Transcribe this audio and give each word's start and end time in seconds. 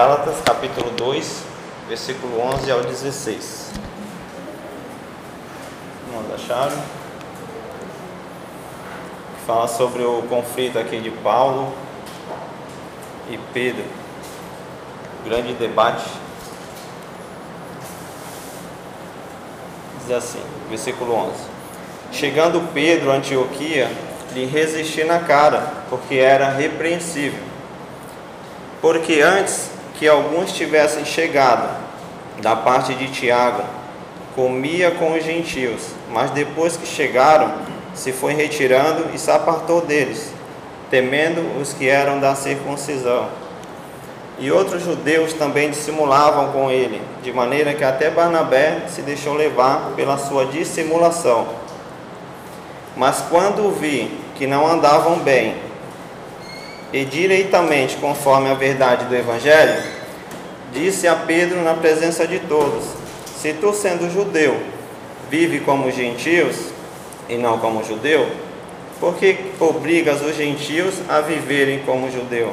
Gálatas 0.00 0.36
capítulo 0.46 0.92
2, 0.92 1.42
versículo 1.86 2.40
11 2.40 2.70
ao 2.70 2.80
16. 2.80 3.72
Vamos 6.10 6.32
achar. 6.32 6.70
Fala 9.46 9.68
sobre 9.68 10.02
o 10.02 10.22
conflito 10.22 10.78
aqui 10.78 11.00
de 11.00 11.10
Paulo 11.10 11.74
e 13.28 13.38
Pedro. 13.52 13.84
Grande 15.26 15.52
debate. 15.52 16.08
Diz 20.00 20.16
assim, 20.16 20.42
versículo 20.70 21.12
11. 21.12 21.34
Chegando 22.10 22.72
Pedro 22.72 23.12
a 23.12 23.16
Antioquia, 23.16 23.90
lhe 24.32 24.46
resisti 24.46 25.04
na 25.04 25.18
cara, 25.18 25.70
porque 25.90 26.14
era 26.14 26.48
repreensível. 26.48 27.44
Porque 28.80 29.20
antes 29.20 29.78
que 30.00 30.08
alguns 30.08 30.54
tivessem 30.54 31.04
chegado 31.04 31.68
da 32.40 32.56
parte 32.56 32.94
de 32.94 33.08
Tiago, 33.08 33.62
comia 34.34 34.92
com 34.92 35.12
os 35.12 35.22
gentios, 35.22 35.88
mas 36.10 36.30
depois 36.30 36.74
que 36.74 36.86
chegaram, 36.86 37.52
se 37.92 38.10
foi 38.10 38.32
retirando 38.32 39.14
e 39.14 39.18
se 39.18 39.30
apartou 39.30 39.82
deles, 39.82 40.32
temendo 40.90 41.60
os 41.60 41.74
que 41.74 41.86
eram 41.86 42.18
da 42.18 42.34
circuncisão. 42.34 43.28
E 44.38 44.50
outros 44.50 44.82
judeus 44.82 45.34
também 45.34 45.68
dissimulavam 45.68 46.50
com 46.50 46.70
ele, 46.70 47.02
de 47.22 47.30
maneira 47.30 47.74
que 47.74 47.84
até 47.84 48.08
Barnabé 48.08 48.84
se 48.88 49.02
deixou 49.02 49.34
levar 49.34 49.92
pela 49.96 50.16
sua 50.16 50.46
dissimulação. 50.46 51.46
Mas 52.96 53.22
quando 53.28 53.70
vi 53.78 54.18
que 54.36 54.46
não 54.46 54.66
andavam 54.66 55.18
bem, 55.18 55.56
e 56.92 57.04
direitamente 57.04 57.96
conforme 57.96 58.50
a 58.50 58.54
verdade 58.54 59.04
do 59.04 59.14
Evangelho, 59.14 59.82
disse 60.72 61.06
a 61.06 61.14
Pedro 61.14 61.62
na 61.62 61.74
presença 61.74 62.26
de 62.26 62.38
todos: 62.40 62.84
Se 63.40 63.52
tu, 63.54 63.72
sendo 63.72 64.12
judeu, 64.12 64.56
vive 65.30 65.60
como 65.60 65.90
gentios 65.90 66.56
e 67.28 67.36
não 67.36 67.58
como 67.58 67.84
judeu, 67.84 68.28
por 68.98 69.14
que 69.14 69.36
obrigas 69.58 70.20
os 70.20 70.36
gentios 70.36 70.94
a 71.08 71.20
viverem 71.20 71.80
como 71.80 72.10
judeu? 72.10 72.52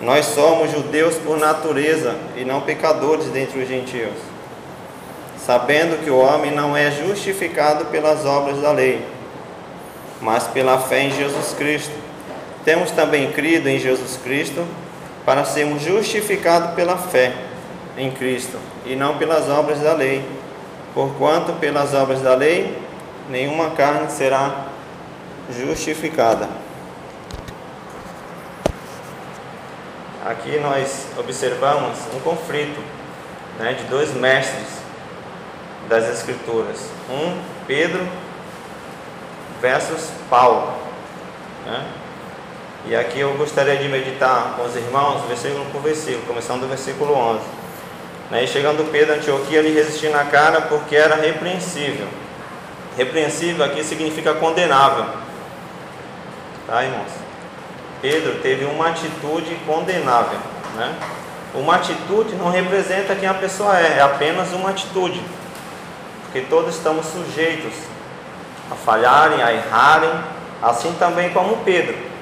Nós 0.00 0.26
somos 0.26 0.70
judeus 0.72 1.14
por 1.16 1.38
natureza 1.38 2.16
e 2.36 2.44
não 2.44 2.60
pecadores 2.62 3.26
dentre 3.26 3.60
os 3.60 3.68
gentios, 3.68 4.14
sabendo 5.38 6.02
que 6.02 6.10
o 6.10 6.18
homem 6.18 6.50
não 6.50 6.76
é 6.76 6.90
justificado 6.90 7.86
pelas 7.86 8.26
obras 8.26 8.60
da 8.60 8.72
lei, 8.72 9.00
mas 10.20 10.44
pela 10.48 10.78
fé 10.78 11.02
em 11.02 11.10
Jesus 11.12 11.54
Cristo. 11.56 12.03
Temos 12.64 12.90
também 12.90 13.30
crido 13.32 13.68
em 13.68 13.78
Jesus 13.78 14.18
Cristo 14.22 14.66
para 15.24 15.44
sermos 15.44 15.82
justificados 15.82 16.74
pela 16.74 16.96
fé 16.96 17.34
em 17.96 18.10
Cristo 18.10 18.58
e 18.86 18.96
não 18.96 19.18
pelas 19.18 19.48
obras 19.48 19.80
da 19.80 19.92
lei. 19.92 20.24
Porquanto 20.94 21.52
pelas 21.54 21.92
obras 21.92 22.20
da 22.22 22.34
lei 22.34 22.76
nenhuma 23.28 23.70
carne 23.70 24.10
será 24.10 24.66
justificada. 25.50 26.48
Aqui 30.24 30.58
nós 30.58 31.06
observamos 31.18 31.98
um 32.14 32.20
conflito 32.20 32.80
né, 33.58 33.74
de 33.74 33.84
dois 33.84 34.14
mestres 34.14 34.68
das 35.86 36.08
Escrituras. 36.08 36.88
Um, 37.10 37.38
Pedro 37.66 38.06
versus 39.60 40.10
Paulo. 40.30 40.72
Né? 41.66 42.03
E 42.86 42.94
aqui 42.94 43.18
eu 43.20 43.32
gostaria 43.34 43.78
de 43.78 43.88
meditar 43.88 44.56
com 44.56 44.62
os 44.64 44.76
irmãos, 44.76 45.26
versículo 45.26 45.64
por 45.72 45.80
versículo, 45.80 46.26
começando 46.26 46.60
do 46.60 46.68
versículo 46.68 47.14
11. 47.14 47.40
Né? 48.30 48.44
E 48.44 48.46
chegando 48.46 48.90
Pedro 48.92 49.14
a 49.14 49.16
Antioquia, 49.16 49.60
ele 49.60 49.72
resistiu 49.72 50.10
na 50.10 50.24
cara 50.24 50.60
porque 50.62 50.94
era 50.94 51.14
repreensível. 51.14 52.06
Repreensível 52.94 53.64
aqui 53.64 53.82
significa 53.82 54.34
condenável. 54.34 55.06
Tá, 56.66 56.84
irmãos? 56.84 57.10
Pedro 58.02 58.40
teve 58.42 58.66
uma 58.66 58.88
atitude 58.88 59.54
condenável. 59.66 60.38
Né? 60.74 60.94
Uma 61.54 61.76
atitude 61.76 62.34
não 62.34 62.50
representa 62.50 63.14
quem 63.14 63.26
a 63.26 63.34
pessoa 63.34 63.78
é, 63.80 63.96
é 63.96 64.02
apenas 64.02 64.52
uma 64.52 64.68
atitude. 64.68 65.22
Porque 66.24 66.42
todos 66.42 66.74
estamos 66.74 67.06
sujeitos 67.06 67.72
a 68.70 68.74
falharem, 68.74 69.42
a 69.42 69.54
errarem, 69.54 70.12
assim 70.62 70.94
também 70.98 71.30
como 71.30 71.56
Pedro. 71.64 72.13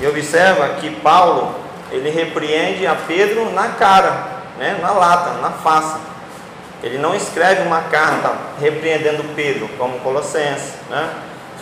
E 0.00 0.06
observa 0.06 0.68
que 0.80 0.90
Paulo, 0.90 1.54
ele 1.90 2.10
repreende 2.10 2.86
a 2.86 2.94
Pedro 2.94 3.50
na 3.52 3.68
cara, 3.68 4.26
né, 4.58 4.78
na 4.80 4.90
lata, 4.92 5.40
na 5.40 5.50
face. 5.50 5.98
Ele 6.82 6.98
não 6.98 7.14
escreve 7.14 7.62
uma 7.62 7.82
carta 7.82 8.32
repreendendo 8.60 9.24
Pedro, 9.34 9.68
como 9.78 9.98
Colossenses, 10.00 10.74
né, 10.90 11.10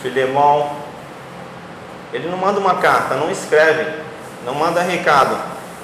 Filemão. 0.01 0.69
Ele 2.11 2.27
não 2.29 2.37
manda 2.37 2.59
uma 2.59 2.75
carta, 2.75 3.15
não 3.15 3.31
escreve, 3.31 4.01
não 4.45 4.53
manda 4.53 4.81
recado. 4.81 5.37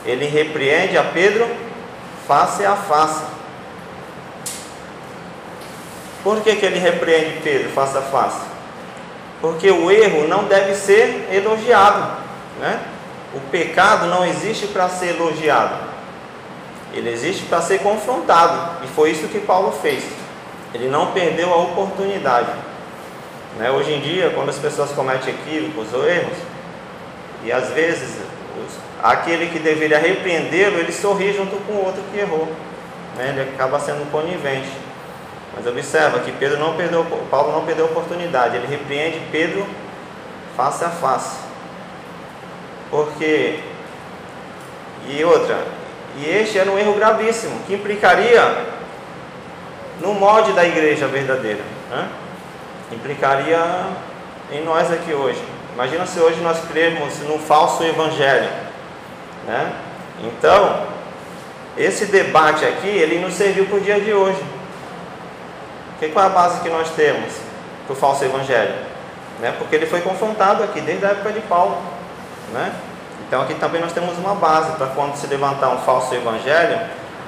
Ele 0.05 0.25
repreende 0.25 0.97
a 0.97 1.03
Pedro 1.03 1.47
face 2.27 2.65
a 2.65 2.75
face. 2.75 3.23
Por 6.23 6.41
que, 6.41 6.55
que 6.55 6.65
ele 6.65 6.79
repreende 6.79 7.39
Pedro 7.43 7.69
face 7.71 7.97
a 7.97 8.01
face? 8.01 8.41
Porque 9.39 9.71
o 9.71 9.89
erro 9.89 10.27
não 10.27 10.43
deve 10.43 10.75
ser 10.75 11.29
elogiado. 11.31 12.21
Né? 12.59 12.79
O 13.33 13.39
pecado 13.49 14.07
não 14.07 14.25
existe 14.25 14.67
para 14.67 14.89
ser 14.89 15.15
elogiado, 15.15 15.75
ele 16.93 17.09
existe 17.09 17.45
para 17.45 17.61
ser 17.61 17.79
confrontado, 17.79 18.83
e 18.83 18.87
foi 18.87 19.11
isso 19.11 19.27
que 19.29 19.39
Paulo 19.39 19.71
fez. 19.71 20.03
Ele 20.73 20.89
não 20.89 21.11
perdeu 21.11 21.53
a 21.53 21.57
oportunidade. 21.57 22.51
Né? 23.57 23.71
Hoje 23.71 23.93
em 23.93 24.01
dia, 24.01 24.31
quando 24.31 24.49
as 24.49 24.57
pessoas 24.57 24.91
cometem 24.91 25.33
equívocos 25.33 25.93
ou 25.93 26.07
erros, 26.07 26.37
e 27.43 27.51
às 27.51 27.69
vezes 27.69 28.17
aquele 29.01 29.47
que 29.47 29.59
deveria 29.59 29.97
repreendê-lo, 29.97 30.77
ele 30.77 30.91
sorri 30.91 31.33
junto 31.33 31.55
com 31.65 31.73
o 31.73 31.85
outro 31.85 32.03
que 32.11 32.19
errou, 32.19 32.47
né? 33.17 33.29
ele 33.29 33.41
acaba 33.41 33.79
sendo 33.79 34.09
conivente. 34.11 34.69
Mas 35.55 35.67
observa 35.67 36.19
que 36.19 36.31
Pedro 36.31 36.59
não 36.59 36.75
perdeu, 36.75 37.05
Paulo 37.29 37.51
não 37.51 37.65
perdeu 37.65 37.85
a 37.85 37.89
oportunidade, 37.89 38.55
ele 38.55 38.67
repreende 38.67 39.21
Pedro 39.31 39.65
face 40.55 40.83
a 40.85 40.89
face. 40.89 41.50
Porque, 42.91 43.59
e 45.07 45.23
outra, 45.23 45.57
e 46.17 46.29
este 46.29 46.59
era 46.59 46.69
um 46.69 46.77
erro 46.77 46.93
gravíssimo, 46.93 47.59
que 47.65 47.73
implicaria 47.73 48.67
no 49.99 50.13
molde 50.13 50.51
da 50.53 50.65
igreja 50.65 51.07
verdadeira, 51.07 51.61
né? 51.89 52.09
implicaria 52.91 53.57
em 54.51 54.63
nós 54.63 54.91
aqui 54.91 55.13
hoje. 55.13 55.41
Imagina 55.73 56.05
se 56.05 56.19
hoje 56.19 56.41
nós 56.41 56.59
crermos 56.65 57.17
no 57.19 57.39
falso 57.39 57.83
evangelho, 57.83 58.49
né? 59.47 59.71
Então, 60.21 60.85
esse 61.77 62.05
debate 62.07 62.65
aqui, 62.65 62.87
ele 62.87 63.19
nos 63.19 63.33
serviu 63.33 63.65
para 63.65 63.77
o 63.77 63.81
dia 63.81 63.99
de 63.99 64.13
hoje. 64.13 64.43
Que 65.99 66.09
qual 66.09 66.25
é 66.25 66.27
a 66.27 66.31
base 66.31 66.61
que 66.61 66.69
nós 66.69 66.89
temos 66.91 67.33
para 67.85 67.93
o 67.93 67.95
falso 67.95 68.25
evangelho? 68.25 68.73
Né? 69.39 69.53
Porque 69.57 69.75
ele 69.75 69.85
foi 69.85 70.01
confrontado 70.01 70.63
aqui 70.63 70.81
desde 70.81 71.05
a 71.05 71.09
época 71.09 71.31
de 71.31 71.39
Paulo. 71.41 71.77
Né? 72.51 72.73
Então 73.27 73.41
aqui 73.41 73.55
também 73.55 73.81
nós 73.81 73.93
temos 73.93 74.17
uma 74.17 74.35
base 74.35 74.71
para 74.73 74.87
quando 74.87 75.15
se 75.15 75.27
levantar 75.27 75.69
um 75.69 75.77
falso 75.79 76.13
evangelho, 76.13 76.79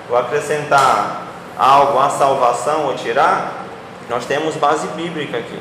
ou 0.10 0.18
acrescentar 0.18 1.24
algo 1.58 2.00
à 2.00 2.10
salvação 2.10 2.88
ou 2.88 2.96
tirar, 2.96 3.66
nós 4.10 4.26
temos 4.26 4.56
base 4.56 4.88
bíblica 4.90 5.38
aqui. 5.38 5.60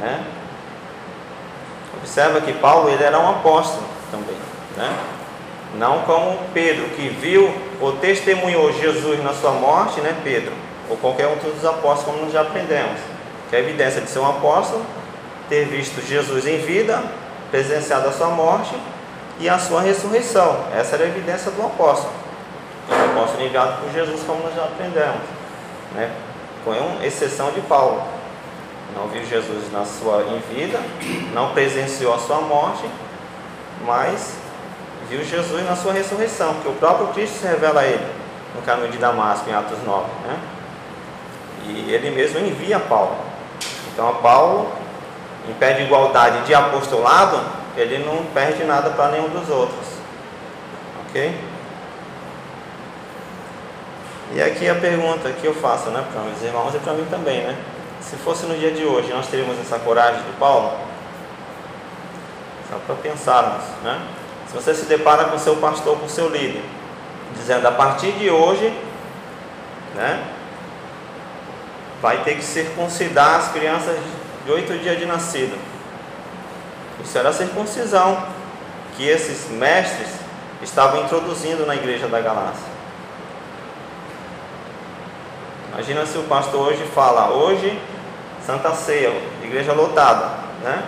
Né? 0.00 0.24
Observa 1.96 2.40
que 2.40 2.52
Paulo 2.52 2.90
ele 2.90 3.02
era 3.02 3.18
um 3.18 3.30
apóstolo 3.30 3.84
também, 4.10 4.36
né? 4.76 4.94
não 5.78 6.00
como 6.00 6.38
Pedro 6.52 6.84
que 6.90 7.08
viu 7.08 7.52
ou 7.80 7.92
testemunhou 7.96 8.72
Jesus 8.72 9.22
na 9.22 9.32
sua 9.32 9.52
morte, 9.52 10.00
né, 10.00 10.14
Pedro, 10.22 10.52
ou 10.88 10.96
qualquer 10.96 11.26
um 11.26 11.36
dos 11.36 11.64
apóstolos, 11.64 12.04
como 12.04 12.24
nós 12.24 12.32
já 12.32 12.42
aprendemos, 12.42 13.00
que 13.48 13.56
é 13.56 13.58
a 13.58 13.62
evidência 13.62 14.00
de 14.00 14.08
ser 14.08 14.20
um 14.20 14.28
apóstolo, 14.28 14.84
ter 15.48 15.64
visto 15.64 16.00
Jesus 16.06 16.46
em 16.46 16.58
vida, 16.58 17.02
presenciado 17.50 18.08
a 18.08 18.12
sua 18.12 18.28
morte 18.28 18.74
e 19.38 19.48
a 19.48 19.58
sua 19.58 19.80
ressurreição. 19.80 20.64
Essa 20.74 20.96
era 20.96 21.04
a 21.04 21.08
evidência 21.08 21.50
do 21.50 21.62
apóstolo. 21.62 22.12
O 22.88 23.18
apóstolo 23.18 23.44
enviado 23.44 23.80
por 23.80 23.92
Jesus, 23.92 24.22
como 24.26 24.42
nós 24.42 24.54
já 24.54 24.64
aprendemos, 24.64 25.22
né? 25.94 26.10
com 26.64 26.72
exceção 27.02 27.50
de 27.50 27.60
Paulo. 27.62 28.02
Não 28.94 29.08
viu 29.08 29.24
Jesus 29.24 29.72
na 29.72 29.84
sua 29.84 30.22
em 30.22 30.38
vida, 30.54 30.78
não 31.32 31.52
presenciou 31.52 32.14
a 32.14 32.18
sua 32.18 32.40
morte, 32.40 32.84
mas 33.84 34.34
viu 35.08 35.24
Jesus 35.24 35.64
na 35.68 35.74
sua 35.74 35.92
ressurreição, 35.92 36.54
porque 36.54 36.68
o 36.68 36.74
próprio 36.74 37.08
Cristo 37.08 37.40
se 37.40 37.46
revela 37.46 37.80
a 37.80 37.84
ele 37.84 38.06
no 38.54 38.62
caminho 38.62 38.90
de 38.90 38.98
Damasco, 38.98 39.50
em 39.50 39.52
Atos 39.52 39.82
9. 39.84 40.04
Né? 40.26 40.38
E 41.66 41.92
ele 41.92 42.10
mesmo 42.10 42.38
envia 42.38 42.78
Paulo. 42.78 43.16
Então, 43.92 44.14
Paulo, 44.16 44.70
em 45.48 45.54
pé 45.54 45.72
de 45.72 45.82
igualdade 45.82 46.44
de 46.46 46.54
apostolado, 46.54 47.40
ele 47.76 48.04
não 48.04 48.24
perde 48.32 48.64
nada 48.64 48.90
para 48.90 49.12
nenhum 49.12 49.28
dos 49.28 49.48
outros. 49.48 49.86
Ok? 51.06 51.34
E 54.34 54.42
aqui 54.42 54.68
a 54.68 54.74
pergunta 54.74 55.30
que 55.30 55.46
eu 55.46 55.54
faço 55.54 55.90
né, 55.90 56.04
para 56.12 56.22
meus 56.22 56.42
irmãos 56.42 56.74
e 56.74 56.78
para 56.78 56.92
mim 56.92 57.06
também, 57.10 57.42
né? 57.42 57.56
Se 58.00 58.16
fosse 58.16 58.46
no 58.46 58.56
dia 58.56 58.70
de 58.70 58.84
hoje, 58.84 59.12
nós 59.12 59.28
teríamos 59.28 59.58
essa 59.60 59.78
coragem 59.78 60.22
de 60.22 60.32
Paulo? 60.38 60.72
Só 62.68 62.78
para 62.86 62.96
pensarmos, 62.96 63.62
né? 63.82 64.00
Se 64.48 64.54
você 64.54 64.74
se 64.74 64.86
depara 64.86 65.24
com 65.26 65.38
seu 65.38 65.56
pastor, 65.56 65.98
com 65.98 66.08
seu 66.08 66.28
líder, 66.28 66.62
dizendo 67.34 67.66
a 67.66 67.72
partir 67.72 68.12
de 68.12 68.30
hoje, 68.30 68.76
né? 69.94 70.22
Vai 72.02 72.22
ter 72.24 72.34
que 72.34 72.44
circuncidar 72.44 73.36
as 73.36 73.52
crianças 73.52 73.96
de 74.44 74.52
oito 74.52 74.76
dias 74.78 74.98
de 74.98 75.06
nascido. 75.06 75.56
Isso 77.02 77.18
era 77.18 77.30
a 77.30 77.32
circuncisão 77.32 78.26
que 78.96 79.08
esses 79.08 79.50
mestres 79.50 80.08
estavam 80.62 81.02
introduzindo 81.02 81.66
na 81.66 81.74
igreja 81.74 82.06
da 82.06 82.20
Galácia. 82.20 82.74
Imagina 85.72 86.06
se 86.06 86.16
o 86.18 86.22
pastor 86.24 86.68
hoje 86.68 86.84
fala, 86.94 87.30
hoje 87.30 87.80
Santa 88.46 88.72
Ceia, 88.74 89.12
igreja 89.42 89.72
lotada, 89.72 90.30
né? 90.62 90.82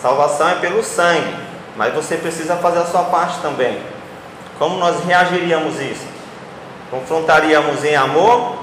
Salvação 0.00 0.48
é 0.48 0.54
pelo 0.56 0.82
sangue, 0.82 1.36
mas 1.76 1.94
você 1.94 2.16
precisa 2.16 2.56
fazer 2.56 2.78
a 2.78 2.86
sua 2.86 3.04
parte 3.04 3.40
também. 3.40 3.80
Como 4.58 4.76
nós 4.78 5.04
reagiríamos 5.04 5.80
isso? 5.80 6.06
Confrontaríamos 6.90 7.84
em 7.84 7.94
amor 7.94 8.58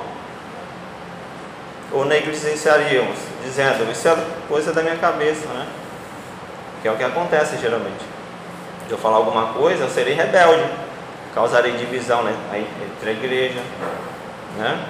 ou 1.91 2.03
negligenciaríamos, 2.03 3.17
dizendo, 3.43 3.89
isso 3.91 4.07
é 4.07 4.17
coisa 4.49 4.73
da 4.73 4.81
minha 4.81 4.97
cabeça, 4.97 5.47
né? 5.47 5.67
Que 6.85 6.89
é 6.89 6.91
o 6.91 6.97
que 6.97 7.03
acontece 7.03 7.57
geralmente. 7.57 8.05
Se 8.85 8.91
eu 8.91 8.97
falar 8.99 9.15
alguma 9.15 9.53
coisa, 9.53 9.85
eu 9.85 9.89
serei 9.89 10.13
rebelde, 10.13 10.69
causarei 11.33 11.71
divisão 11.71 12.21
né? 12.21 12.31
entre 12.53 13.09
a 13.09 13.11
igreja, 13.11 13.59
né? 14.55 14.85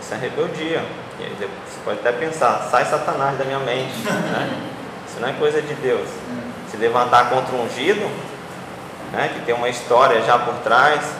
Isso 0.00 0.14
é 0.14 0.16
rebeldia. 0.16 0.82
Você 1.18 1.80
pode 1.84 1.98
até 1.98 2.12
pensar, 2.12 2.66
sai 2.70 2.86
Satanás 2.86 3.36
da 3.36 3.44
minha 3.44 3.58
mente. 3.58 3.92
Né? 4.06 4.58
Isso 5.06 5.20
não 5.20 5.28
é 5.28 5.34
coisa 5.34 5.60
de 5.60 5.74
Deus. 5.74 6.08
Se 6.70 6.78
levantar 6.78 7.28
contra 7.28 7.54
um 7.54 7.66
ungido, 7.66 8.10
né, 9.12 9.32
que 9.34 9.40
tem 9.44 9.54
uma 9.54 9.68
história 9.68 10.22
já 10.22 10.38
por 10.38 10.54
trás. 10.64 11.12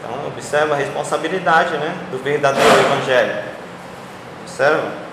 Então 0.00 0.26
observa 0.26 0.74
a 0.74 0.76
responsabilidade 0.76 1.76
né, 1.76 1.94
do 2.10 2.18
verdadeiro 2.18 2.80
evangelho. 2.80 3.44
Observa. 4.42 5.06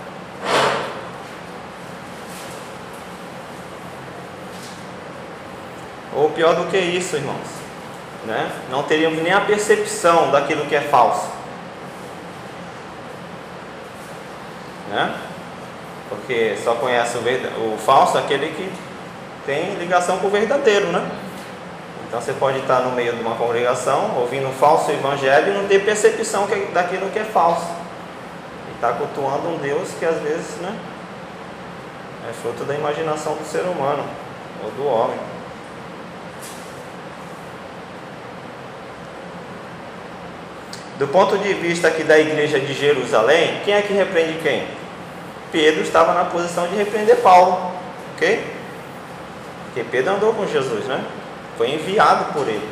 Ou 6.15 6.29
pior 6.29 6.55
do 6.55 6.69
que 6.69 6.77
isso, 6.77 7.15
irmãos. 7.15 7.47
Né? 8.25 8.51
Não 8.69 8.83
teríamos 8.83 9.21
nem 9.21 9.33
a 9.33 9.41
percepção 9.41 10.31
daquilo 10.31 10.65
que 10.65 10.75
é 10.75 10.81
falso. 10.81 11.33
né? 14.93 15.15
Porque 16.07 16.55
só 16.63 16.75
conhece 16.75 17.17
o, 17.17 17.73
o 17.73 17.77
falso 17.77 18.17
aquele 18.17 18.47
que 18.49 18.71
tem 19.45 19.75
ligação 19.75 20.19
com 20.19 20.27
o 20.27 20.29
verdadeiro, 20.29 20.87
né? 20.87 21.09
Então 22.07 22.21
você 22.21 22.33
pode 22.33 22.59
estar 22.59 22.81
no 22.81 22.91
meio 22.91 23.13
de 23.13 23.21
uma 23.21 23.35
congregação, 23.35 24.15
ouvindo 24.17 24.47
um 24.47 24.53
falso 24.53 24.91
evangelho 24.91 25.51
e 25.51 25.57
não 25.57 25.67
ter 25.67 25.83
percepção 25.83 26.47
daquilo 26.71 27.09
que 27.09 27.17
é 27.17 27.23
falso. 27.23 27.65
E 28.69 28.75
está 28.75 28.93
cultuando 28.93 29.49
um 29.49 29.57
Deus 29.57 29.89
que 29.97 30.05
às 30.05 30.19
vezes 30.19 30.57
né, 30.61 30.77
é 32.29 32.33
fruto 32.33 32.63
da 32.65 32.75
imaginação 32.75 33.33
do 33.33 33.43
ser 33.43 33.61
humano 33.61 34.05
ou 34.63 34.69
do 34.71 34.85
homem. 34.85 35.17
Do 40.97 41.07
ponto 41.07 41.37
de 41.37 41.53
vista 41.53 41.87
aqui 41.87 42.03
da 42.03 42.19
igreja 42.19 42.59
de 42.59 42.73
Jerusalém, 42.73 43.61
quem 43.65 43.73
é 43.73 43.81
que 43.81 43.93
repreende 43.93 44.39
quem? 44.43 44.67
Pedro 45.51 45.81
estava 45.81 46.13
na 46.13 46.25
posição 46.25 46.67
de 46.67 46.75
repreender 46.75 47.17
Paulo, 47.17 47.71
ok? 48.15 48.45
Porque 49.65 49.83
Pedro 49.89 50.13
andou 50.13 50.33
com 50.33 50.45
Jesus, 50.45 50.85
né? 50.85 51.03
Foi 51.57 51.71
enviado 51.71 52.33
por 52.33 52.47
ele. 52.47 52.67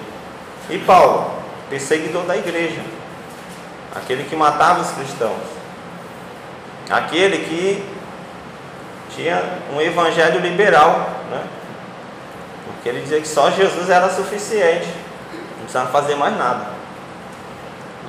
E 0.69 0.77
Paulo, 0.79 1.31
perseguidor 1.69 2.23
da 2.23 2.37
igreja, 2.37 2.81
aquele 3.95 4.23
que 4.23 4.35
matava 4.35 4.81
os 4.81 4.91
cristãos, 4.91 5.41
aquele 6.89 7.39
que 7.39 7.83
tinha 9.15 9.43
um 9.73 9.81
evangelho 9.81 10.39
liberal, 10.39 11.09
né? 11.29 11.43
Porque 12.65 12.89
ele 12.89 13.01
dizia 13.01 13.19
que 13.19 13.27
só 13.27 13.49
Jesus 13.51 13.89
era 13.89 14.09
suficiente, 14.09 14.87
não 15.33 15.63
precisava 15.63 15.91
fazer 15.91 16.15
mais 16.15 16.37
nada. 16.37 16.70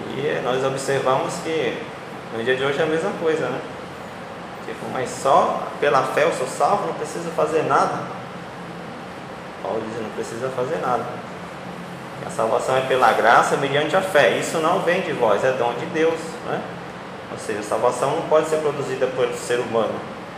E 0.09 0.41
nós 0.45 0.65
observamos 0.65 1.35
que 1.45 1.79
no 2.37 2.43
dia 2.43 2.57
de 2.57 2.65
hoje 2.65 2.79
é 2.79 2.83
a 2.83 2.87
mesma 2.87 3.11
coisa, 3.21 3.47
né? 3.47 3.61
Tipo, 4.67 4.87
mas 4.93 5.11
só 5.11 5.69
pela 5.81 6.03
fé 6.03 6.25
eu 6.25 6.33
sou 6.33 6.47
salvo, 6.47 6.87
não 6.87 6.95
preciso 6.95 7.31
fazer 7.31 7.63
nada. 7.65 7.99
Paulo 9.63 9.83
diz, 9.89 10.03
não 10.03 10.11
precisa 10.11 10.49
fazer 10.51 10.79
nada. 10.79 11.05
A 12.27 12.31
salvação 12.31 12.77
é 12.77 12.83
pela 12.83 13.13
graça 13.13 13.57
mediante 13.57 13.97
a 13.97 14.01
fé. 14.01 14.39
Isso 14.39 14.59
não 14.59 14.81
vem 14.81 15.01
de 15.03 15.13
vós, 15.13 15.45
é 15.45 15.53
dom 15.53 15.73
de 15.75 15.87
Deus. 15.87 16.19
Né? 16.47 16.61
Ou 17.33 17.39
seja, 17.39 17.61
a 17.61 17.65
salvação 17.65 18.11
não 18.11 18.23
pode 18.29 18.49
ser 18.49 18.59
produzida 18.59 19.07
pelo 19.07 19.35
ser 19.35 19.59
humano. 19.59 19.95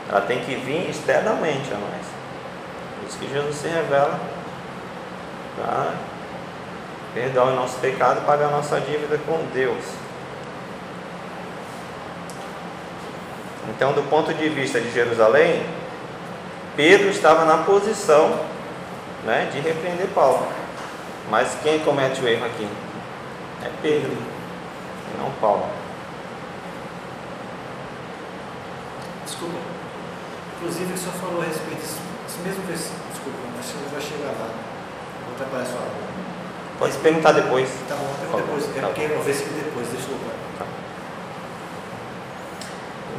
Ela 0.08 0.20
tem 0.22 0.40
que 0.40 0.54
vir 0.54 0.88
externamente 0.88 1.72
a 1.72 1.76
nós. 1.76 2.06
Por 2.98 3.08
isso 3.08 3.18
que 3.18 3.30
Jesus 3.30 3.56
se 3.56 3.68
revela 3.68 4.18
para 5.56 5.92
perdoar 7.14 7.46
o 7.46 7.54
nosso 7.54 7.78
pecado 7.78 8.26
pagar 8.26 8.48
a 8.48 8.50
nossa 8.50 8.80
dívida 8.80 9.18
com 9.24 9.46
Deus. 9.54 9.84
Então, 13.70 13.92
do 13.92 14.02
ponto 14.10 14.34
de 14.34 14.48
vista 14.48 14.80
de 14.80 14.90
Jerusalém, 14.90 15.64
Pedro 16.76 17.08
estava 17.08 17.44
na 17.44 17.58
posição 17.64 18.40
né, 19.24 19.48
de 19.52 19.60
repreender 19.60 20.08
Paulo. 20.08 20.46
Mas 21.30 21.56
quem 21.62 21.78
comete 21.80 22.20
o 22.20 22.28
erro 22.28 22.44
aqui? 22.44 22.68
É 23.64 23.70
Pedro, 23.80 24.16
não 25.18 25.30
Paulo. 25.40 25.66
Desculpa. 29.24 29.56
Inclusive, 30.56 30.98
senhor 30.98 31.14
falou 31.14 31.42
a 31.42 31.46
respeito 31.46 31.80
desse 31.80 32.38
mesmo 32.44 32.62
versículo. 32.66 33.00
Desculpa, 33.10 33.38
mas 33.56 33.66
você 33.66 33.88
vai 33.90 34.00
chegar 34.00 34.32
lá. 34.32 34.50
Vou 35.24 35.34
atrapalhar 35.34 35.64
sua 35.64 35.80
aula. 35.80 36.13
Pode 36.78 36.96
perguntar 36.98 37.32
depois. 37.32 37.68
Tá 37.88 37.94
bom, 37.94 38.14
pergunta 38.20 38.42
depois. 38.42 38.76
É 38.76 38.80
porque 38.80 39.02
é 39.02 39.16
o 39.18 39.22
versículo 39.22 39.56
depois, 39.62 39.88
eu 39.92 40.18
Tá. 40.58 40.64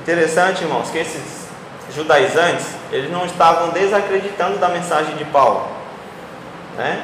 Interessante, 0.01 0.63
irmãos, 0.63 0.89
que 0.89 0.97
esses 0.97 1.47
judaizantes, 1.93 2.67
eles 2.91 3.09
não 3.09 3.25
estavam 3.25 3.69
desacreditando 3.69 4.57
da 4.57 4.69
mensagem 4.69 5.15
de 5.15 5.25
Paulo. 5.25 5.67
Né? 6.77 7.03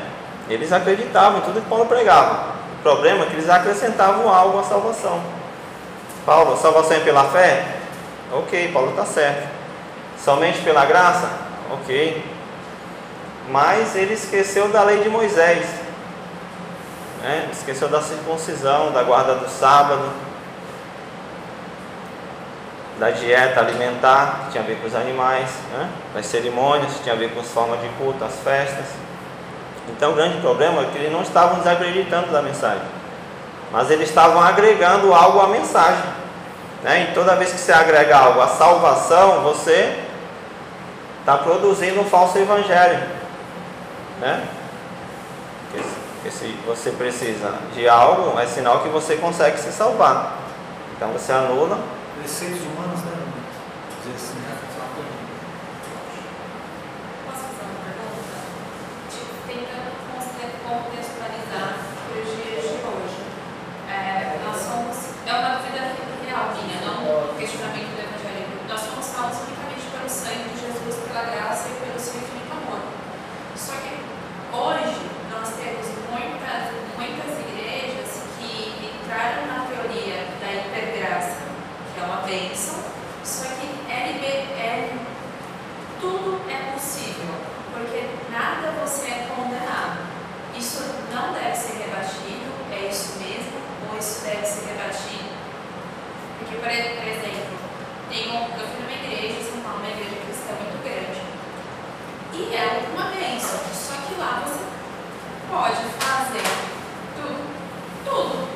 Eles 0.50 0.72
acreditavam 0.74 1.40
em 1.40 1.42
tudo 1.42 1.62
que 1.62 1.70
Paulo 1.70 1.86
pregava. 1.86 2.52
O 2.80 2.84
problema 2.84 3.24
é 3.24 3.28
que 3.28 3.34
eles 3.34 3.50
acrescentavam 3.50 4.28
algo 4.34 4.60
à 4.60 4.64
salvação. 4.64 5.22
Paulo, 6.26 6.58
salvação 6.58 6.98
é 6.98 7.00
pela 7.00 7.26
fé? 7.26 7.66
Ok, 8.32 8.72
Paulo 8.74 8.92
está 8.92 9.06
certo. 9.06 9.48
Somente 10.24 10.60
pela 10.62 10.86
graça? 10.86 11.30
Ok. 11.72 12.24
Mas 13.50 13.96
ele 13.96 14.14
esqueceu 14.14 14.68
da 14.70 14.84
lei 14.84 15.02
de 15.02 15.10
Moisés. 15.10 15.66
Né? 17.22 17.50
Esqueceu 17.52 17.88
da 17.88 18.02
circuncisão, 18.02 18.92
da 18.92 19.04
guarda 19.04 19.36
do 19.36 19.50
sábado 19.50 20.10
da 23.02 23.10
dieta 23.10 23.60
alimentar, 23.60 24.42
que 24.46 24.52
tinha 24.52 24.64
a 24.64 24.68
ver 24.68 24.80
com 24.80 24.86
os 24.86 24.94
animais, 24.94 25.50
né? 25.74 25.90
das 26.14 26.28
cerimônias, 26.28 26.94
que 26.94 27.00
tinha 27.00 27.16
a 27.16 27.18
ver 27.18 27.34
com 27.34 27.40
as 27.40 27.48
formas 27.48 27.82
de 27.82 27.90
culto, 27.98 28.24
as 28.24 28.36
festas. 28.44 28.86
Então 29.90 30.12
o 30.12 30.16
grande 30.16 30.40
problema 30.40 30.84
é 30.84 30.86
que 30.86 31.00
eles 31.00 31.12
não 31.12 31.24
estavam 31.24 31.58
desacreditando 31.58 32.32
da 32.32 32.44
mensagem, 32.44 32.84
mas 33.72 33.90
eles 33.90 34.08
estavam 34.08 34.40
agregando 34.40 35.12
algo 35.16 35.40
à 35.40 35.48
mensagem. 35.48 36.04
Né? 36.84 37.10
E 37.10 37.14
toda 37.16 37.36
vez 37.36 37.52
que 37.52 37.60
você 37.60 37.74
agrega 37.74 38.16
algo 38.16 38.40
à 38.40 38.48
salvação, 38.48 39.42
você 39.42 40.00
está 41.22 41.40
produzindo 41.40 42.02
um 42.02 42.06
falso 42.06 42.38
evangelho. 42.38 43.00
Né? 44.20 44.44
Se 46.30 46.48
você 46.68 46.92
precisa 46.92 47.58
de 47.74 47.90
algo, 47.90 48.38
é 48.40 48.46
sinal 48.46 48.82
que 48.84 48.90
você 48.90 49.16
consegue 49.16 49.58
se 49.58 49.72
salvar. 49.72 50.38
Então 50.96 51.10
você 51.14 51.32
anula 51.32 51.80
preceitos 52.20 52.62
humanos, 52.62 53.02
né? 53.02 53.12
Dizer 54.04 54.16
assim, 54.16 54.38
né? 54.38 54.56
Posso 57.26 57.42
fazer 57.42 57.66
uma 57.66 57.82
pergunta? 57.82 58.38
Tipo, 59.10 59.34
tentando 59.48 59.90
contextualizar 60.62 61.74
para 62.06 62.22
os 62.22 62.30
dias 62.30 62.62
de 62.70 62.78
hoje. 62.86 63.22
É, 63.90 64.38
nós 64.46 64.58
somos, 64.62 64.98
é 65.26 65.34
uma 65.34 65.58
vida 65.58 65.98
real 66.24 66.54
minha, 66.54 66.86
não 66.86 67.32
um 67.32 67.36
questionamento 67.36 67.98
do 67.98 68.02
Evangelho. 68.02 68.46
Nós 68.70 68.80
somos 68.80 69.06
salvos 69.06 69.38
unicamente 69.48 69.90
pelo 69.90 70.08
sangue 70.08 70.54
de 70.54 70.62
Jesus, 70.62 71.02
pela 71.08 71.24
graça 71.24 71.70
e 71.70 71.74
pelo 71.84 72.00
seu 72.00 72.22
infinito 72.22 72.54
amor. 72.54 72.82
Só 73.58 73.74
que 73.74 73.98
hoje, 74.54 75.02
nós 75.32 75.50
tudo 86.02 86.42
é 86.50 86.72
possível, 86.74 87.36
porque 87.72 88.10
nada 88.32 88.72
você 88.82 89.06
é 89.06 89.28
condenado. 89.36 90.00
Isso 90.58 90.84
não 91.14 91.32
deve 91.34 91.56
ser 91.56 91.78
rebatido, 91.78 92.52
é 92.72 92.88
isso 92.88 93.20
mesmo, 93.20 93.62
ou 93.88 94.00
isso 94.00 94.26
deve 94.26 94.46
ser 94.46 94.66
rebatido. 94.66 95.30
Porque, 96.40 96.56
por 96.56 96.68
exemplo, 96.70 97.58
tem 98.10 98.30
um, 98.32 98.46
eu 98.60 98.68
fui 98.68 98.82
numa 98.82 98.92
igreja 98.92 99.40
em 99.40 99.44
São 99.44 99.62
Paulo, 99.62 99.80
uma 99.80 99.90
igreja 99.90 100.16
cristã 100.26 100.54
muito 100.60 100.84
grande, 100.84 101.22
e 102.34 102.56
é 102.56 102.90
uma 102.94 103.12
bênção, 103.12 103.60
só 103.74 103.94
que 104.08 104.20
lá 104.20 104.42
você 104.44 104.66
pode 105.50 105.84
fazer 106.00 106.44
tudo, 107.16 107.46
tudo. 108.06 108.48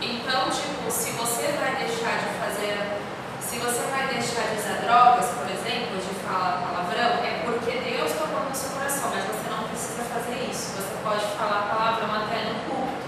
Então, 0.00 0.48
tipo, 0.50 0.90
se 0.90 1.10
você 1.10 1.52
vai 1.58 1.74
deixar 1.76 2.18
de 2.18 2.38
fazer, 2.38 3.06
se 3.40 3.58
você 3.58 3.80
vai 3.90 4.08
deixar 4.08 4.42
de 4.52 4.58
usar 4.60 4.82
drogas, 4.84 5.26
por 5.30 5.48
exemplo, 5.48 5.96
de 5.96 6.14
falar 6.20 6.60
palavrão, 6.60 7.24
é 7.24 7.42
porque 7.44 7.78
Deus 7.78 8.12
tocou 8.12 8.44
no 8.44 8.54
seu 8.54 8.70
coração, 8.70 9.10
mas 9.14 9.24
você 9.24 9.48
não 9.48 9.64
precisa 9.68 10.02
fazer 10.02 10.50
isso. 10.50 10.76
Você 10.76 10.94
pode 11.02 11.24
falar 11.38 11.72
palavrão 11.72 12.14
até 12.14 12.44
no 12.44 12.60
culto. 12.68 13.06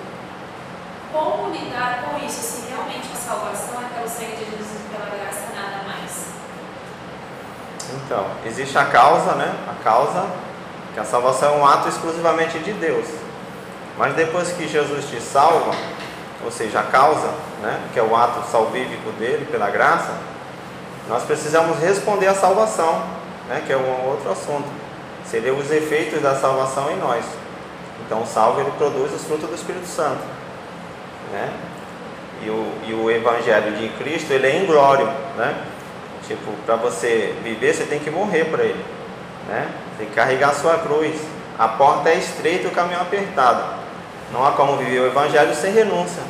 Como 1.12 1.52
lidar 1.52 2.04
com 2.04 2.24
isso 2.24 2.40
se 2.40 2.70
realmente 2.70 3.08
a 3.12 3.16
salvação 3.16 3.82
é 3.82 3.94
pelo 3.94 4.08
sangue 4.08 4.36
de 4.36 4.44
Jesus 4.50 4.80
e 4.80 4.88
pela 4.88 5.10
graça 5.10 5.52
nada 5.54 5.84
mais? 5.84 6.28
Então, 7.94 8.26
existe 8.44 8.76
a 8.76 8.84
causa, 8.84 9.32
né? 9.32 9.54
A 9.68 9.82
causa, 9.82 10.26
que 10.94 11.00
a 11.00 11.04
salvação 11.04 11.54
é 11.54 11.58
um 11.58 11.66
ato 11.66 11.88
exclusivamente 11.88 12.58
de 12.58 12.72
Deus. 12.72 13.06
Mas 13.96 14.14
depois 14.14 14.52
que 14.52 14.68
Jesus 14.68 15.06
te 15.06 15.20
salva, 15.20 15.72
ou 16.44 16.50
seja, 16.50 16.80
a 16.80 16.84
causa, 16.84 17.28
né, 17.60 17.80
que 17.92 17.98
é 17.98 18.02
o 18.02 18.14
ato 18.14 18.48
salvífico 18.50 19.10
dele 19.12 19.46
pela 19.50 19.70
graça, 19.70 20.12
nós 21.08 21.24
precisamos 21.24 21.78
responder 21.78 22.28
à 22.28 22.34
salvação, 22.34 23.02
né, 23.48 23.62
que 23.66 23.72
é 23.72 23.76
um 23.76 24.08
outro 24.08 24.30
assunto. 24.30 24.68
Seria 25.26 25.52
os 25.52 25.70
efeitos 25.70 26.22
da 26.22 26.36
salvação 26.36 26.90
em 26.90 26.96
nós. 26.96 27.24
Então, 28.06 28.22
o 28.22 28.26
salvo 28.26 28.60
ele 28.60 28.70
produz 28.78 29.12
os 29.12 29.24
frutos 29.24 29.48
do 29.48 29.54
Espírito 29.54 29.86
Santo, 29.86 30.22
né? 31.32 31.52
E 32.42 32.48
o, 32.48 32.72
e 32.86 32.94
o 32.94 33.10
Evangelho 33.10 33.76
de 33.76 33.88
Cristo 33.98 34.32
ele 34.32 34.46
é 34.46 34.62
inglório, 34.62 35.06
né? 35.36 35.62
Tipo, 36.28 36.52
para 36.66 36.76
você 36.76 37.34
viver, 37.42 37.74
você 37.74 37.84
tem 37.84 37.98
que 37.98 38.10
morrer 38.10 38.44
para 38.44 38.62
ele, 38.62 38.84
né? 39.48 39.66
Tem 39.96 40.06
que 40.06 40.14
carregar 40.14 40.50
a 40.50 40.54
sua 40.54 40.76
cruz. 40.78 41.18
A 41.58 41.66
porta 41.68 42.10
é 42.10 42.18
estreita 42.18 42.64
e 42.64 42.66
o 42.66 42.70
caminho 42.70 42.98
é 42.98 43.02
apertado. 43.02 43.64
Não 44.30 44.46
há 44.46 44.52
como 44.52 44.76
viver 44.76 45.00
o 45.00 45.06
Evangelho 45.06 45.54
sem 45.54 45.72
renúncia. 45.72 46.22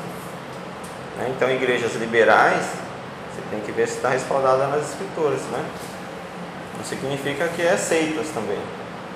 Né? 1.16 1.32
Então, 1.36 1.50
igrejas 1.50 1.96
liberais, 1.96 2.62
você 2.62 3.42
tem 3.50 3.60
que 3.60 3.72
ver 3.72 3.88
se 3.88 3.96
está 3.96 4.10
respaldada 4.10 4.68
nas 4.68 4.88
Escrituras. 4.88 5.40
Né? 5.50 5.64
Não 6.76 6.84
significa 6.84 7.48
que 7.48 7.60
é 7.60 7.76
seitas 7.76 8.28
também. 8.28 8.58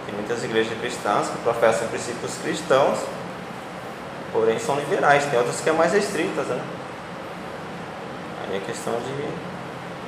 Tem 0.04 0.14
muitas 0.16 0.42
igrejas 0.42 0.76
cristãs 0.80 1.28
que 1.28 1.38
professam 1.44 1.86
princípios 1.86 2.32
cristãos, 2.42 2.98
porém 4.32 4.58
são 4.58 4.74
liberais. 4.74 5.24
Tem 5.26 5.38
outras 5.38 5.60
que 5.60 5.70
é 5.70 5.72
mais 5.72 5.92
restritas. 5.92 6.46
Né? 6.46 6.60
Aí 8.42 8.56
é 8.56 8.60
questão 8.66 8.94
de 8.94 9.51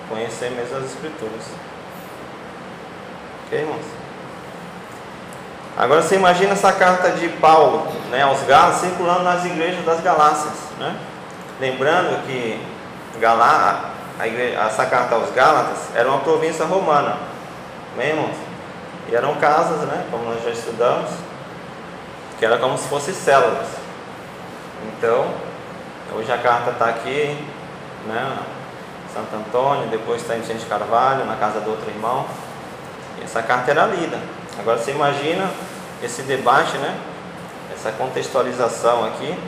conhecer 0.09 0.51
mesmo 0.51 0.77
as 0.79 0.85
Escrituras. 0.85 1.45
Ok, 3.47 3.59
irmãos? 3.59 3.85
Agora 5.77 6.03
você 6.03 6.15
imagina 6.15 6.53
essa 6.53 6.73
carta 6.73 7.11
de 7.11 7.29
Paulo 7.29 7.89
né, 8.11 8.23
aos 8.23 8.43
Gálatas 8.45 8.81
circulando 8.81 9.25
nas 9.25 9.45
igrejas 9.45 9.85
das 9.85 10.01
Galácias. 10.01 10.55
Né? 10.79 10.97
Lembrando 11.61 12.25
que 12.27 12.61
Galá, 13.21 13.91
igreja, 14.25 14.61
essa 14.61 14.87
carta 14.87 15.15
aos 15.15 15.31
Gálatas 15.31 15.95
era 15.95 16.09
uma 16.09 16.21
província 16.21 16.65
romana. 16.65 17.17
Bem, 17.97 18.11
irmãos? 18.11 18.37
E 19.09 19.15
eram 19.15 19.35
casas, 19.37 19.81
né, 19.81 20.07
como 20.11 20.25
nós 20.25 20.43
já 20.43 20.51
estudamos, 20.51 21.11
que 22.39 22.45
era 22.45 22.59
como 22.59 22.79
se 22.79 22.89
fossem 22.89 23.15
células. 23.15 23.67
Então, 24.89 25.27
hoje 26.17 26.33
a 26.33 26.39
carta 26.39 26.71
está 26.71 26.87
aqui, 26.87 27.37
né, 28.07 28.39
Santo 29.15 29.37
Antônio, 29.37 29.89
depois 29.89 30.21
está 30.21 30.37
em 30.37 30.41
Vicente 30.41 30.67
Carvalho, 30.67 31.25
na 31.25 31.37
casa 31.37 31.61
do 31.61 31.71
outro 31.71 31.89
irmão. 31.89 32.27
E 33.21 33.25
essa 33.25 33.41
carta 33.43 33.71
era 33.71 33.87
lida. 33.87 34.19
Agora 34.59 34.77
você 34.77 34.91
imagina 34.91 35.49
esse 36.03 36.23
debate, 36.23 36.77
né? 36.79 36.99
Essa 37.73 37.93
contextualização 37.93 39.05
aqui 39.05 39.39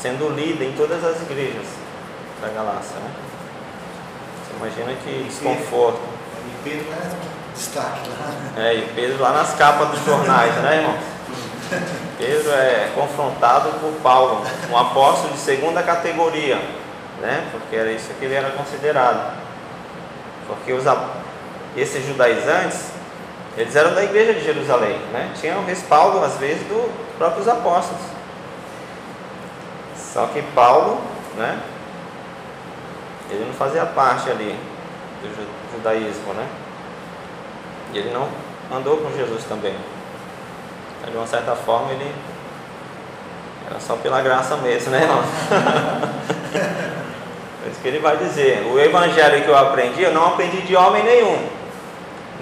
sendo 0.00 0.32
lida 0.32 0.64
em 0.64 0.72
todas 0.72 1.04
as 1.04 1.20
igrejas 1.22 1.66
da 2.40 2.48
Galácia, 2.48 2.96
né? 3.00 3.10
Você 4.44 4.56
imagina 4.56 4.96
que 5.02 5.24
desconforto. 5.24 6.00
E 6.46 6.62
Pedro 6.62 6.86
é 6.92 7.54
destaque 7.54 8.10
lá. 8.10 8.62
É, 8.62 8.74
e 8.74 8.82
Pedro 8.94 9.20
lá 9.20 9.32
nas 9.32 9.54
capas 9.54 9.88
dos 9.88 10.04
jornais, 10.04 10.54
né, 10.56 10.76
irmão? 10.76 10.96
Pedro 12.16 12.52
é 12.52 12.92
confrontado 12.94 13.70
por 13.80 13.92
Paulo, 14.02 14.44
um 14.70 14.76
apóstolo 14.76 15.32
de 15.32 15.40
segunda 15.40 15.82
categoria, 15.82 16.60
né? 17.20 17.48
Porque 17.52 17.76
era 17.76 17.90
isso 17.92 18.12
que 18.18 18.24
ele 18.24 18.34
era 18.34 18.50
considerado. 18.50 19.38
Porque 20.46 20.72
os, 20.72 20.84
esses 21.76 22.06
judaizantes 22.06 22.90
eles 23.56 23.74
eram 23.74 23.94
da 23.94 24.04
igreja 24.04 24.32
de 24.32 24.44
Jerusalém, 24.44 24.98
né? 25.12 25.32
tinham 25.38 25.64
respaldo, 25.64 26.24
às 26.24 26.36
vezes, 26.36 26.66
dos 26.68 26.90
próprios 27.18 27.48
apóstolos. 27.48 28.02
Só 29.96 30.26
que 30.26 30.40
Paulo, 30.54 31.00
né? 31.36 31.60
ele 33.28 33.44
não 33.44 33.52
fazia 33.54 33.84
parte 33.86 34.30
ali 34.30 34.58
do 35.22 35.76
judaísmo, 35.76 36.32
né? 36.34 36.48
E 37.92 37.98
ele 37.98 38.10
não 38.12 38.28
andou 38.74 38.98
com 38.98 39.12
Jesus 39.16 39.44
também. 39.44 39.74
Então, 40.98 41.10
de 41.10 41.16
uma 41.16 41.26
certa 41.26 41.54
forma, 41.54 41.92
ele 41.92 42.14
era 43.68 43.78
só 43.78 43.96
pela 43.96 44.22
graça 44.22 44.56
mesmo, 44.56 44.90
né? 44.90 45.00
isso 47.70 47.80
que 47.80 47.88
ele 47.88 47.98
vai 47.98 48.16
dizer. 48.16 48.66
O 48.72 48.78
evangelho 48.78 49.42
que 49.42 49.48
eu 49.48 49.56
aprendi, 49.56 50.02
eu 50.02 50.12
não 50.12 50.26
aprendi 50.26 50.60
de 50.62 50.76
homem 50.76 51.02
nenhum 51.02 51.60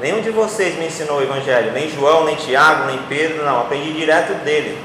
Nenhum 0.00 0.20
de 0.20 0.30
vocês 0.30 0.78
me 0.78 0.86
ensinou 0.86 1.18
o 1.18 1.22
Evangelho, 1.22 1.72
nem 1.72 1.90
João, 1.90 2.24
nem 2.24 2.36
Tiago, 2.36 2.86
nem 2.86 2.98
Pedro, 3.08 3.44
não. 3.44 3.62
Aprendi 3.62 3.92
direto 3.92 4.32
dele, 4.44 4.80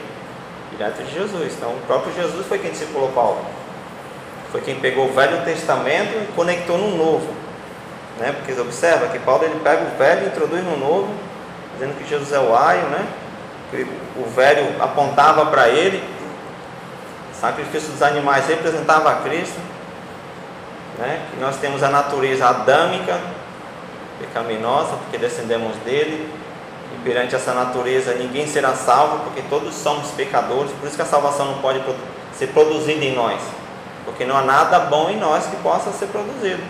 direto 0.72 1.04
de 1.04 1.14
Jesus. 1.14 1.54
Então, 1.56 1.70
o 1.70 1.80
próprio 1.86 2.14
Jesus 2.16 2.48
foi 2.48 2.58
quem 2.58 2.72
discipulou 2.72 3.10
Paulo. 3.10 3.40
Foi 4.52 4.62
quem 4.62 4.76
pegou 4.76 5.06
o 5.06 5.14
Velho 5.14 5.44
Testamento 5.44 6.14
e 6.14 6.32
conectou 6.36 6.80
no 6.80 6.98
Novo. 6.98 7.28
Né? 8.20 8.32
Porque 8.32 8.60
observa 8.60 9.08
que 9.08 9.20
Paulo 9.20 9.44
ele 9.44 9.60
pega 9.64 9.84
o 9.84 9.98
Velho 9.98 10.24
e 10.24 10.28
introduz 10.28 10.64
no 10.64 10.78
Novo, 10.78 11.14
dizendo 11.74 11.96
que 11.96 12.10
Jesus 12.10 12.32
é 12.32 12.40
o 12.40 12.56
aio, 12.56 12.84
né? 12.88 13.08
que 13.70 13.88
o 14.18 14.26
Velho 14.36 14.82
apontava 14.82 15.46
para 15.48 15.70
ele, 15.70 16.04
o 17.32 17.40
sacrifício 17.40 17.92
dos 17.92 18.02
animais 18.02 18.48
representava 18.48 19.12
a 19.12 19.16
Cristo, 19.18 19.60
né? 20.98 21.26
que 21.32 21.40
nós 21.40 21.58
temos 21.58 21.84
a 21.84 21.90
natureza 21.90 22.48
adâmica, 22.48 23.20
pecaminosa, 24.20 24.96
porque 24.98 25.18
descendemos 25.18 25.76
dele, 25.78 26.30
e 26.94 27.04
perante 27.04 27.36
essa 27.36 27.54
natureza 27.54 28.14
ninguém 28.14 28.48
será 28.48 28.74
salvo, 28.74 29.26
porque 29.26 29.42
todos 29.50 29.74
somos 29.76 30.12
pecadores, 30.12 30.72
por 30.80 30.88
isso 30.88 30.96
que 30.96 31.02
a 31.02 31.06
salvação 31.06 31.48
não 31.48 31.58
pode 31.60 31.82
ser 32.34 32.48
produzida 32.48 33.04
em 33.04 33.16
nós, 33.16 33.42
porque 34.06 34.26
não 34.26 34.38
há 34.38 34.42
nada 34.42 34.80
bom 34.80 35.10
em 35.10 35.18
nós 35.18 35.46
que 35.48 35.56
possa 35.58 35.92
ser 35.92 36.08
produzido. 36.08 36.62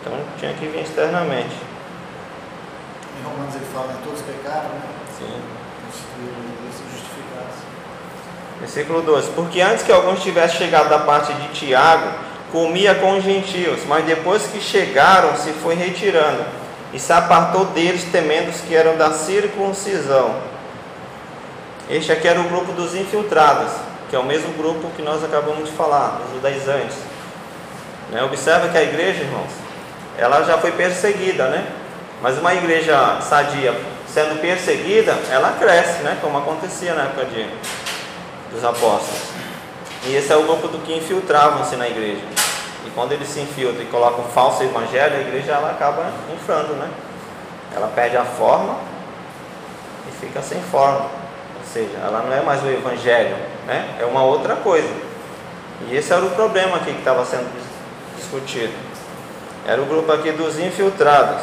Então 0.00 0.12
tinha 0.38 0.52
que 0.54 0.66
vir 0.66 0.82
externamente. 0.82 1.56
Em 3.18 3.24
Romanos 3.24 3.54
ele 3.56 3.66
fala 3.72 3.92
que 3.92 4.02
todos 4.04 4.22
pecaram, 4.22 4.68
né? 4.68 4.82
Sim. 5.18 5.42
justificados. 6.92 7.56
Versículo 8.60 9.02
12: 9.02 9.30
Porque 9.30 9.60
antes 9.60 9.82
que 9.82 9.90
alguns 9.90 10.22
tivessem 10.22 10.58
chegado 10.58 10.88
da 10.88 11.00
parte 11.00 11.32
de 11.32 11.48
Tiago, 11.48 12.08
comia 12.52 12.94
com 12.94 13.16
os 13.16 13.24
gentios, 13.24 13.80
mas 13.86 14.04
depois 14.04 14.46
que 14.46 14.60
chegaram, 14.60 15.36
se 15.36 15.50
foi 15.52 15.74
retirando 15.74 16.44
e 16.92 16.98
se 16.98 17.12
apartou 17.12 17.66
deles, 17.66 18.04
temendo 18.10 18.52
que 18.66 18.74
eram 18.74 18.96
da 18.96 19.12
circuncisão. 19.12 20.34
Este 21.90 22.12
aqui 22.12 22.26
era 22.26 22.40
o 22.40 22.44
grupo 22.44 22.72
dos 22.72 22.94
infiltrados, 22.94 23.72
que 24.08 24.16
é 24.16 24.18
o 24.18 24.24
mesmo 24.24 24.52
grupo 24.54 24.90
que 24.96 25.02
nós 25.02 25.22
acabamos 25.22 25.68
de 25.68 25.76
falar, 25.76 26.20
dos 26.22 26.34
judaizantes. 26.34 26.96
Né? 28.10 28.22
Observa 28.22 28.68
que 28.68 28.78
a 28.78 28.82
igreja, 28.82 29.22
irmãos, 29.22 29.50
ela 30.16 30.42
já 30.42 30.58
foi 30.58 30.72
perseguida, 30.72 31.48
né? 31.48 31.66
Mas 32.22 32.38
uma 32.38 32.54
igreja 32.54 33.20
sadia 33.20 33.74
sendo 34.08 34.40
perseguida, 34.40 35.14
ela 35.30 35.56
cresce, 35.58 36.02
né? 36.02 36.16
Como 36.22 36.38
acontecia 36.38 36.94
na 36.94 37.02
época 37.02 37.26
de, 37.26 37.46
dos 38.50 38.64
apóstolos. 38.64 39.35
E 40.06 40.14
esse 40.14 40.32
é 40.32 40.36
o 40.36 40.44
grupo 40.44 40.68
do 40.68 40.78
que 40.78 40.96
infiltravam-se 40.96 41.74
na 41.74 41.88
igreja. 41.88 42.22
E 42.86 42.90
quando 42.90 43.10
eles 43.10 43.28
se 43.28 43.40
infiltram 43.40 43.82
e 43.82 43.86
colocam 43.86 44.24
um 44.24 44.28
falso 44.28 44.62
evangelho, 44.62 45.16
a 45.16 45.20
igreja 45.20 45.52
ela 45.52 45.72
acaba 45.72 46.12
inflando, 46.32 46.74
né? 46.74 46.88
Ela 47.74 47.88
perde 47.88 48.16
a 48.16 48.24
forma 48.24 48.76
e 50.08 50.24
fica 50.24 50.40
sem 50.42 50.62
forma. 50.62 51.00
Ou 51.00 51.72
seja, 51.72 51.98
ela 52.04 52.22
não 52.22 52.32
é 52.32 52.40
mais 52.40 52.62
o 52.62 52.68
evangelho, 52.68 53.36
né? 53.66 53.96
É 53.98 54.04
uma 54.04 54.22
outra 54.22 54.54
coisa. 54.54 54.88
E 55.88 55.96
esse 55.96 56.12
era 56.12 56.24
o 56.24 56.30
problema 56.30 56.76
aqui 56.76 56.92
que 56.92 57.00
estava 57.00 57.24
sendo 57.24 57.50
discutido. 58.16 58.72
Era 59.66 59.82
o 59.82 59.86
grupo 59.86 60.12
aqui 60.12 60.30
dos 60.30 60.56
infiltrados. 60.56 61.42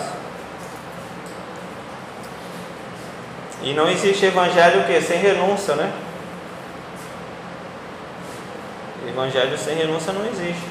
E 3.62 3.74
não 3.74 3.89
existe 3.89 4.25
evangelho 4.25 4.86
que 4.86 5.01
sem 5.01 5.20
renúncia, 5.20 5.75
né? 5.75 5.91
Evangelho 9.07 9.57
sem 9.57 9.75
renúncia 9.75 10.13
não 10.13 10.25
existe. 10.25 10.69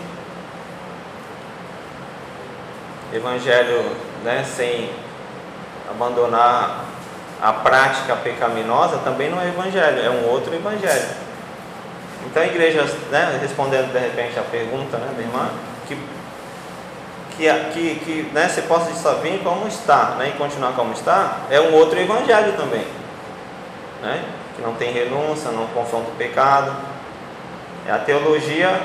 Evangelho 3.12 3.84
né, 4.24 4.44
sem 4.44 4.90
abandonar 5.90 6.84
a 7.40 7.52
prática 7.52 8.16
pecaminosa 8.16 8.98
também 8.98 9.28
não 9.28 9.40
é 9.40 9.48
evangelho, 9.48 10.00
é 10.00 10.08
um 10.08 10.28
outro 10.30 10.54
evangelho. 10.54 11.08
Então 12.24 12.42
a 12.42 12.46
igreja, 12.46 12.84
né, 13.10 13.38
respondendo 13.40 13.92
de 13.92 13.98
repente 13.98 14.38
a 14.38 14.42
pergunta 14.42 14.96
né, 14.96 15.12
da 15.16 15.22
irmã, 15.22 15.50
que, 15.88 15.98
que, 17.36 17.52
que, 17.72 18.04
que 18.04 18.30
né, 18.32 18.48
você 18.48 18.62
possa 18.62 19.14
vir 19.16 19.42
como 19.42 19.66
está 19.66 20.14
né, 20.18 20.28
e 20.28 20.38
continuar 20.38 20.72
como 20.72 20.92
está, 20.92 21.38
é 21.50 21.60
um 21.60 21.74
outro 21.74 21.98
evangelho 21.98 22.52
também. 22.52 22.86
Né, 24.00 24.24
que 24.56 24.62
não 24.62 24.74
tem 24.74 24.92
renúncia, 24.92 25.50
não 25.50 25.66
confronta 25.68 26.10
o 26.10 26.14
pecado. 26.14 26.72
É 27.86 27.92
a 27.92 27.98
teologia 27.98 28.80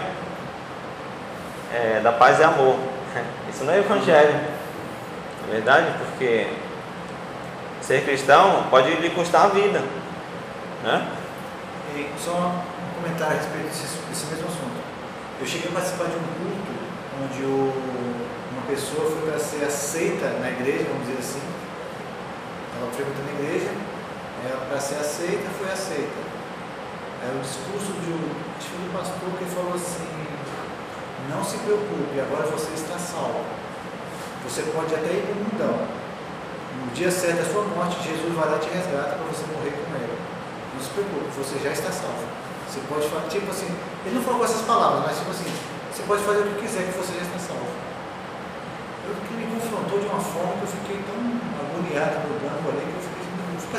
é, 1.74 2.00
da 2.01 2.12
paz 2.12 2.39
e 2.39 2.44
amor. 2.44 2.75
Isso 3.50 3.63
não 3.63 3.74
é 3.74 3.80
evangelho. 3.80 4.36
É 5.48 5.51
verdade? 5.51 5.94
Porque 6.00 6.48
ser 7.82 8.04
cristão 8.04 8.66
pode 8.70 8.89
lhe 8.96 9.10
custar 9.12 9.46
a 9.46 9.48
vida. 9.50 9.82
Né? 10.84 11.08
E 11.96 12.10
só 12.20 12.32
um 12.32 13.01
comentário 13.01 13.34
a 13.34 13.38
respeito 13.38 13.68
desse, 13.68 13.98
desse 14.10 14.25
mesmo 14.27 14.48
assunto. 14.48 14.77
Eu 15.39 15.46
cheguei 15.46 15.70
a 15.70 15.74
participar 15.74 16.06
de 16.06 16.16
um 16.16 16.20
culto 16.20 16.77
onde 17.24 17.44
o, 17.44 17.74
uma 18.51 18.62
pessoa 18.68 19.10
foi 19.12 19.30
para 19.30 19.39
ser 19.39 19.63
aceita 19.66 20.27
na 20.42 20.50
igreja, 20.50 20.86
vamos 20.89 21.08
dizer 21.08 21.20
assim. 21.20 21.42
Estava 22.74 22.92
frequentando 22.92 23.30
a 23.30 23.44
igreja, 23.44 23.72
para 24.70 24.80
ser 24.80 24.96
aceita, 24.96 25.50
foi 25.58 25.72
aceita. 25.72 26.37
Era 27.27 27.36
o 27.36 27.43
discurso 27.43 27.91
de 28.00 28.07
um, 28.15 28.24
de 28.55 28.72
um 28.72 28.88
pastor 28.96 29.27
que 29.36 29.43
falou 29.51 29.75
assim: 29.75 30.07
Não 31.27 31.43
se 31.43 31.60
preocupe, 31.60 32.15
agora 32.24 32.48
você 32.48 32.72
está 32.72 32.96
salvo. 32.96 33.43
Você 34.48 34.63
pode 34.72 34.96
até 34.96 35.12
ir 35.12 35.27
para 35.27 35.36
o 35.36 35.43
mundão. 35.43 35.75
No 36.79 36.88
dia 36.96 37.12
certo 37.12 37.43
da 37.43 37.51
sua 37.51 37.67
morte, 37.67 38.00
Jesus 38.00 38.31
vai 38.31 38.48
lá 38.48 38.55
te 38.63 38.72
resgata 38.72 39.19
para 39.19 39.27
você 39.27 39.43
morrer 39.51 39.75
com 39.75 39.91
ele. 40.00 40.15
Não 40.72 40.79
se 40.79 40.88
preocupe, 40.96 41.27
você 41.36 41.60
já 41.60 41.75
está 41.75 41.91
salvo. 41.91 42.24
Você 42.63 42.79
pode 42.88 43.03
falar, 43.12 43.27
tipo 43.27 43.51
assim, 43.51 43.75
ele 44.07 44.15
não 44.15 44.24
falou 44.24 44.39
com 44.39 44.46
essas 44.48 44.63
palavras, 44.63 45.03
mas 45.03 45.19
tipo 45.19 45.31
assim, 45.31 45.51
você 45.91 46.03
pode 46.07 46.24
fazer 46.24 46.39
o 46.39 46.48
que 46.55 46.63
quiser 46.63 46.88
que 46.88 46.96
você 46.96 47.12
já 47.12 47.27
está 47.27 47.39
salvo. 47.43 47.67
Eu 49.03 49.19
que 49.27 49.36
me 49.36 49.51
confrontou 49.51 50.00
de 50.00 50.07
uma 50.07 50.24
forma 50.24 50.63
que 50.63 50.63
eu 50.63 50.72
fiquei 50.79 51.03
tão 51.03 51.19
agoniado 51.60 52.24
no 52.24 52.39
banco 52.39 52.72
ali 52.72 52.88
que 52.88 52.96
eu 52.96 53.03
fiquei, 53.03 53.27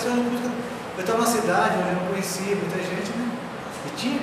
eu 0.05 0.69
eu 0.99 1.01
estava 1.01 1.19
numa 1.23 1.31
cidade 1.31 1.79
onde 1.79 1.89
eu 1.89 1.95
não 1.95 2.07
conhecia 2.11 2.57
muita 2.57 2.77
gente, 2.77 3.09
né? 3.17 3.28
E 3.89 3.97
tinha, 3.97 4.21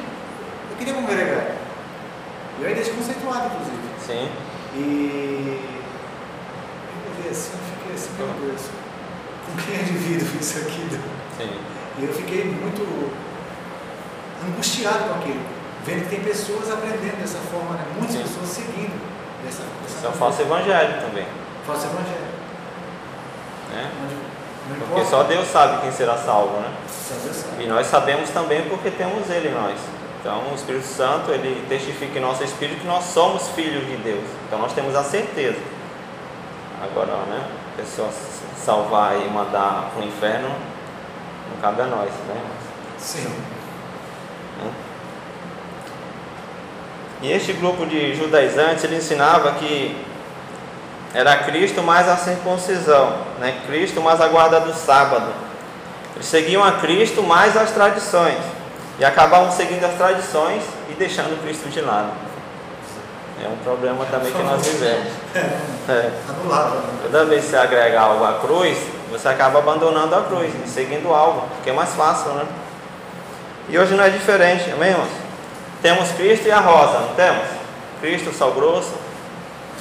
eu 0.72 0.78
queria 0.78 0.94
congregar. 0.94 1.56
Eu 2.60 2.68
ainda 2.68 2.82
desconceituado, 2.82 3.48
inclusive. 3.48 3.78
Sim. 4.06 4.30
E 4.76 5.60
eu 7.06 7.24
vi 7.24 7.30
assim, 7.30 7.52
eu 7.54 7.60
fiquei 7.78 7.96
assim, 7.96 8.10
meu 8.18 8.28
Deus, 8.48 8.62
com 9.46 9.62
quem 9.64 9.76
é 9.76 9.84
devido 9.84 10.40
isso 10.40 10.60
aqui? 10.60 10.88
Sim. 11.38 11.60
E 11.98 12.04
eu 12.06 12.14
fiquei 12.14 12.46
muito 12.46 13.12
angustiado 14.46 15.06
com 15.06 15.16
aquilo, 15.16 15.42
vendo 15.86 16.04
que 16.04 16.10
tem 16.10 16.24
pessoas 16.24 16.70
aprendendo 16.72 17.20
dessa 17.20 17.40
forma, 17.40 17.76
né? 17.76 17.86
muitas 17.96 18.16
Sim. 18.16 18.24
pessoas 18.24 18.50
seguindo 18.50 19.00
dessa, 19.44 19.64
dessa 19.84 19.98
Isso 19.98 20.06
é 20.06 20.10
um 20.10 20.14
falso 20.14 20.42
evangelho 20.42 21.02
também. 21.02 21.26
falso 21.66 21.86
evangelho. 21.88 22.36
Né? 23.72 23.92
Onde 24.04 24.16
Porque 24.68 25.06
só 25.06 25.24
Deus 25.24 25.48
sabe 25.48 25.82
quem 25.82 25.92
será 25.92 26.18
salvo, 26.18 26.58
né? 26.60 26.74
E 27.60 27.68
nós 27.68 27.86
sabemos 27.88 28.30
também 28.32 28.64
porque 28.68 28.90
temos 28.90 29.30
Ele 29.30 29.50
em 29.50 29.54
nós. 29.54 29.78
Então 30.20 30.42
o 30.52 30.56
Espírito 30.56 30.88
Santo, 30.88 31.30
ele 31.32 31.64
testifica 31.70 32.18
em 32.18 32.22
nosso 32.22 32.44
espírito 32.44 32.82
que 32.82 32.88
nós 32.88 33.04
somos 33.04 33.50
filhos 33.50 33.86
de 33.86 33.96
Deus. 33.98 34.24
Então 34.48 34.58
nós 34.58 34.74
temos 34.74 34.96
a 34.96 35.04
certeza. 35.04 35.60
Agora, 36.82 37.14
né? 37.28 37.48
A 37.74 37.78
pessoa 37.78 38.10
salvar 38.58 39.18
e 39.22 39.30
mandar 39.30 39.92
para 39.94 40.04
o 40.04 40.08
inferno, 40.08 40.50
não 40.50 41.62
cabe 41.62 41.84
a 41.84 41.86
nós, 41.86 42.10
né? 42.10 42.42
Sim. 42.98 43.32
E 47.22 47.32
este 47.32 47.54
grupo 47.54 47.86
de 47.86 48.16
judaizantes, 48.16 48.84
ele 48.84 48.98
ensinava 48.98 49.52
que 49.54 50.05
era 51.16 51.38
Cristo 51.38 51.82
mais 51.82 52.10
a 52.10 52.18
circuncisão, 52.18 53.16
né? 53.40 53.62
Cristo 53.66 54.02
mais 54.02 54.20
a 54.20 54.28
guarda 54.28 54.60
do 54.60 54.74
sábado. 54.74 55.28
Eles 56.14 56.28
seguiam 56.28 56.62
a 56.62 56.74
Cristo 56.74 57.24
mais 57.24 57.56
as 57.56 57.72
tradições. 57.72 58.38
E 59.00 59.06
acabavam 59.06 59.50
seguindo 59.50 59.84
as 59.86 59.94
tradições 59.96 60.62
e 60.90 60.94
deixando 60.94 61.42
Cristo 61.42 61.70
de 61.70 61.80
lado. 61.80 62.12
É 63.42 63.48
um 63.48 63.56
problema 63.64 64.06
também 64.06 64.32
que 64.32 64.44
nós 64.44 64.66
vivemos. 64.68 65.08
É. 65.88 66.12
Anulado. 66.30 66.76
Né? 66.76 67.00
Toda 67.04 67.26
vez 67.26 67.46
que 67.46 67.52
você 67.52 67.58
agrega 67.58 68.00
algo 68.00 68.26
à 68.26 68.34
cruz, 68.40 68.78
você 69.10 69.28
acaba 69.30 69.60
abandonando 69.60 70.16
a 70.16 70.22
cruz 70.24 70.52
e 70.66 70.68
seguindo 70.68 71.14
algo, 71.14 71.44
que 71.64 71.70
é 71.70 71.74
mais 71.74 71.94
fácil, 71.94 72.32
né? 72.34 72.46
E 73.70 73.78
hoje 73.80 73.94
não 73.94 74.04
é 74.04 74.10
diferente, 74.10 74.70
amém, 74.72 74.92
irmãos? 74.92 75.10
Temos 75.82 76.12
Cristo 76.12 76.48
e 76.48 76.52
a 76.52 76.60
rosa, 76.60 77.00
não 77.00 77.16
temos? 77.16 77.48
Cristo, 78.02 78.34
sal 78.34 78.52
grosso, 78.52 78.94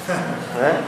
né? 0.57 0.83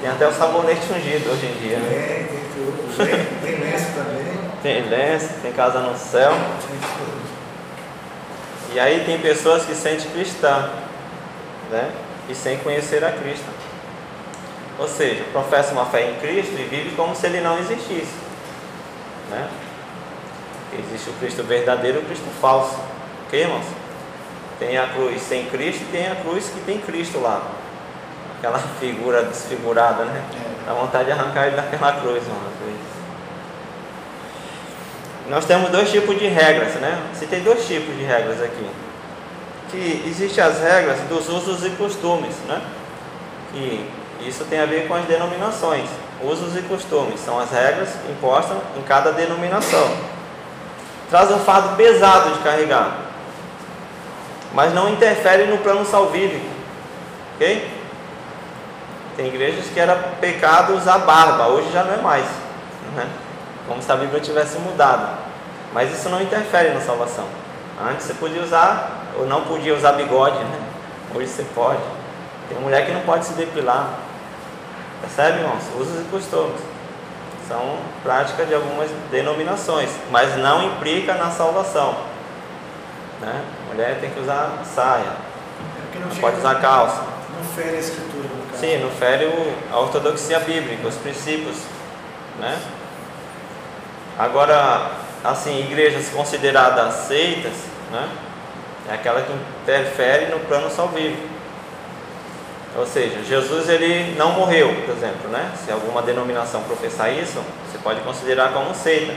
Tem 0.00 0.10
até 0.10 0.26
o 0.26 0.32
sabonete 0.32 0.92
ungido 0.92 1.30
hoje 1.30 1.46
em 1.46 1.54
dia, 1.60 1.78
né? 1.78 1.88
Tem, 1.90 2.26
tem 2.26 2.44
tudo. 2.54 2.96
Tem, 2.96 3.26
tem 3.42 3.60
lenço 3.60 3.92
também. 3.94 4.36
Tem 4.62 4.88
lenço, 4.88 5.28
tem 5.42 5.52
casa 5.52 5.80
no 5.80 5.96
céu. 5.96 6.30
Tem 6.30 6.78
tudo. 6.78 7.16
E 8.74 8.80
aí 8.80 9.04
tem 9.04 9.18
pessoas 9.18 9.64
que 9.64 9.74
se 9.74 9.80
sentem 9.80 10.10
cristã, 10.10 10.70
né? 11.70 11.90
E 12.28 12.34
sem 12.34 12.58
conhecer 12.58 13.04
a 13.04 13.12
Cristo. 13.12 13.46
Ou 14.78 14.86
seja, 14.86 15.24
professa 15.32 15.72
uma 15.72 15.86
fé 15.86 16.10
em 16.10 16.16
Cristo 16.16 16.52
e 16.52 16.64
vive 16.64 16.94
como 16.94 17.14
se 17.14 17.26
ele 17.26 17.40
não 17.40 17.58
existisse. 17.58 18.12
Né? 19.30 19.48
Existe 20.78 21.10
o 21.10 21.14
Cristo 21.14 21.42
verdadeiro 21.42 22.00
e 22.00 22.02
o 22.02 22.04
Cristo 22.04 22.26
falso. 22.40 22.78
Ok, 23.26 23.40
irmãos? 23.40 23.64
Tem 24.58 24.76
a 24.76 24.88
cruz 24.88 25.22
sem 25.22 25.46
Cristo 25.46 25.82
e 25.82 25.92
tem 25.92 26.06
a 26.08 26.16
cruz 26.16 26.50
que 26.50 26.60
tem 26.60 26.78
Cristo 26.78 27.18
lá. 27.20 27.40
Aquela 28.38 28.58
figura 28.58 29.22
desfigurada, 29.24 30.04
né? 30.04 30.22
É. 30.34 30.66
Dá 30.66 30.74
vontade 30.74 31.06
de 31.06 31.12
arrancar 31.12 31.46
ele 31.46 31.56
daquela 31.56 31.92
cruz, 31.92 32.22
irmão. 32.22 32.56
Nós 35.28 35.44
temos 35.44 35.70
dois 35.70 35.90
tipos 35.90 36.16
de 36.18 36.28
regras, 36.28 36.74
né? 36.74 37.02
Citei 37.14 37.40
dois 37.40 37.66
tipos 37.66 37.96
de 37.96 38.04
regras 38.04 38.40
aqui. 38.40 38.70
Que 39.70 40.04
existem 40.06 40.42
as 40.42 40.60
regras 40.60 41.00
dos 41.08 41.28
usos 41.28 41.64
e 41.64 41.70
costumes, 41.70 42.36
né? 42.46 42.62
Que 43.52 43.90
isso 44.20 44.44
tem 44.44 44.60
a 44.60 44.66
ver 44.66 44.86
com 44.86 44.94
as 44.94 45.04
denominações. 45.04 45.88
Usos 46.22 46.56
e 46.56 46.62
costumes 46.62 47.18
são 47.20 47.40
as 47.40 47.50
regras 47.50 47.88
impostas 48.08 48.56
em 48.76 48.82
cada 48.82 49.12
denominação. 49.12 49.90
Traz 51.10 51.30
um 51.30 51.38
fardo 51.40 51.76
pesado 51.76 52.30
de 52.30 52.38
carregar, 52.40 52.98
mas 54.52 54.72
não 54.72 54.90
interfere 54.92 55.44
no 55.44 55.58
plano 55.58 55.84
salvífico, 55.84 56.46
ok? 57.34 57.75
Tem 59.16 59.28
igrejas 59.28 59.66
que 59.66 59.80
era 59.80 59.94
pecado 60.20 60.74
usar 60.74 60.98
barba, 60.98 61.46
hoje 61.46 61.72
já 61.72 61.82
não 61.82 61.94
é 61.94 61.96
mais, 61.96 62.26
né? 62.94 63.08
como 63.66 63.82
se 63.82 63.90
a 63.90 63.96
Bíblia 63.96 64.20
tivesse 64.20 64.58
mudado. 64.58 65.08
Mas 65.72 65.92
isso 65.92 66.08
não 66.08 66.20
interfere 66.20 66.70
na 66.70 66.80
salvação. 66.80 67.24
Antes 67.80 68.06
você 68.06 68.14
podia 68.14 68.42
usar, 68.42 69.06
ou 69.18 69.26
não 69.26 69.42
podia 69.42 69.74
usar 69.74 69.92
bigode, 69.92 70.38
né? 70.38 70.60
Hoje 71.14 71.28
você 71.28 71.44
pode. 71.54 71.80
Tem 72.48 72.58
mulher 72.58 72.86
que 72.86 72.92
não 72.92 73.00
pode 73.02 73.24
se 73.24 73.32
depilar. 73.32 73.88
Percebe, 75.00 75.40
irmãos? 75.40 75.62
Usos 75.78 76.02
e 76.02 76.04
costumes. 76.04 76.60
São 77.48 77.78
práticas 78.02 78.48
de 78.48 78.54
algumas 78.54 78.90
denominações, 79.10 79.90
mas 80.10 80.36
não 80.36 80.62
implica 80.62 81.14
na 81.14 81.30
salvação. 81.30 81.96
Né? 83.20 83.42
Mulher 83.68 83.98
tem 84.00 84.10
que 84.10 84.20
usar 84.20 84.62
saia, 84.64 85.04
É 85.94 85.98
não 85.98 86.08
não 86.08 86.16
pode 86.16 86.38
usar 86.38 86.56
calça. 86.56 87.02
Não 87.36 87.44
fere 87.54 87.76
a 87.76 87.80
escritura. 87.80 88.15
Sim, 88.58 88.78
não 88.78 88.90
fere 88.90 89.30
a 89.70 89.78
ortodoxia 89.78 90.40
bíblica, 90.40 90.88
os 90.88 90.96
princípios. 90.96 91.56
Né? 92.38 92.58
Agora, 94.18 94.92
assim, 95.22 95.60
igrejas 95.60 96.08
consideradas 96.08 96.94
seitas, 97.06 97.52
né? 97.90 98.08
é 98.88 98.94
aquela 98.94 99.22
que 99.22 99.32
interfere 99.62 100.26
no 100.26 100.40
plano 100.40 100.70
salvífico. 100.70 101.36
Ou 102.78 102.86
seja, 102.86 103.22
Jesus 103.24 103.68
ele 103.68 104.14
não 104.18 104.32
morreu, 104.32 104.68
por 104.84 104.94
exemplo, 104.94 105.30
né? 105.30 105.50
Se 105.64 105.72
alguma 105.72 106.02
denominação 106.02 106.62
professar 106.64 107.10
isso, 107.10 107.42
você 107.66 107.78
pode 107.82 108.00
considerar 108.00 108.52
como 108.52 108.74
seita. 108.74 109.14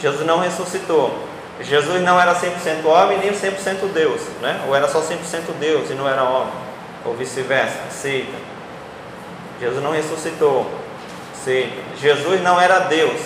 Jesus 0.00 0.24
não 0.24 0.38
ressuscitou. 0.38 1.18
Jesus 1.60 2.00
não 2.02 2.18
era 2.18 2.32
100% 2.32 2.84
homem 2.86 3.18
nem 3.18 3.32
100% 3.32 3.92
Deus, 3.92 4.20
né? 4.40 4.64
Ou 4.68 4.74
era 4.74 4.88
só 4.88 5.00
100% 5.00 5.52
Deus 5.58 5.90
e 5.90 5.94
não 5.94 6.08
era 6.08 6.22
homem, 6.22 6.52
ou 7.04 7.14
vice-versa, 7.14 7.78
seita. 7.90 8.36
Jesus 9.60 9.82
não 9.82 9.92
ressuscitou. 9.92 10.70
Se 11.44 11.70
Jesus 11.96 12.42
não 12.42 12.60
era 12.60 12.80
Deus, 12.80 13.20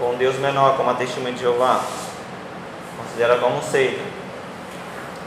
ou 0.00 0.12
um 0.12 0.16
Deus 0.16 0.36
menor, 0.36 0.76
como 0.76 0.90
a 0.90 0.94
testemunha 0.94 1.32
de 1.32 1.40
Jeová, 1.40 1.80
considera 2.96 3.38
como 3.38 3.62
seita. 3.62 4.00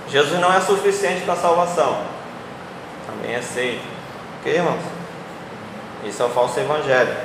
Jesus 0.09 0.39
não 0.39 0.53
é 0.53 0.59
suficiente 0.61 1.21
para 1.21 1.33
a 1.33 1.37
salvação, 1.37 2.01
também 3.07 3.35
é 3.35 3.41
seita. 3.41 3.83
Ok, 4.39 4.53
irmãos? 4.53 4.81
Isso 6.03 6.21
é 6.21 6.25
o 6.25 6.29
falso 6.29 6.59
evangelho. 6.59 7.15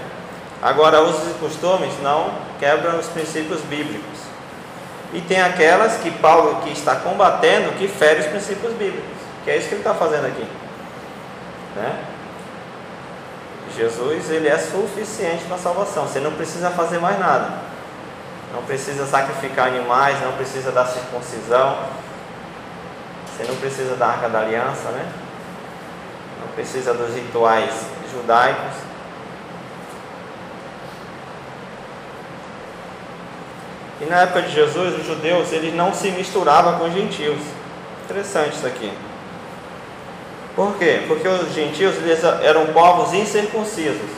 Agora, 0.63 1.03
usos 1.03 1.31
e 1.31 1.35
costumes 1.35 1.93
não 2.03 2.33
quebram 2.59 2.99
os 2.99 3.07
princípios 3.07 3.61
bíblicos. 3.63 4.21
E 5.13 5.21
tem 5.21 5.41
aquelas 5.41 5.97
que 5.97 6.11
Paulo 6.11 6.63
que 6.63 6.71
está 6.71 6.97
combatendo 6.97 7.77
que 7.79 7.89
fere 7.89 8.21
os 8.21 8.27
princípios 8.27 8.73
bíblicos. 8.75 9.20
Que 9.45 9.51
é 9.51 9.57
isso 9.57 9.69
que 9.69 9.75
ele 9.75 9.81
está 9.81 9.95
fazendo 9.95 10.27
aqui. 10.27 10.47
Né? 11.77 12.05
Jesus 13.77 14.31
ele 14.31 14.49
é 14.49 14.59
suficiente 14.59 15.45
para 15.45 15.57
salvação. 15.57 16.07
Você 16.07 16.21
não 16.21 16.33
precisa 16.33 16.71
fazer 16.71 16.99
mais 16.99 17.19
nada. 17.19 17.53
Não 18.53 18.63
precisa 18.63 19.07
sacrificar 19.07 19.69
animais, 19.69 20.21
não 20.23 20.33
precisa 20.33 20.73
da 20.73 20.85
circuncisão. 20.85 21.79
Você 23.27 23.45
não 23.45 23.57
precisa 23.57 23.95
da 23.95 24.09
arca 24.09 24.29
da 24.29 24.41
aliança, 24.41 24.91
né? 24.91 25.11
Não 26.41 26.49
precisa 26.49 26.93
dos 26.93 27.15
rituais 27.15 27.71
judaicos. 28.13 28.77
E 34.01 34.05
na 34.07 34.23
época 34.23 34.43
de 34.43 34.53
Jesus, 34.53 34.99
os 34.99 35.07
judeus 35.07 35.53
eles 35.53 35.75
não 35.75 35.95
se 35.95 36.11
misturavam 36.11 36.79
com 36.79 36.87
os 36.87 36.93
gentios. 36.93 37.41
Interessante 38.05 38.57
isso 38.57 38.67
aqui. 38.67 38.93
Por 40.61 40.77
quê? 40.77 41.05
Porque 41.09 41.27
os 41.27 41.55
gentios 41.55 41.95
eram 42.43 42.67
povos 42.67 43.15
incircuncisos. 43.15 44.11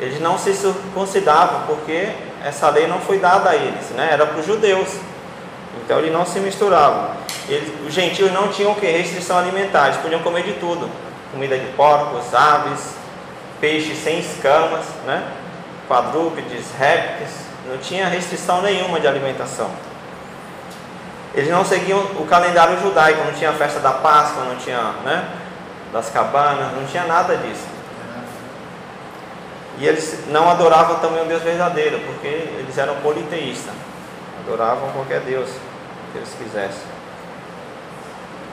Eles 0.00 0.20
não 0.20 0.36
se 0.36 0.52
circuncidavam 0.52 1.60
porque 1.68 2.08
essa 2.44 2.68
lei 2.70 2.88
não 2.88 2.98
foi 2.98 3.20
dada 3.20 3.50
a 3.50 3.54
eles, 3.54 3.90
né? 3.90 4.08
era 4.10 4.26
para 4.26 4.40
os 4.40 4.46
judeus. 4.46 4.88
Então 5.84 6.00
eles 6.00 6.12
não 6.12 6.26
se 6.26 6.40
misturavam. 6.40 7.10
Eles, 7.48 7.72
os 7.86 7.94
gentios 7.94 8.32
não 8.32 8.48
tinham 8.48 8.74
que 8.74 8.84
restrição 8.84 9.38
alimentar, 9.38 9.90
eles 9.90 10.00
podiam 10.00 10.20
comer 10.22 10.42
de 10.42 10.54
tudo: 10.54 10.90
comida 11.30 11.56
de 11.56 11.66
porcos, 11.74 12.34
aves, 12.34 12.96
peixes 13.60 14.02
sem 14.02 14.18
escamas, 14.18 14.86
né? 15.06 15.22
quadrúpedes, 15.86 16.64
répteis, 16.76 17.30
não 17.68 17.78
tinha 17.78 18.08
restrição 18.08 18.60
nenhuma 18.60 18.98
de 18.98 19.06
alimentação. 19.06 19.70
Eles 21.32 21.48
não 21.48 21.64
seguiam 21.64 22.00
o 22.18 22.26
calendário 22.26 22.76
judaico, 22.80 23.22
não 23.24 23.34
tinha 23.34 23.50
a 23.50 23.52
festa 23.52 23.78
da 23.78 23.92
Páscoa, 23.92 24.42
não 24.46 24.56
tinha, 24.56 24.82
né? 25.04 25.39
Das 25.92 26.08
cabanas, 26.10 26.72
não 26.72 26.86
tinha 26.86 27.04
nada 27.04 27.36
disso. 27.36 27.66
E 29.78 29.86
eles 29.86 30.24
não 30.28 30.50
adoravam 30.50 30.96
também 30.96 31.22
o 31.22 31.26
Deus 31.26 31.42
verdadeiro, 31.42 32.00
porque 32.00 32.26
eles 32.26 32.76
eram 32.76 32.96
politeístas. 32.96 33.72
Adoravam 34.44 34.90
qualquer 34.90 35.20
Deus 35.20 35.48
que 36.12 36.18
eles 36.18 36.34
quisessem. 36.36 36.82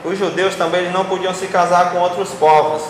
Os 0.05 0.17
judeus 0.17 0.55
também 0.55 0.81
eles 0.81 0.93
não 0.93 1.03
podiam 1.03 1.33
se 1.33 1.47
casar 1.47 1.91
com 1.91 1.97
outros 1.97 2.29
povos. 2.29 2.83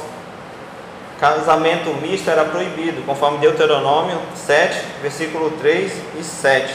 Casamento 1.20 1.90
misto 1.96 2.30
era 2.30 2.46
proibido, 2.46 3.02
conforme 3.04 3.40
Deuteronômio 3.40 4.20
7, 4.36 4.84
versículo 5.02 5.50
3 5.60 5.92
e 6.20 6.24
7. 6.24 6.74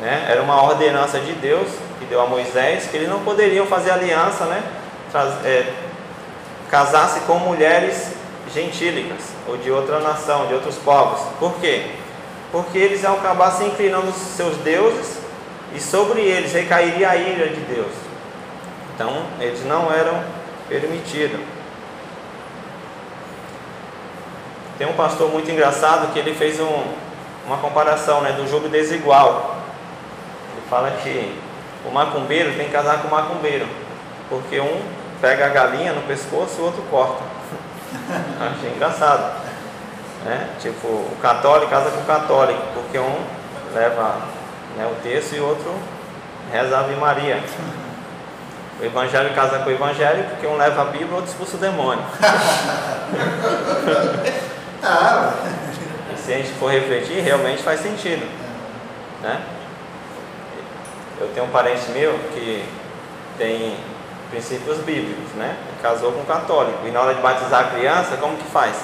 Né? 0.00 0.26
Era 0.28 0.42
uma 0.42 0.62
ordenança 0.62 1.18
de 1.20 1.32
Deus 1.32 1.68
que 1.98 2.04
deu 2.04 2.20
a 2.20 2.26
Moisés 2.26 2.86
que 2.90 2.96
eles 2.98 3.08
não 3.08 3.20
poderiam 3.20 3.66
fazer 3.66 3.92
aliança, 3.92 4.44
né? 4.44 4.62
é, 5.44 5.72
casasse 6.70 7.20
com 7.20 7.38
mulheres 7.38 8.12
gentílicas 8.52 9.32
ou 9.46 9.56
de 9.56 9.70
outra 9.70 10.00
nação, 10.00 10.46
de 10.46 10.54
outros 10.54 10.76
povos. 10.76 11.20
Por 11.38 11.54
quê? 11.60 11.90
Porque 12.52 12.78
eles 12.78 13.02
iam 13.02 13.14
acabar 13.14 13.50
se 13.52 13.64
inclinando 13.64 14.08
aos 14.08 14.16
seus 14.16 14.56
deuses 14.58 15.18
e 15.74 15.80
sobre 15.80 16.20
eles 16.20 16.52
recairia 16.52 17.10
a 17.10 17.16
ira 17.16 17.48
de 17.48 17.60
Deus. 17.60 17.92
Então, 18.94 19.26
eles 19.38 19.64
não 19.64 19.92
eram 19.92 20.22
permitidos. 20.68 21.40
Tem 24.76 24.86
um 24.86 24.94
pastor 24.94 25.30
muito 25.30 25.50
engraçado 25.50 26.12
que 26.12 26.18
ele 26.18 26.34
fez 26.34 26.60
um, 26.60 26.82
uma 27.46 27.58
comparação 27.58 28.20
né, 28.20 28.32
do 28.32 28.48
jogo 28.48 28.68
desigual. 28.68 29.56
Ele 30.52 30.66
fala 30.70 30.90
que 31.02 31.34
o 31.84 31.90
macumbeiro 31.90 32.54
tem 32.54 32.66
que 32.66 32.72
casar 32.72 33.02
com 33.02 33.08
o 33.08 33.10
macumbeiro, 33.10 33.66
porque 34.28 34.60
um 34.60 34.80
pega 35.20 35.46
a 35.46 35.48
galinha 35.48 35.92
no 35.92 36.02
pescoço 36.02 36.56
e 36.58 36.60
o 36.60 36.64
outro 36.64 36.82
corta. 36.90 37.22
Achei 38.52 38.70
engraçado. 38.70 39.42
Né? 40.24 40.48
Tipo, 40.60 40.88
o 40.88 41.16
católico 41.20 41.70
casa 41.70 41.90
com 41.90 42.00
o 42.00 42.04
católico, 42.04 42.60
porque 42.74 42.98
um 42.98 43.20
leva 43.74 44.16
né, 44.76 44.86
o 44.90 44.94
texto 45.02 45.34
e 45.34 45.40
o 45.40 45.46
outro 45.46 45.74
reza 46.52 46.76
a 46.76 46.80
Ave 46.80 46.94
Maria. 46.96 47.42
O 48.80 48.84
evangelho 48.84 49.34
casa 49.34 49.58
com 49.58 49.70
o 49.70 49.72
evangelho, 49.72 50.24
porque 50.30 50.46
um 50.46 50.56
leva 50.56 50.82
a 50.82 50.84
Bíblia 50.86 51.08
e 51.08 51.10
o 51.10 51.14
outro 51.16 51.30
expulsa 51.30 51.56
o 51.56 51.60
demônio. 51.60 52.04
ah, 54.82 55.32
e 56.14 56.16
se 56.16 56.32
a 56.32 56.36
gente 56.36 56.50
for 56.52 56.70
refletir, 56.70 57.20
realmente 57.20 57.62
faz 57.62 57.80
sentido. 57.80 58.24
Né? 59.20 59.40
Eu 61.20 61.28
tenho 61.34 61.46
um 61.46 61.50
parente 61.50 61.90
meu 61.90 62.16
que 62.32 62.64
tem 63.36 63.76
princípios 64.30 64.78
bíblicos, 64.78 65.32
né? 65.34 65.56
Casou 65.82 66.12
com 66.12 66.20
um 66.20 66.24
católico 66.24 66.86
e 66.86 66.90
na 66.90 67.00
hora 67.00 67.14
de 67.14 67.20
batizar 67.20 67.60
a 67.60 67.70
criança, 67.70 68.16
como 68.16 68.36
que 68.36 68.44
faz? 68.50 68.76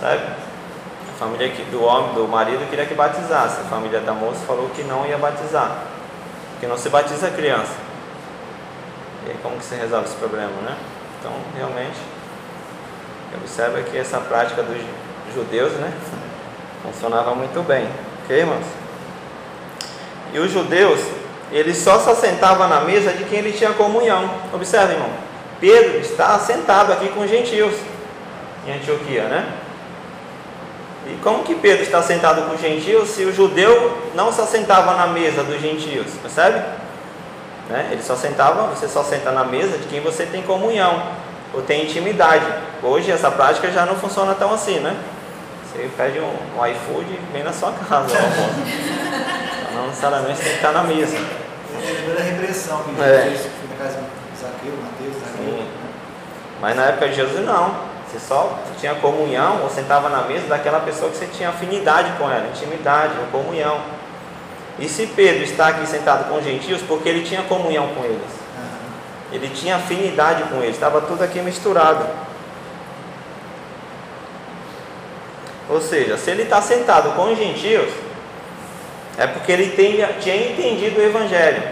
Sabe? 0.00 0.22
A 0.22 1.18
família 1.18 1.48
do 1.70 1.82
homem, 1.82 2.14
do 2.14 2.28
marido 2.28 2.68
queria 2.70 2.86
que 2.86 2.94
batizasse, 2.94 3.60
a 3.60 3.64
família 3.64 4.00
da 4.00 4.12
moça 4.12 4.40
falou 4.46 4.68
que 4.70 4.82
não 4.84 5.04
ia 5.06 5.18
batizar, 5.18 5.78
que 6.60 6.66
não 6.66 6.78
se 6.78 6.88
batiza 6.88 7.26
a 7.26 7.30
criança. 7.30 7.74
E 9.26 9.30
aí 9.30 9.38
como 9.42 9.56
que 9.56 9.64
se 9.64 9.74
resolve 9.74 10.06
esse 10.06 10.16
problema, 10.16 10.52
né? 10.62 10.76
Então, 11.18 11.32
realmente, 11.56 11.98
observa 13.34 13.82
que 13.82 13.98
essa 13.98 14.20
prática 14.20 14.62
dos 14.62 14.78
judeus, 15.34 15.72
né? 15.72 15.92
Funcionava 16.82 17.34
muito 17.34 17.66
bem, 17.66 17.88
ok, 18.22 18.38
irmãos? 18.38 18.66
E 20.32 20.38
os 20.38 20.52
judeus, 20.52 21.00
ele 21.50 21.74
só 21.74 21.98
se 21.98 22.10
assentava 22.10 22.66
na 22.66 22.80
mesa 22.80 23.12
de 23.12 23.24
quem 23.24 23.38
ele 23.38 23.52
tinha 23.52 23.72
comunhão. 23.72 24.30
Observe, 24.52 24.94
irmão. 24.94 25.08
Pedro 25.60 25.98
está 25.98 26.38
sentado 26.38 26.92
aqui 26.92 27.08
com 27.08 27.20
os 27.20 27.30
gentios 27.30 27.74
em 28.66 28.72
Antioquia, 28.72 29.24
né? 29.24 29.52
E 31.06 31.16
como 31.22 31.42
que 31.42 31.54
Pedro 31.54 31.82
está 31.82 32.02
sentado 32.02 32.42
com 32.42 32.54
os 32.54 32.60
gentios 32.60 33.08
se 33.08 33.24
o 33.24 33.32
judeu 33.32 33.96
não 34.14 34.30
se 34.30 34.40
assentava 34.40 34.94
na 34.94 35.06
mesa 35.06 35.42
dos 35.42 35.60
gentios? 35.60 36.06
Percebe? 36.20 36.62
Né? 37.68 37.88
Ele 37.92 38.02
só 38.02 38.14
sentava, 38.14 38.64
você 38.68 38.86
só 38.86 39.02
senta 39.02 39.30
na 39.30 39.44
mesa 39.44 39.78
de 39.78 39.86
quem 39.86 40.00
você 40.00 40.26
tem 40.26 40.42
comunhão 40.42 41.02
ou 41.54 41.62
tem 41.62 41.84
intimidade. 41.84 42.44
Hoje 42.82 43.10
essa 43.10 43.30
prática 43.30 43.70
já 43.70 43.86
não 43.86 43.96
funciona 43.96 44.34
tão 44.34 44.52
assim, 44.52 44.80
né? 44.80 44.94
Você 45.64 45.88
pede 45.96 46.18
um, 46.18 46.58
um 46.58 46.66
iFood 46.66 47.18
vem 47.32 47.42
na 47.42 47.52
sua 47.52 47.72
casa, 47.72 48.16
não 49.88 49.94
necessariamente 49.94 50.40
tem 50.40 50.50
que 50.50 50.56
estar 50.56 50.72
na 50.72 50.82
mesa. 50.82 51.16
Lembrando 51.16 52.16
da 52.16 52.22
repressão 52.22 52.82
que 52.82 53.00
É. 53.00 53.30
Jesus 53.30 53.52
foi 53.58 53.68
na 53.70 53.84
casa 53.84 54.00
de 54.00 54.40
Zaqueu, 54.40 54.72
Mateus, 54.82 55.14
Zaqueu. 55.14 55.44
Sim. 55.44 55.68
Mas 56.60 56.76
na 56.76 56.84
época 56.84 57.08
de 57.08 57.14
Jesus 57.14 57.46
não. 57.46 57.88
Você 58.06 58.18
só 58.18 58.58
tinha 58.80 58.94
comunhão 58.94 59.62
ou 59.62 59.68
sentava 59.68 60.08
na 60.08 60.22
mesa 60.22 60.46
daquela 60.46 60.80
pessoa 60.80 61.10
que 61.10 61.18
você 61.18 61.26
tinha 61.26 61.50
afinidade 61.50 62.10
com 62.16 62.24
ela, 62.24 62.48
intimidade, 62.48 63.12
ou 63.20 63.26
comunhão. 63.26 63.80
E 64.78 64.88
se 64.88 65.06
Pedro 65.08 65.44
está 65.44 65.68
aqui 65.68 65.86
sentado 65.86 66.26
com 66.28 66.38
os 66.38 66.44
gentios, 66.44 66.80
porque 66.82 67.06
ele 67.06 67.22
tinha 67.22 67.42
comunhão 67.42 67.88
com 67.88 68.04
eles. 68.04 68.22
Aham. 68.56 69.32
Ele 69.32 69.50
tinha 69.50 69.76
afinidade 69.76 70.44
com 70.44 70.56
eles, 70.62 70.74
estava 70.74 71.02
tudo 71.02 71.22
aqui 71.22 71.40
misturado. 71.40 72.06
Ou 75.68 75.80
seja, 75.82 76.16
se 76.16 76.30
ele 76.30 76.44
está 76.44 76.62
sentado 76.62 77.14
com 77.14 77.30
os 77.30 77.36
gentios, 77.36 77.92
é 79.18 79.26
porque 79.26 79.50
ele 79.52 79.70
tem- 79.72 79.96
tinha 80.20 80.36
entendido 80.36 81.00
o 81.00 81.02
Evangelho, 81.02 81.62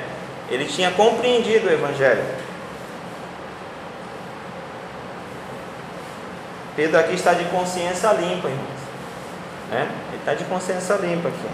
ele 0.50 0.64
tinha 0.66 0.90
compreendido 0.90 1.68
o 1.68 1.72
Evangelho. 1.72 2.24
Pedro 6.74 6.98
aqui 7.00 7.14
está 7.14 7.32
de 7.32 7.44
consciência 7.44 8.12
limpa, 8.12 8.48
irmãos. 8.48 8.80
Né? 9.70 9.88
Ele 10.08 10.18
está 10.18 10.34
de 10.34 10.44
consciência 10.44 10.94
limpa 10.96 11.28
aqui. 11.28 11.48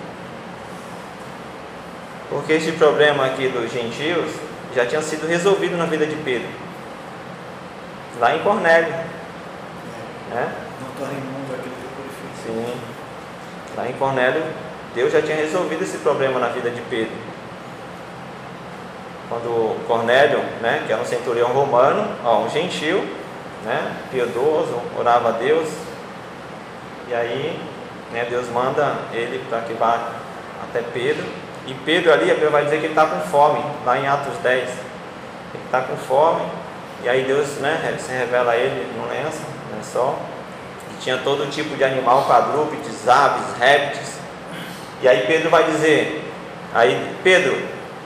Porque 2.29 2.55
este 2.55 2.73
problema 2.73 3.27
aqui 3.27 3.47
dos 3.49 3.71
gentios 3.71 4.33
já 4.75 4.85
tinha 4.87 5.01
sido 5.03 5.29
resolvido 5.29 5.77
na 5.77 5.85
vida 5.85 6.07
de 6.07 6.17
Pedro. 6.17 6.49
Lá 8.19 8.35
em 8.35 8.41
Cornélio. 8.41 8.93
Né? 10.31 10.53
Não 10.81 10.89
torna 10.99 11.13
imundo 11.13 11.55
aquele 11.55 11.75
que 11.75 11.89
purifica. 11.95 12.47
Sim. 12.47 12.75
Lá 13.77 13.89
em 13.89 13.93
Cornélio, 13.93 14.43
Deus 14.95 15.13
já 15.13 15.23
tinha 15.23 15.37
resolvido 15.37 15.83
esse 15.83 15.99
problema 15.99 16.39
na 16.39 16.49
vida 16.49 16.71
de 16.71 16.81
Pedro. 16.83 17.17
Quando 19.29 19.87
Cornélio, 19.87 20.41
né, 20.61 20.85
que 20.87 20.93
era 20.93 21.01
um 21.01 21.07
centurião 21.07 21.49
romano, 21.49 22.07
ó, 22.23 22.41
um 22.41 22.51
gentil, 22.51 23.03
né, 23.65 23.97
piedoso, 24.11 24.79
orava 24.99 25.31
a 25.31 25.33
Deus. 25.33 25.69
E 27.09 27.15
aí, 27.15 27.59
né, 28.13 28.27
Deus 28.29 28.49
manda 28.51 28.95
ele 29.13 29.43
para 29.49 29.61
que 29.63 29.73
vá 29.73 30.13
até 30.63 30.83
Pedro. 30.93 31.25
E 31.67 31.75
Pedro 31.75 32.13
ali, 32.13 32.31
a 32.31 32.35
Bíblia 32.35 32.51
vai 32.51 32.65
dizer 32.65 32.81
que 32.81 32.87
ele 32.87 32.93
está 32.93 33.07
com 33.07 33.21
fome, 33.29 33.65
lá 33.87 33.99
em 33.99 34.07
Atos 34.07 34.37
10. 34.43 34.69
Ele 34.69 35.65
está 35.65 35.81
com 35.81 35.97
fome. 35.97 36.43
E 37.03 37.09
aí 37.09 37.25
Deus 37.25 37.57
né, 37.59 37.97
se 37.99 38.13
revela 38.13 38.53
a 38.53 38.57
ele 38.57 38.87
no 38.97 39.09
lenço, 39.09 39.41
lençol. 39.75 40.19
E 40.93 41.01
tinha 41.01 41.19
todo 41.19 41.51
tipo 41.51 41.77
de 41.77 41.85
animal, 41.85 42.27
quadrúpedes, 42.27 43.09
aves, 43.09 43.57
répteis. 43.59 44.22
E 45.03 45.09
aí 45.09 45.27
Pedro 45.27 45.51
vai 45.51 45.65
dizer, 45.65 46.25
aí 46.73 47.17
Pedro, 47.25 47.61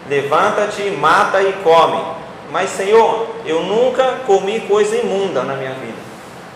levanta-te, 0.09 0.91
mata 0.91 1.43
e 1.43 1.53
come. 1.63 2.03
Mas 2.51 2.71
Senhor, 2.71 3.29
eu 3.45 3.63
nunca 3.63 4.21
comi 4.27 4.61
coisa 4.61 4.97
imunda 4.97 5.43
na 5.43 5.55
minha 5.55 5.75
vida. 5.75 5.99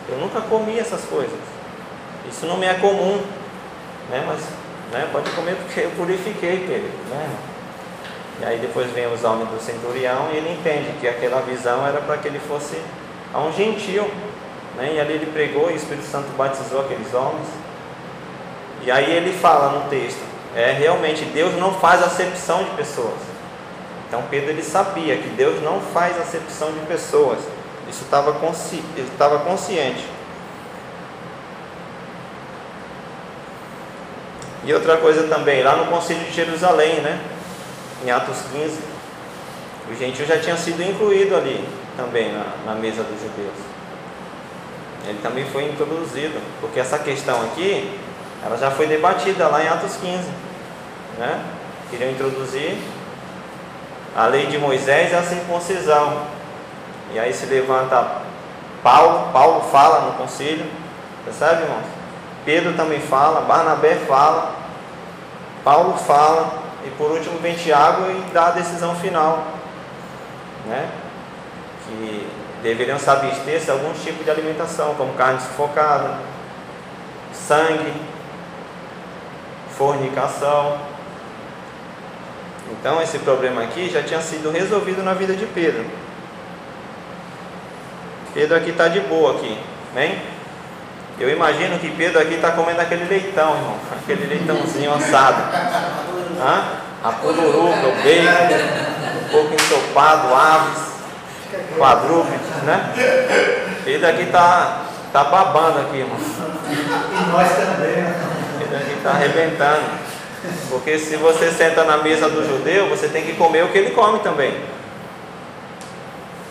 Eu 0.09 0.17
nunca 0.17 0.41
comi 0.41 0.79
essas 0.79 1.05
coisas. 1.05 1.39
Isso 2.29 2.47
não 2.47 2.57
me 2.57 2.67
é 2.67 2.75
comum. 2.75 3.21
Né? 4.09 4.25
Mas 4.27 4.41
né, 4.93 5.09
pode 5.13 5.31
comer 5.31 5.57
porque 5.57 5.81
eu 5.81 5.91
purifiquei, 5.91 6.65
Pedro. 6.67 6.91
Né? 7.11 7.31
E 8.41 8.45
aí 8.45 8.59
depois 8.59 8.91
vem 8.93 9.13
os 9.13 9.23
homens 9.23 9.51
do 9.51 9.61
centurião 9.61 10.31
e 10.33 10.39
ele 10.39 10.53
entende 10.53 10.99
que 11.01 11.07
aquela 11.07 11.43
visão 11.43 11.87
era 11.87 12.01
para 12.01 12.17
que 12.17 12.29
ele 12.29 12.41
fosse 12.41 12.81
a 13.35 13.41
um 13.41 13.53
gentil. 13.53 14.11
Né? 14.77 14.95
E 14.95 15.01
ali 15.01 15.13
ele 15.15 15.27
pregou 15.27 15.71
e 15.71 15.75
o 15.75 15.77
Espírito 15.77 16.07
Santo 16.07 16.29
batizou 16.37 16.81
aqueles 16.81 17.13
homens. 17.13 17.47
E 18.83 18.91
aí 18.91 19.13
ele 19.13 19.33
fala 19.33 19.79
no 19.79 19.91
texto, 19.91 20.23
é 20.55 20.73
realmente 20.73 21.25
Deus 21.27 21.55
não 21.59 21.75
faz 21.75 22.03
acepção 22.03 22.65
de 22.65 22.71
pessoas. 22.71 23.19
Então 24.09 24.25
Pedro 24.31 24.51
ele 24.51 24.63
sabia 24.63 25.17
que 25.17 25.29
Deus 25.29 25.63
não 25.63 25.81
faz 25.81 26.21
acepção 26.21 26.73
de 26.73 26.81
pessoas. 26.87 27.39
Isso 27.89 28.05
estava 28.05 28.33
consci... 28.35 28.83
consciente. 29.47 30.05
E 34.65 34.75
outra 34.75 34.99
coisa 34.99 35.27
também, 35.27 35.63
lá 35.63 35.77
no 35.77 35.87
Concílio 35.87 36.25
de 36.25 36.33
Jerusalém, 36.33 37.01
né? 37.01 37.19
Em 38.05 38.11
Atos 38.11 38.39
15, 38.53 38.79
o 39.91 39.95
gentil 39.95 40.27
já 40.27 40.39
tinha 40.39 40.57
sido 40.57 40.83
incluído 40.83 41.35
ali 41.35 41.67
também 41.97 42.33
na, 42.33 42.45
na 42.67 42.75
mesa 42.75 43.03
dos 43.03 43.21
judeus. 43.21 43.57
Ele 45.07 45.19
também 45.23 45.45
foi 45.47 45.65
introduzido, 45.65 46.39
porque 46.61 46.79
essa 46.79 46.99
questão 46.99 47.43
aqui, 47.43 47.99
ela 48.45 48.57
já 48.57 48.71
foi 48.71 48.87
debatida 48.87 49.49
lá 49.49 49.63
em 49.63 49.69
Atos 49.69 49.97
15, 49.97 50.29
né? 51.19 51.45
Queriam 51.91 52.11
introduzir 52.11 52.79
a 54.17 54.27
lei 54.27 54.47
de 54.47 54.59
Moisés 54.59 55.13
e 55.13 55.15
a 55.15 55.23
circuncisão. 55.23 56.23
E 57.13 57.19
aí 57.19 57.33
se 57.33 57.47
levanta 57.47 58.23
Paulo, 58.83 59.31
Paulo 59.33 59.61
fala 59.71 60.07
no 60.07 60.13
concílio, 60.13 60.65
percebe, 61.25 61.63
irmãos? 61.63 61.85
Pedro 62.45 62.73
também 62.75 63.01
fala, 63.01 63.43
Barnabé 63.43 63.97
fala, 64.07 64.55
Paulo 65.63 65.97
fala, 65.99 66.61
e 66.85 66.91
por 66.91 67.11
último 67.11 67.39
vem 67.41 67.55
Tiago 67.55 68.11
e 68.11 68.33
dá 68.33 68.47
a 68.47 68.53
decisão 68.53 68.95
final, 68.97 69.45
né? 70.67 70.89
Que 71.87 72.27
deveriam 72.63 72.99
se 72.99 73.11
abster 73.11 73.61
de 73.61 73.71
alguns 73.71 74.03
tipos 74.03 74.25
de 74.25 74.31
alimentação, 74.31 74.95
como 74.95 75.13
carne 75.15 75.41
sufocada, 75.41 76.15
sangue, 77.33 77.93
fornicação. 79.81 80.77
Então 82.71 83.01
esse 83.01 83.19
problema 83.21 83.63
aqui 83.63 83.89
já 83.89 84.03
tinha 84.03 84.21
sido 84.21 84.51
resolvido 84.51 85.03
na 85.03 85.15
vida 85.15 85.33
de 85.33 85.47
Pedro. 85.47 85.87
Pedro 88.35 88.57
aqui 88.59 88.71
está 88.71 88.89
de 88.89 89.01
boa 89.01 89.37
aqui, 89.37 89.59
vem? 89.95 90.19
Eu 91.19 91.31
imagino 91.31 91.79
que 91.79 91.91
Pedro 91.91 92.21
aqui 92.21 92.35
está 92.35 92.53
comendo 92.53 92.81
aquele 92.81 93.07
leitão, 93.07 93.57
irmão, 93.57 93.77
aquele 94.03 94.27
leitãozinho 94.27 94.93
assado. 94.93 95.43
Hã? 96.39 96.65
A 97.03 97.13
pururuca, 97.13 97.89
o 97.89 97.95
bacon, 98.03 99.25
um 99.25 99.29
pouco 99.31 99.55
ensopado, 99.55 100.35
aves, 100.35 100.93
quadrúpedes, 101.79 102.63
né? 102.65 102.93
Pedro 103.85 104.09
aqui 104.09 104.23
está 104.25 104.83
tá 105.11 105.25
babando 105.25 105.81
aqui, 105.81 105.97
irmão. 105.97 106.19
E 106.19 107.31
nós 107.31 107.49
também, 107.49 107.97
né? 107.97 108.30
Está 109.01 109.13
arrebentando. 109.13 109.81
Porque 110.69 110.99
se 110.99 111.17
você 111.17 111.51
senta 111.51 111.85
na 111.85 111.97
mesa 111.99 112.29
do 112.29 112.47
judeu, 112.47 112.89
você 112.91 113.09
tem 113.09 113.25
que 113.25 113.33
comer 113.33 113.65
o 113.65 113.69
que 113.69 113.79
ele 113.79 113.91
come 113.93 114.19
também. 114.19 114.55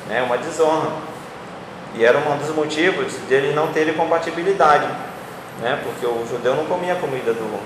É 0.10 0.24
uma 0.24 0.36
desonra. 0.36 0.90
E 1.94 2.04
era 2.04 2.18
um 2.18 2.38
dos 2.38 2.50
motivos 2.56 3.14
de 3.28 3.54
não 3.54 3.68
terem 3.68 3.94
compatibilidade, 3.94 4.88
né? 5.60 5.80
porque 5.84 6.06
o 6.06 6.26
judeu 6.28 6.56
não 6.56 6.66
comia 6.66 6.94
a 6.94 6.96
comida 6.96 7.34
do, 7.34 7.60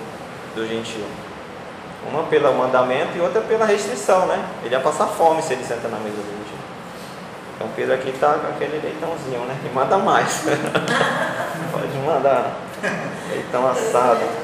do 0.53 0.67
gentio. 0.67 1.05
Uma 2.09 2.23
pelo 2.23 2.53
mandamento 2.53 3.17
e 3.17 3.21
outra 3.21 3.39
pela 3.39 3.65
restrição, 3.65 4.25
né? 4.25 4.43
Ele 4.65 4.75
ia 4.75 4.81
passar 4.81 5.07
fome 5.07 5.41
se 5.41 5.53
ele 5.53 5.63
senta 5.63 5.87
na 5.87 5.97
mesa 5.97 6.17
do 6.17 6.23
gentio. 6.23 6.57
Então 7.55 7.69
Pedro 7.77 7.93
aqui 7.93 8.09
está 8.09 8.33
com 8.33 8.47
aquele 8.47 8.81
leitãozinho, 8.81 9.45
né? 9.45 9.55
E 9.65 9.73
manda 9.73 9.97
mais. 9.97 10.43
Pode 11.71 11.97
mandar. 12.05 12.57
Leitão 13.29 13.65
assado. 13.69 14.42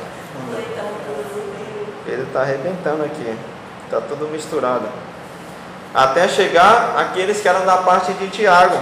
Pedro 2.05 2.23
está 2.23 2.41
arrebentando 2.41 3.03
aqui. 3.03 3.37
Está 3.85 4.01
tudo 4.01 4.27
misturado. 4.27 4.87
Até 5.93 6.27
chegar 6.27 6.95
aqueles 6.97 7.41
que 7.41 7.47
eram 7.47 7.65
da 7.65 7.77
parte 7.77 8.13
de 8.13 8.29
Tiago 8.29 8.77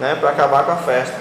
né, 0.00 0.16
para 0.18 0.30
acabar 0.30 0.64
com 0.64 0.72
a 0.72 0.76
festa. 0.76 1.16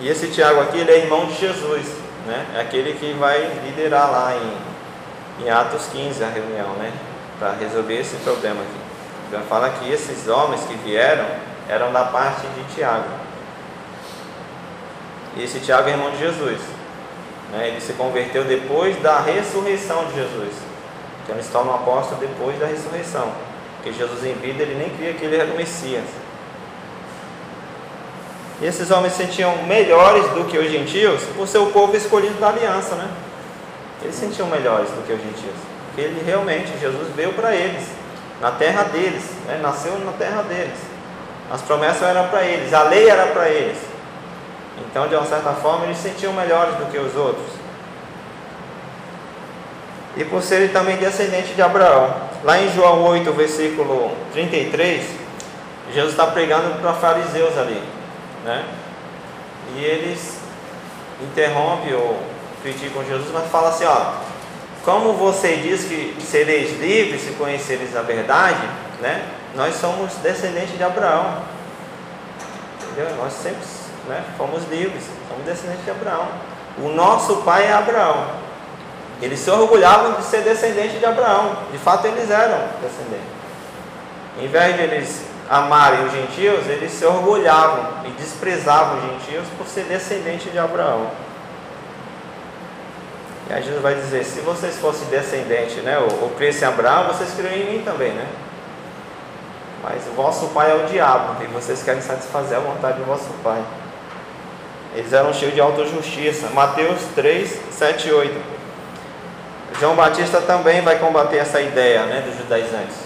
E 0.00 0.08
esse 0.08 0.28
Tiago 0.28 0.60
aqui, 0.60 0.78
ele 0.78 0.90
é 0.90 0.98
irmão 0.98 1.26
de 1.26 1.34
Jesus, 1.34 1.86
né? 2.26 2.46
É 2.56 2.60
aquele 2.60 2.94
que 2.94 3.12
vai 3.14 3.38
liderar 3.64 4.10
lá 4.10 4.34
em, 4.34 5.44
em 5.44 5.50
Atos 5.50 5.86
15 5.92 6.22
a 6.22 6.28
reunião, 6.28 6.70
né? 6.74 6.92
Para 7.38 7.52
resolver 7.52 8.00
esse 8.00 8.16
problema 8.16 8.60
aqui. 8.60 8.80
Então 9.28 9.40
fala 9.42 9.70
que 9.70 9.90
esses 9.90 10.28
homens 10.28 10.62
que 10.62 10.74
vieram 10.76 11.26
eram 11.68 11.92
da 11.92 12.04
parte 12.04 12.46
de 12.46 12.74
Tiago. 12.74 13.08
E 15.36 15.42
esse 15.42 15.60
Tiago 15.60 15.88
é 15.88 15.92
irmão 15.92 16.10
de 16.10 16.18
Jesus. 16.18 16.60
Né? 17.54 17.68
Ele 17.68 17.80
se 17.80 17.92
converteu 17.92 18.44
depois 18.44 19.00
da 19.00 19.20
ressurreição 19.20 20.04
de 20.06 20.16
Jesus. 20.16 20.52
Então 21.22 21.36
ele 21.36 21.44
se 21.44 21.50
torna 21.50 21.72
um 21.72 21.74
apóstolo 21.76 22.20
depois 22.20 22.58
da 22.58 22.66
ressurreição. 22.66 23.32
Porque 23.76 23.92
Jesus 23.92 24.24
em 24.24 24.34
vida 24.34 24.62
ele 24.62 24.74
nem 24.74 24.90
cria 24.90 25.14
que 25.14 25.24
ele 25.24 25.36
era 25.36 25.52
o 25.52 25.56
Messias. 25.56 26.04
E 28.60 28.66
esses 28.66 28.90
homens 28.90 29.12
se 29.14 29.24
sentiam 29.24 29.64
melhores 29.66 30.24
do 30.30 30.44
que 30.44 30.58
os 30.58 30.70
gentios 30.70 31.22
por 31.36 31.46
ser 31.46 31.58
o 31.58 31.66
povo 31.66 31.96
escolhido 31.96 32.34
da 32.40 32.48
aliança, 32.48 32.94
né? 32.94 33.08
Eles 34.02 34.14
se 34.14 34.22
sentiam 34.22 34.48
melhores 34.48 34.88
do 34.90 35.06
que 35.06 35.12
os 35.12 35.20
gentios. 35.20 35.56
Porque 35.86 36.02
ele 36.02 36.22
realmente, 36.24 36.72
Jesus 36.80 37.08
veio 37.14 37.32
para 37.32 37.54
eles, 37.54 37.84
na 38.40 38.50
terra 38.50 38.84
deles, 38.84 39.22
né? 39.46 39.58
nasceu 39.62 39.98
na 40.00 40.12
terra 40.12 40.42
deles. 40.42 40.78
As 41.50 41.62
promessas 41.62 42.02
eram 42.02 42.28
para 42.28 42.42
eles, 42.42 42.72
a 42.72 42.82
lei 42.84 43.08
era 43.08 43.26
para 43.28 43.48
eles. 43.48 43.78
Então, 44.78 45.08
de 45.08 45.14
uma 45.14 45.24
certa 45.24 45.52
forma, 45.52 45.84
eles 45.86 45.98
se 45.98 46.08
sentiam 46.08 46.32
melhores 46.32 46.74
do 46.76 46.90
que 46.90 46.98
os 46.98 47.14
outros. 47.16 47.46
E 50.16 50.24
por 50.24 50.42
serem 50.42 50.68
também 50.68 50.96
descendentes 50.96 51.54
de 51.54 51.62
Abraão. 51.62 52.14
Lá 52.42 52.58
em 52.58 52.72
João 52.72 53.02
8, 53.02 53.32
versículo 53.32 54.12
33, 54.32 55.04
Jesus 55.92 56.12
está 56.12 56.26
pregando 56.26 56.80
para 56.80 56.92
fariseus 56.94 57.56
ali 57.58 57.94
né? 58.44 58.64
E 59.74 59.82
eles 59.82 60.38
interrompem 61.20 61.94
ou 61.94 62.20
criticam 62.62 63.04
Jesus, 63.04 63.30
mas 63.32 63.50
fala 63.50 63.70
assim, 63.70 63.84
ó, 63.84 64.12
como 64.84 65.14
você 65.14 65.56
diz 65.56 65.84
que 65.84 66.16
sereis 66.20 66.78
livres 66.78 67.22
se 67.22 67.32
conheceres 67.32 67.96
a 67.96 68.02
verdade, 68.02 68.68
né? 69.00 69.24
Nós 69.54 69.74
somos 69.76 70.12
descendentes 70.16 70.76
de 70.76 70.84
Abraão. 70.84 71.42
Entendeu? 72.82 73.16
Nós 73.16 73.32
sempre 73.32 73.64
né, 74.08 74.24
fomos 74.36 74.68
livres, 74.70 75.04
somos 75.28 75.44
descendentes 75.44 75.84
de 75.84 75.90
Abraão. 75.90 76.28
O 76.78 76.88
nosso 76.88 77.36
pai 77.38 77.66
é 77.66 77.72
Abraão. 77.72 78.26
Eles 79.22 79.38
se 79.38 79.50
orgulhavam 79.50 80.14
de 80.14 80.24
ser 80.24 80.42
descendentes 80.42 80.98
de 80.98 81.06
Abraão. 81.06 81.56
De 81.70 81.78
fato, 81.78 82.06
eles 82.06 82.30
eram 82.30 82.58
descendentes. 82.82 83.34
Em 84.40 84.48
vez 84.48 84.76
de 84.76 84.82
eles 84.82 85.24
amarem 85.48 86.06
os 86.06 86.12
gentios, 86.12 86.66
eles 86.68 86.92
se 86.92 87.04
orgulhavam 87.04 88.04
e 88.06 88.10
desprezavam 88.10 88.98
os 88.98 89.04
gentios 89.04 89.46
por 89.56 89.66
ser 89.66 89.84
descendente 89.84 90.50
de 90.50 90.58
Abraão. 90.58 91.10
E 93.48 93.52
aí 93.52 93.62
Jesus 93.62 93.82
vai 93.82 93.94
dizer, 93.94 94.24
se 94.24 94.40
vocês 94.40 94.76
fossem 94.78 95.06
descendentes, 95.08 95.76
né, 95.84 95.98
ou, 95.98 96.22
ou 96.22 96.30
crescem 96.30 96.62
em 96.62 96.72
Abraão, 96.72 97.08
vocês 97.08 97.32
criam 97.34 97.52
em 97.52 97.72
mim 97.72 97.84
também, 97.84 98.12
né? 98.12 98.26
Mas 99.82 100.06
o 100.06 100.12
vosso 100.12 100.46
pai 100.48 100.70
é 100.70 100.74
o 100.74 100.86
diabo, 100.86 101.42
e 101.42 101.46
vocês 101.48 101.82
querem 101.82 102.00
satisfazer 102.00 102.56
a 102.56 102.60
vontade 102.60 102.98
do 102.98 103.04
vosso 103.04 103.28
pai. 103.42 103.62
Eles 104.94 105.12
eram 105.12 105.32
cheios 105.32 105.54
de 105.54 105.60
autojustiça. 105.60 106.48
Mateus 106.54 107.00
3, 107.14 107.60
7 107.70 108.08
e 108.08 108.12
8. 108.12 108.54
João 109.80 109.96
Batista 109.96 110.40
também 110.40 110.82
vai 110.82 110.98
combater 110.98 111.38
essa 111.38 111.60
ideia 111.60 112.04
né, 112.04 112.22
dos 112.24 112.36
judaizantes. 112.38 112.96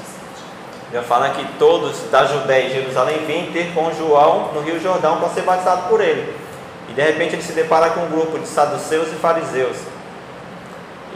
Já 0.93 1.03
fala 1.03 1.31
que 1.31 1.45
todos 1.59 1.99
da 2.11 2.25
Judéia 2.27 2.67
e 2.67 2.73
Jerusalém 2.73 3.25
vêm 3.27 3.51
ter 3.53 3.73
com 3.75 3.93
João 3.93 4.53
no 4.53 4.61
Rio 4.61 4.81
Jordão 4.81 5.19
para 5.19 5.29
ser 5.31 5.43
batizado 5.43 5.89
por 5.89 6.01
ele. 6.01 6.35
E 6.89 6.93
de 6.93 7.03
repente 7.03 7.35
ele 7.35 7.43
se 7.43 7.53
depara 7.53 7.91
com 7.91 8.01
um 8.01 8.09
grupo 8.09 8.39
de 8.39 8.47
saduceus 8.47 9.09
e 9.09 9.17
fariseus. 9.17 9.77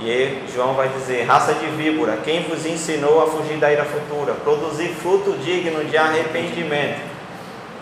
E 0.00 0.42
João 0.54 0.74
vai 0.74 0.88
dizer: 0.88 1.24
raça 1.24 1.54
de 1.54 1.66
víbora, 1.66 2.18
quem 2.24 2.42
vos 2.44 2.66
ensinou 2.66 3.22
a 3.22 3.26
fugir 3.28 3.58
da 3.58 3.70
ira 3.70 3.84
futura? 3.84 4.34
Produzir 4.34 4.88
fruto 4.88 5.32
digno 5.38 5.84
de 5.84 5.96
arrependimento. 5.96 7.11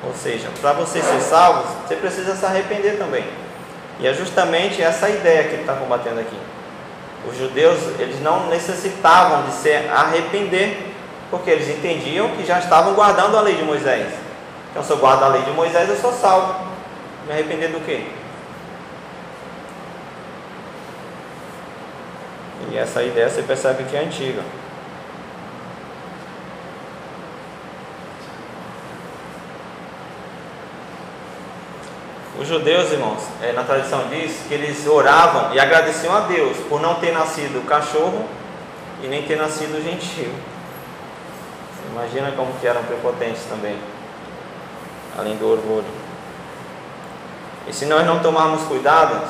Ou 0.02 0.14
seja, 0.14 0.48
para 0.60 0.72
você 0.72 1.00
ser 1.02 1.20
salvo, 1.20 1.64
você 1.86 1.96
precisa 1.96 2.34
se 2.34 2.44
arrepender 2.44 2.96
também. 2.96 3.24
E 3.98 4.06
é 4.06 4.14
justamente 4.14 4.80
essa 4.82 5.10
ideia 5.10 5.44
que 5.44 5.54
ele 5.54 5.62
está 5.62 5.74
combatendo 5.74 6.20
aqui. 6.20 6.38
Os 7.28 7.36
judeus, 7.36 7.78
eles 7.98 8.20
não 8.22 8.46
necessitavam 8.46 9.42
de 9.42 9.52
se 9.52 9.70
arrepender, 9.70 10.94
porque 11.30 11.50
eles 11.50 11.68
entendiam 11.68 12.30
que 12.30 12.46
já 12.46 12.58
estavam 12.58 12.94
guardando 12.94 13.36
a 13.36 13.42
lei 13.42 13.54
de 13.54 13.62
Moisés. 13.62 14.08
Então, 14.70 14.82
se 14.82 14.90
eu 14.90 14.96
guardo 14.96 15.22
a 15.24 15.28
lei 15.28 15.42
de 15.42 15.50
Moisés, 15.50 15.88
eu 15.88 15.96
sou 15.96 16.12
salvo. 16.12 16.54
Me 17.26 17.32
arrepender 17.32 17.68
do 17.68 17.84
quê? 17.84 18.06
E 22.70 22.78
essa 22.78 23.02
ideia 23.02 23.28
você 23.28 23.42
percebe 23.42 23.84
que 23.84 23.96
é 23.96 24.00
antiga. 24.00 24.42
Os 32.40 32.48
judeus, 32.48 32.90
irmãos, 32.90 33.20
é, 33.42 33.52
na 33.52 33.64
tradição 33.64 34.08
diz 34.08 34.46
que 34.48 34.54
eles 34.54 34.86
oravam 34.86 35.52
e 35.52 35.60
agradeciam 35.60 36.16
a 36.16 36.20
Deus 36.20 36.56
por 36.70 36.80
não 36.80 36.94
ter 36.94 37.12
nascido 37.12 37.66
cachorro 37.66 38.24
e 39.02 39.08
nem 39.08 39.24
ter 39.24 39.36
nascido 39.36 39.84
gentil. 39.84 40.32
Você 41.74 41.92
imagina 41.92 42.32
como 42.32 42.54
que 42.54 42.66
eram 42.66 42.82
prepotentes 42.84 43.42
também, 43.44 43.76
além 45.18 45.36
do 45.36 45.50
orgulho. 45.50 45.84
E 47.68 47.74
se 47.74 47.84
nós 47.84 48.06
não 48.06 48.20
tomarmos 48.20 48.62
cuidado, 48.62 49.22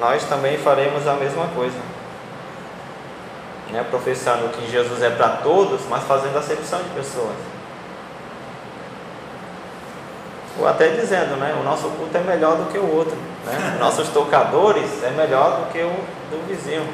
nós 0.00 0.24
também 0.24 0.56
faremos 0.56 1.06
a 1.06 1.12
mesma 1.12 1.48
coisa. 1.48 1.76
Né? 3.70 3.84
Professando 3.90 4.48
que 4.48 4.70
Jesus 4.70 5.02
é 5.02 5.10
para 5.10 5.28
todos, 5.28 5.82
mas 5.90 6.04
fazendo 6.04 6.38
acepção 6.38 6.82
de 6.82 6.88
pessoas. 6.88 7.36
Ou 10.58 10.66
até 10.66 10.88
dizendo, 10.88 11.36
né? 11.36 11.54
O 11.60 11.64
nosso 11.64 11.88
culto 11.90 12.16
é 12.16 12.20
melhor 12.20 12.56
do 12.56 12.70
que 12.70 12.78
o 12.78 12.96
outro. 12.96 13.16
Né? 13.44 13.76
Nossos 13.80 14.08
tocadores 14.08 15.02
é 15.04 15.10
melhor 15.10 15.60
do 15.60 15.72
que 15.72 15.78
o 15.78 15.92
do 16.30 16.46
vizinho. 16.48 16.86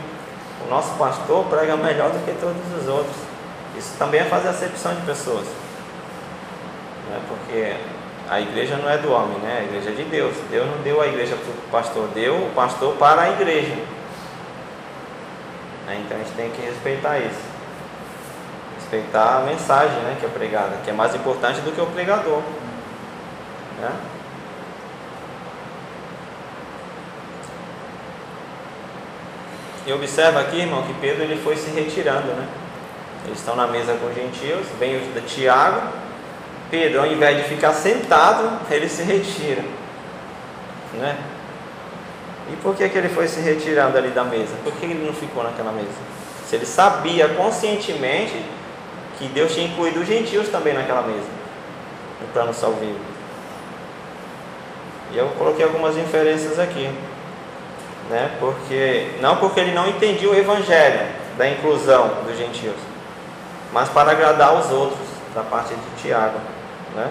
O 0.64 0.70
nosso 0.70 0.94
pastor 0.94 1.44
prega 1.46 1.76
melhor 1.76 2.10
do 2.10 2.24
que 2.24 2.32
todos 2.40 2.62
os 2.80 2.88
outros. 2.88 3.16
Isso 3.76 3.96
também 3.98 4.20
é 4.20 4.24
fazer 4.24 4.48
acepção 4.48 4.94
de 4.94 5.02
pessoas. 5.02 5.46
Né? 7.08 7.20
Porque 7.28 7.76
a 8.28 8.40
igreja 8.40 8.76
não 8.76 8.88
é 8.88 8.98
do 8.98 9.12
homem, 9.12 9.38
né? 9.38 9.58
A 9.60 9.64
igreja 9.64 9.90
é 9.90 9.92
de 9.92 10.04
Deus. 10.04 10.34
Deus 10.50 10.66
não 10.66 10.82
deu 10.82 11.00
a 11.00 11.06
igreja 11.06 11.36
para 11.36 11.50
o 11.50 11.70
pastor, 11.70 12.08
deu 12.14 12.34
o 12.34 12.50
pastor 12.54 12.94
para 12.96 13.22
a 13.22 13.30
igreja. 13.30 13.74
Né? 15.86 16.02
Então 16.04 16.16
a 16.16 16.20
gente 16.20 16.32
tem 16.34 16.50
que 16.50 16.62
respeitar 16.62 17.18
isso. 17.18 17.52
Respeitar 18.76 19.38
a 19.38 19.40
mensagem 19.40 19.98
né, 20.02 20.16
que 20.18 20.26
é 20.26 20.28
pregada, 20.28 20.76
que 20.84 20.90
é 20.90 20.92
mais 20.92 21.14
importante 21.14 21.60
do 21.60 21.72
que 21.72 21.80
o 21.80 21.86
pregador. 21.86 22.42
Né? 23.80 23.92
E 29.86 29.92
observa 29.92 30.40
aqui, 30.40 30.60
irmão, 30.60 30.82
que 30.82 30.94
Pedro 30.94 31.24
ele 31.24 31.40
foi 31.42 31.56
se 31.56 31.70
retirando, 31.70 32.28
né? 32.28 32.46
Eles 33.26 33.38
estão 33.38 33.56
na 33.56 33.66
mesa 33.66 33.94
com 33.94 34.06
os 34.06 34.14
gentios, 34.14 34.66
vem 34.78 34.96
o 34.96 35.20
Tiago, 35.22 35.80
Pedro, 36.70 37.00
ao 37.00 37.06
invés 37.06 37.36
de 37.36 37.42
ficar 37.44 37.72
sentado, 37.72 38.60
ele 38.70 38.88
se 38.88 39.02
retira, 39.02 39.62
né? 40.94 41.18
E 42.50 42.56
por 42.56 42.74
que, 42.74 42.88
que 42.88 42.98
ele 42.98 43.08
foi 43.08 43.28
se 43.28 43.40
retirando 43.40 43.96
ali 43.98 44.08
da 44.08 44.24
mesa? 44.24 44.54
Por 44.64 44.72
que 44.72 44.86
ele 44.86 45.04
não 45.04 45.12
ficou 45.12 45.42
naquela 45.42 45.72
mesa? 45.72 45.88
Se 46.46 46.56
ele 46.56 46.66
sabia 46.66 47.28
conscientemente 47.28 48.44
que 49.18 49.26
Deus 49.28 49.52
tinha 49.52 49.66
incluído 49.66 50.00
os 50.00 50.06
gentios 50.06 50.48
também 50.48 50.74
naquela 50.74 51.02
mesa, 51.02 51.28
no 52.20 52.28
plano 52.28 52.52
salvífico. 52.54 53.11
E 55.12 55.18
eu 55.18 55.28
coloquei 55.38 55.64
algumas 55.64 55.96
inferências 55.96 56.58
aqui. 56.58 56.90
Né? 58.08 58.30
Porque, 58.40 59.10
não 59.20 59.36
porque 59.36 59.60
ele 59.60 59.72
não 59.72 59.88
entendia 59.88 60.30
o 60.30 60.34
evangelho 60.34 61.06
da 61.36 61.48
inclusão 61.48 62.24
dos 62.26 62.36
gentios, 62.36 62.76
mas 63.72 63.88
para 63.88 64.12
agradar 64.12 64.54
os 64.54 64.70
outros, 64.70 65.12
da 65.34 65.42
parte 65.42 65.74
de 65.74 66.02
Tiago. 66.02 66.38
Né? 66.94 67.10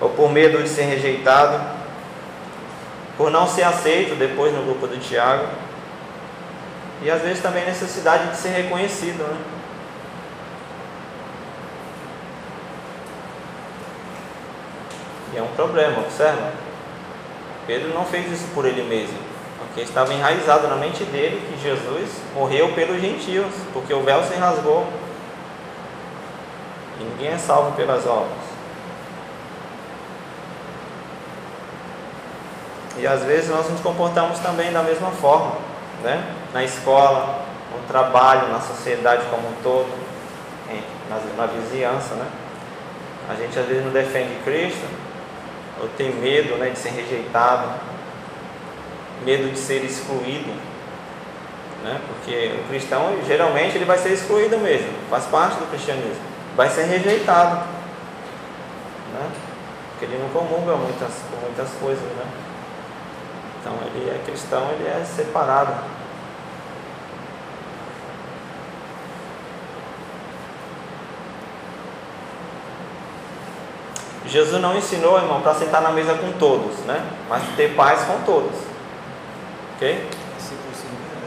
Ou 0.00 0.10
por 0.10 0.30
medo 0.30 0.62
de 0.62 0.68
ser 0.68 0.82
rejeitado, 0.82 1.60
por 3.16 3.30
não 3.30 3.46
ser 3.46 3.62
aceito 3.62 4.16
depois 4.16 4.52
no 4.52 4.62
grupo 4.62 4.86
do 4.86 4.98
Tiago, 4.98 5.46
e 7.02 7.10
às 7.10 7.22
vezes 7.22 7.42
também 7.42 7.64
necessidade 7.64 8.30
de 8.30 8.36
ser 8.36 8.50
reconhecido. 8.50 9.22
Né? 9.22 9.36
E 15.34 15.38
é 15.38 15.42
um 15.42 15.48
problema, 15.48 16.00
observa? 16.00 16.69
Pedro 17.70 17.94
não 17.94 18.04
fez 18.04 18.26
isso 18.32 18.48
por 18.52 18.66
ele 18.66 18.82
mesmo, 18.82 19.16
porque 19.56 19.82
estava 19.82 20.12
enraizado 20.12 20.66
na 20.66 20.74
mente 20.74 21.04
dele 21.04 21.40
que 21.48 21.62
Jesus 21.62 22.10
morreu 22.34 22.72
pelos 22.74 23.00
gentios, 23.00 23.46
porque 23.72 23.94
o 23.94 24.02
véu 24.02 24.24
se 24.24 24.34
rasgou. 24.34 24.88
E 26.98 27.04
ninguém 27.04 27.28
é 27.28 27.38
salvo 27.38 27.70
pelas 27.76 28.04
obras. 28.08 28.40
E 32.98 33.06
às 33.06 33.22
vezes 33.22 33.48
nós 33.50 33.70
nos 33.70 33.80
comportamos 33.80 34.40
também 34.40 34.72
da 34.72 34.82
mesma 34.82 35.12
forma, 35.12 35.52
né? 36.02 36.24
Na 36.52 36.64
escola, 36.64 37.44
no 37.72 37.86
trabalho, 37.86 38.48
na 38.48 38.58
sociedade 38.58 39.26
como 39.30 39.46
um 39.46 39.54
todo, 39.62 39.88
na, 41.08 41.20
na 41.36 41.46
vizinhança, 41.46 42.16
né? 42.16 42.26
A 43.28 43.36
gente 43.36 43.56
às 43.56 43.66
vezes 43.66 43.84
não 43.84 43.92
defende 43.92 44.34
Cristo, 44.42 44.88
ou 45.80 45.88
tem 45.96 46.14
medo 46.14 46.56
né, 46.56 46.70
de 46.70 46.78
ser 46.78 46.90
rejeitado, 46.90 47.68
medo 49.24 49.50
de 49.50 49.58
ser 49.58 49.84
excluído, 49.84 50.52
né? 51.82 52.00
porque 52.06 52.54
o 52.62 52.68
cristão 52.68 53.18
geralmente 53.26 53.76
ele 53.76 53.84
vai 53.84 53.98
ser 53.98 54.12
excluído 54.12 54.58
mesmo, 54.58 54.88
faz 55.08 55.24
parte 55.26 55.56
do 55.56 55.68
cristianismo, 55.70 56.22
vai 56.56 56.68
ser 56.68 56.84
rejeitado, 56.84 57.56
né? 59.12 59.30
porque 59.90 60.04
ele 60.04 60.22
não 60.22 60.28
comunga 60.30 60.76
muitas, 60.76 61.12
com 61.30 61.36
muitas 61.44 61.68
coisas. 61.80 62.02
Né? 62.02 62.24
Então 63.60 63.74
ele 63.86 64.08
é 64.08 64.22
cristão, 64.24 64.70
ele 64.72 64.88
é 64.88 65.04
separado. 65.04 65.99
Jesus 74.30 74.62
não 74.62 74.76
ensinou, 74.76 75.18
irmão, 75.18 75.40
para 75.40 75.54
sentar 75.54 75.82
na 75.82 75.90
mesa 75.90 76.14
com 76.14 76.30
todos, 76.32 76.78
né? 76.86 77.04
Mas 77.28 77.42
ter 77.56 77.74
paz 77.74 78.02
com 78.04 78.20
todos. 78.24 78.56
Ok? 79.74 80.08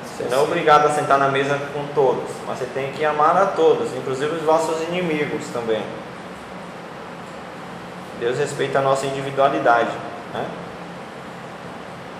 Você 0.05 0.23
não 0.29 0.39
é 0.39 0.41
obrigado 0.41 0.85
a 0.85 0.89
sentar 0.89 1.17
na 1.17 1.27
mesa 1.27 1.59
com 1.73 1.85
todos, 1.93 2.29
mas 2.47 2.59
você 2.59 2.65
tem 2.73 2.93
que 2.93 3.03
amar 3.03 3.35
a 3.35 3.47
todos, 3.47 3.93
inclusive 3.93 4.35
os 4.35 4.43
vossos 4.43 4.81
inimigos 4.83 5.47
também. 5.51 5.83
Deus 8.19 8.37
respeita 8.37 8.79
a 8.79 8.81
nossa 8.81 9.05
individualidade, 9.05 9.91
né? 10.33 10.45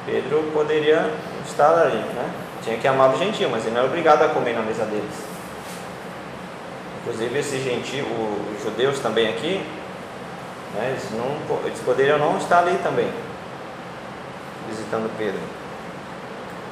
Pedro 0.05 0.51
poderia 0.53 1.13
estar 1.47 1.79
ali, 1.79 1.97
né? 1.97 2.29
Tinha 2.61 2.77
que 2.77 2.87
amar 2.87 3.13
o 3.13 3.17
gentil, 3.17 3.49
mas 3.49 3.65
ele 3.65 3.75
não 3.75 3.83
é 3.83 3.85
obrigado 3.85 4.23
a 4.23 4.29
comer 4.29 4.53
na 4.53 4.61
mesa 4.63 4.83
deles. 4.83 5.23
Inclusive 7.01 7.39
esses 7.39 7.63
gentios, 7.63 8.05
os 8.57 8.63
judeus 8.63 8.99
também 8.99 9.29
aqui, 9.29 9.63
né? 10.75 10.89
Eles, 10.89 11.11
não, 11.11 11.65
eles 11.65 11.79
poderiam 11.79 12.17
não 12.17 12.37
estar 12.37 12.59
ali 12.59 12.77
também, 12.83 13.09
visitando 14.67 15.11
Pedro. 15.17 15.39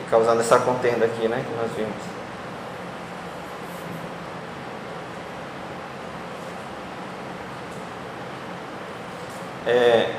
E 0.01 0.09
causando 0.09 0.41
essa 0.41 0.59
contenda 0.59 1.05
aqui, 1.05 1.27
né? 1.27 1.43
Que 1.47 1.55
nós 1.55 1.71
vimos. 1.75 2.21
É, 9.67 10.15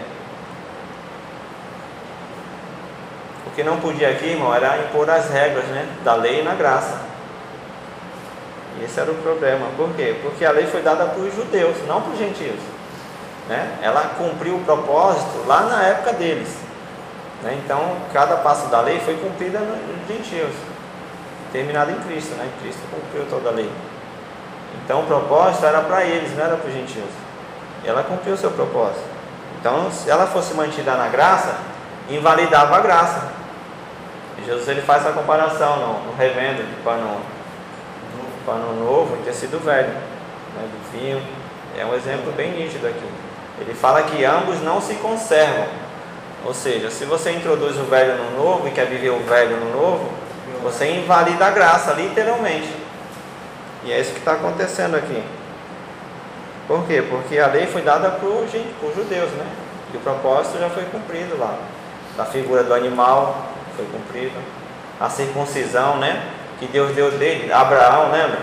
o 3.47 3.51
que 3.51 3.65
não 3.65 3.81
podia 3.81 4.11
aqui, 4.11 4.27
irmão, 4.27 4.55
era 4.55 4.79
impor 4.79 5.11
as 5.11 5.29
regras 5.29 5.65
né, 5.67 5.87
da 6.05 6.15
lei 6.15 6.43
na 6.43 6.55
graça. 6.55 7.01
E 8.79 8.85
esse 8.85 8.99
era 8.99 9.11
o 9.11 9.17
problema. 9.17 9.67
Por 9.77 9.91
quê? 9.95 10.17
Porque 10.23 10.45
a 10.45 10.53
lei 10.53 10.67
foi 10.67 10.81
dada 10.81 11.07
para 11.07 11.21
os 11.21 11.35
judeus, 11.35 11.77
não 11.87 12.01
para 12.01 12.13
os 12.13 12.19
gentios. 12.19 12.72
Né? 13.49 13.79
Ela 13.83 14.15
cumpriu 14.17 14.57
o 14.57 14.65
propósito 14.65 15.47
lá 15.47 15.63
na 15.63 15.83
época 15.83 16.13
deles. 16.13 16.57
Né? 17.43 17.61
Então, 17.65 17.97
cada 18.13 18.37
passo 18.37 18.69
da 18.69 18.81
lei 18.81 19.01
foi 19.01 19.17
cumprida 19.17 19.59
nos 19.59 20.09
gentios, 20.09 20.55
terminado 21.53 21.91
em 21.91 21.99
Cristo. 22.01 22.35
Né? 22.37 22.49
Cristo 22.61 22.83
cumpriu 22.91 23.27
toda 23.29 23.49
a 23.49 23.53
lei. 23.53 23.71
Então 24.85 25.01
o 25.01 25.07
propósito 25.07 25.67
era 25.67 25.81
para 25.81 26.05
eles, 26.05 26.37
não 26.37 26.45
era 26.45 26.57
para 26.57 26.69
os 26.69 26.75
gentios. 26.75 27.11
Ela 27.85 28.03
cumpriu 28.03 28.35
o 28.35 28.37
seu 28.37 28.51
propósito. 28.51 29.05
Então, 29.61 29.91
se 29.91 30.11
ela 30.11 30.27
fosse 30.27 30.55
mantida 30.55 30.95
na 30.95 31.09
graça, 31.09 31.57
invalidava 32.09 32.77
a 32.77 32.81
graça. 32.81 33.29
Jesus 34.45 34.69
ele 34.69 34.83
faz 34.83 35.07
a 35.07 35.13
comparação 35.13 35.77
no, 35.77 36.07
no 36.07 36.17
revendo 36.17 36.67
de 36.67 36.83
pano, 36.83 37.21
pano 38.45 38.85
novo 38.85 39.17
e 39.21 39.25
tecido 39.25 39.63
velho, 39.65 39.89
né, 39.89 40.69
do 40.69 40.99
vinho. 40.99 41.23
É 41.79 41.85
um 41.85 41.95
exemplo 41.95 42.33
bem 42.33 42.51
nítido 42.53 42.87
aqui. 42.87 43.09
Ele 43.61 43.75
fala 43.75 44.03
que 44.03 44.25
ambos 44.25 44.63
não 44.63 44.81
se 44.81 44.95
conservam. 44.95 45.67
Ou 46.45 46.53
seja, 46.53 46.91
se 46.91 47.05
você 47.05 47.33
introduz 47.33 47.79
o 47.79 47.85
velho 47.85 48.17
no 48.17 48.43
novo 48.43 48.67
e 48.67 48.71
quer 48.73 48.87
viver 48.87 49.11
o 49.11 49.21
velho 49.21 49.57
no 49.59 49.71
novo, 49.73 50.11
você 50.63 50.91
invalida 50.91 51.47
a 51.47 51.51
graça, 51.51 51.93
literalmente. 51.93 52.75
E 53.85 53.93
é 53.93 54.01
isso 54.01 54.13
que 54.13 54.19
está 54.19 54.33
acontecendo 54.33 54.97
aqui. 54.97 55.23
Por 56.67 56.87
quê? 56.87 57.03
Porque 57.09 57.39
a 57.39 57.49
lei 57.49 57.67
foi 57.67 57.83
dada 57.83 58.11
para 58.11 58.29
os 58.29 58.51
judeus, 58.51 59.31
né? 59.33 59.47
E 59.93 59.97
o 59.97 60.01
propósito 60.01 60.59
já 60.59 60.71
foi 60.71 60.85
cumprido 60.85 61.37
lá. 61.39 61.57
Da 62.17 62.25
figura 62.25 62.63
do 62.63 62.73
animal 62.73 63.47
foi 63.77 63.85
cumprida. 63.87 64.39
A 65.01 65.11
circuncisão, 65.11 65.97
né? 65.99 66.23
Que 66.59 66.67
Deus 66.67 66.95
deu 66.95 67.11
dele, 67.11 67.53
Abraão, 67.53 68.11
lembra? 68.13 68.39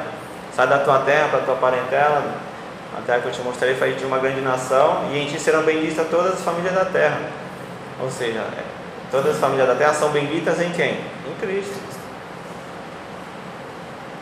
Sai 0.54 0.68
da 0.68 0.80
tua 0.80 1.00
terra, 1.00 1.28
da 1.28 1.38
tua 1.40 1.56
parentela, 1.56 2.24
a 2.98 3.02
terra 3.02 3.20
que 3.20 3.28
eu 3.28 3.32
te 3.32 3.42
mostrei 3.42 3.76
foi 3.76 3.94
de 3.94 4.06
uma 4.06 4.20
grande 4.20 4.42
nação, 4.42 5.10
e 5.12 5.18
em 5.20 5.28
ti 5.28 5.40
serão 5.40 5.64
benditas 5.64 6.08
todas 6.10 6.34
as 6.34 6.42
famílias 6.42 6.74
da 6.74 6.86
terra. 6.86 7.22
Ou 8.02 8.10
seja, 8.10 8.40
é, 8.40 8.64
todas 9.12 9.36
as 9.36 9.40
famílias 9.40 9.68
da 9.68 9.76
terra 9.76 9.94
são 9.94 10.10
benditas 10.10 10.60
em 10.60 10.72
quem? 10.72 10.94
Em 11.28 11.36
Cristo. 11.40 11.80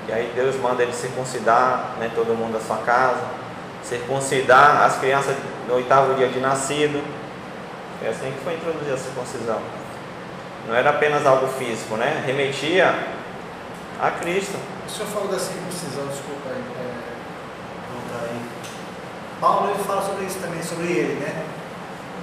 E 0.07 0.13
aí 0.13 0.31
Deus 0.33 0.55
manda 0.55 0.83
ele 0.83 0.93
circuncidar 0.93 1.95
né, 1.99 2.09
todo 2.15 2.33
mundo 2.33 2.53
da 2.53 2.61
sua 2.61 2.77
casa, 2.77 3.25
circuncidar 3.83 4.83
as 4.83 4.97
crianças 4.97 5.35
no 5.67 5.75
oitavo 5.75 6.13
dia 6.13 6.29
de 6.29 6.39
nascido. 6.39 7.03
É 8.03 8.09
assim 8.09 8.31
que 8.31 8.43
foi 8.43 8.53
introduzida 8.53 8.93
a 8.93 8.97
circuncisão. 8.97 9.59
Não 10.67 10.75
era 10.75 10.91
apenas 10.91 11.25
algo 11.25 11.47
físico, 11.47 11.95
né? 11.95 12.23
Remetia 12.25 12.93
a 13.99 14.11
Cristo. 14.11 14.57
O 14.85 14.89
senhor 14.89 15.07
falou 15.09 15.27
da 15.27 15.39
circuncisão, 15.39 16.07
desculpa 16.07 16.49
aí, 16.49 16.63
é, 16.79 16.93
voltar 17.91 18.25
aí. 18.29 18.56
Paulo 19.39 19.69
ele 19.69 19.83
fala 19.83 20.01
sobre 20.01 20.25
isso 20.25 20.39
também, 20.39 20.61
sobre 20.63 20.87
ele, 20.87 21.19
né? 21.19 21.45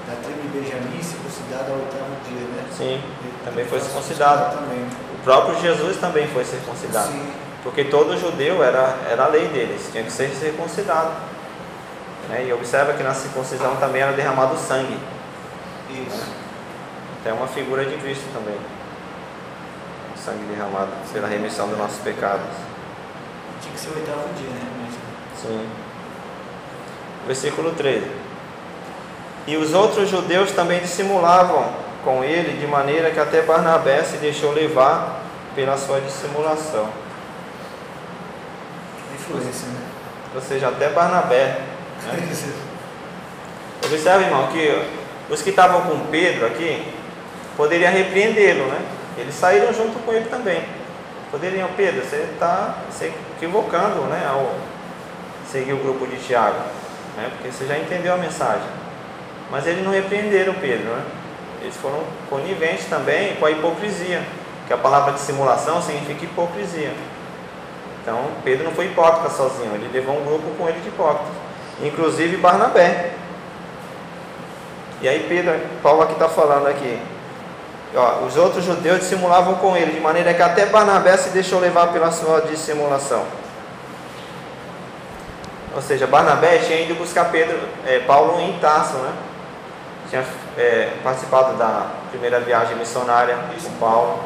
Da 0.07 0.17
tribo 0.17 0.43
de 0.43 0.49
Benjamim, 0.49 1.03
circuncidado 1.03 1.73
ao 1.73 1.79
oitavo 1.79 2.17
dia, 2.29 2.47
né? 2.49 2.65
Sim, 2.77 3.01
Ele 3.23 3.35
também 3.45 3.65
foi 3.65 3.81
circuncidado. 3.81 4.57
Também. 4.57 4.87
O 5.15 5.25
próprio 5.25 5.61
Jesus 5.61 5.97
também 5.99 6.27
foi 6.29 6.45
circuncidado. 6.45 7.13
Sim. 7.13 7.33
Porque 7.63 7.85
todo 7.85 8.19
judeu 8.19 8.63
era, 8.63 8.99
era 9.11 9.25
a 9.25 9.29
lei 9.29 9.49
deles, 9.49 9.89
tinha 9.91 10.05
que 10.05 10.13
ser 10.13 10.29
circuncidado. 10.31 11.13
Né? 12.29 12.47
E 12.47 12.53
observa 12.53 12.93
que 12.93 13.03
na 13.03 13.15
circuncisão 13.15 13.77
também 13.77 14.03
era 14.03 14.13
derramado 14.13 14.57
sangue. 14.59 14.99
Isso. 15.89 16.27
Então 17.21 17.33
é 17.33 17.35
uma 17.35 17.47
figura 17.47 17.85
de 17.87 17.97
Cristo 17.97 18.25
também. 18.35 18.59
O 20.15 20.19
sangue 20.19 20.45
derramado 20.45 20.91
pela 21.13 21.29
remissão 21.29 21.69
dos 21.69 21.79
nossos 21.79 21.99
pecados. 22.01 22.47
Tinha 23.63 23.73
que 23.73 23.81
ser 23.81 23.91
o 23.91 23.95
oitavo 23.95 24.29
dia, 24.35 24.51
né? 24.51 24.91
Sim. 25.41 25.67
Versículo 27.27 27.73
13. 27.73 28.05
E 29.47 29.57
os 29.57 29.75
outros 29.75 30.09
judeus 30.09 30.53
também 30.53 30.81
dissimulavam 30.81 31.67
com 32.03 32.23
ele, 32.23 32.59
de 32.59 32.67
maneira 32.67 33.11
que 33.11 33.21
até 33.21 33.43
Barnabé 33.43 34.03
se 34.03 34.19
deixou 34.19 34.53
levar 34.53 35.23
pela 35.55 35.77
sua 35.77 36.01
dissimulação. 36.01 36.89
Influência, 39.15 39.69
né? 39.69 39.81
Ou 40.35 40.41
seja, 40.41 40.69
até 40.69 40.89
Barnabé. 40.91 41.61
Né? 42.05 42.29
Observe, 43.85 44.25
irmão, 44.25 44.49
que 44.49 44.87
os 45.31 45.43
que 45.43 45.51
estavam 45.51 45.83
com 45.83 46.07
Pedro 46.07 46.47
aqui 46.47 46.93
poderiam 47.57 47.93
repreendê-lo, 47.93 48.67
né? 48.67 48.81
Eles 49.17 49.35
saíram 49.35 49.73
junto 49.73 49.99
com 50.01 50.13
ele 50.13 50.29
também. 50.29 50.65
Poderiam, 51.31 51.69
Pedro, 51.77 52.05
você 52.05 52.29
está 52.33 52.77
se 52.91 53.13
equivocando, 53.37 54.03
né? 54.03 54.27
Ao 54.29 54.55
seguir 55.51 55.73
o 55.73 55.79
grupo 55.79 56.07
de 56.07 56.17
Tiago, 56.17 56.59
né? 57.17 57.31
Porque 57.31 57.51
você 57.51 57.67
já 57.67 57.79
entendeu 57.79 58.15
a 58.15 58.17
mensagem. 58.17 58.69
Mas 59.51 59.67
eles 59.67 59.85
não 59.85 59.93
repreenderam 59.93 60.55
Pedro, 60.55 60.87
né? 60.87 61.03
Eles 61.63 61.77
foram 61.77 62.01
coniventes 62.29 62.87
também 62.87 63.37
com 63.37 63.47
a 63.47 63.51
hipocrisia, 63.51 64.23
que 64.67 64.73
a 64.73 64.77
palavra 64.77 65.13
dissimulação 65.13 65.81
significa 65.81 66.25
hipocrisia. 66.25 66.93
Então, 68.03 68.19
Pedro 68.45 68.65
não 68.65 68.73
foi 68.73 68.87
hipócrita 68.87 69.31
sozinho, 69.31 69.75
ele 69.75 69.89
levou 69.91 70.15
um 70.19 70.25
grupo 70.25 70.55
com 70.59 70.69
ele 70.69 70.79
de 70.81 70.89
hipócritas, 70.89 71.33
inclusive 71.83 72.37
Barnabé. 72.37 73.13
E 75.01 75.09
aí 75.09 75.27
Pedro, 75.27 75.59
Paulo 75.83 76.03
aqui 76.03 76.13
está 76.13 76.29
falando 76.29 76.67
aqui, 76.67 76.99
ó, 77.95 78.27
os 78.27 78.37
outros 78.37 78.63
judeus 78.63 79.01
dissimulavam 79.01 79.55
com 79.55 79.75
ele, 79.75 79.93
de 79.93 80.01
maneira 80.01 80.35
que 80.35 80.43
até 80.43 80.67
Barnabé 80.67 81.17
se 81.17 81.31
deixou 81.31 81.61
levar 81.61 81.89
pela 81.95 82.11
sua 82.11 82.43
dissimulação. 82.43 83.25
Ou 85.75 85.83
seja, 85.83 86.07
Barnabé 86.07 86.59
tinha 86.59 86.81
ido 86.81 86.95
buscar 86.95 87.31
Pedro, 87.33 87.59
é, 87.85 87.99
Paulo 88.01 88.41
em 88.41 88.59
Tarso, 88.59 88.97
né? 88.97 89.13
Tinha 90.09 90.25
é, 90.57 90.93
participado 91.03 91.57
da 91.57 91.87
primeira 92.11 92.39
viagem 92.39 92.77
missionária 92.77 93.37
com 93.37 93.71
Paulo. 93.81 94.21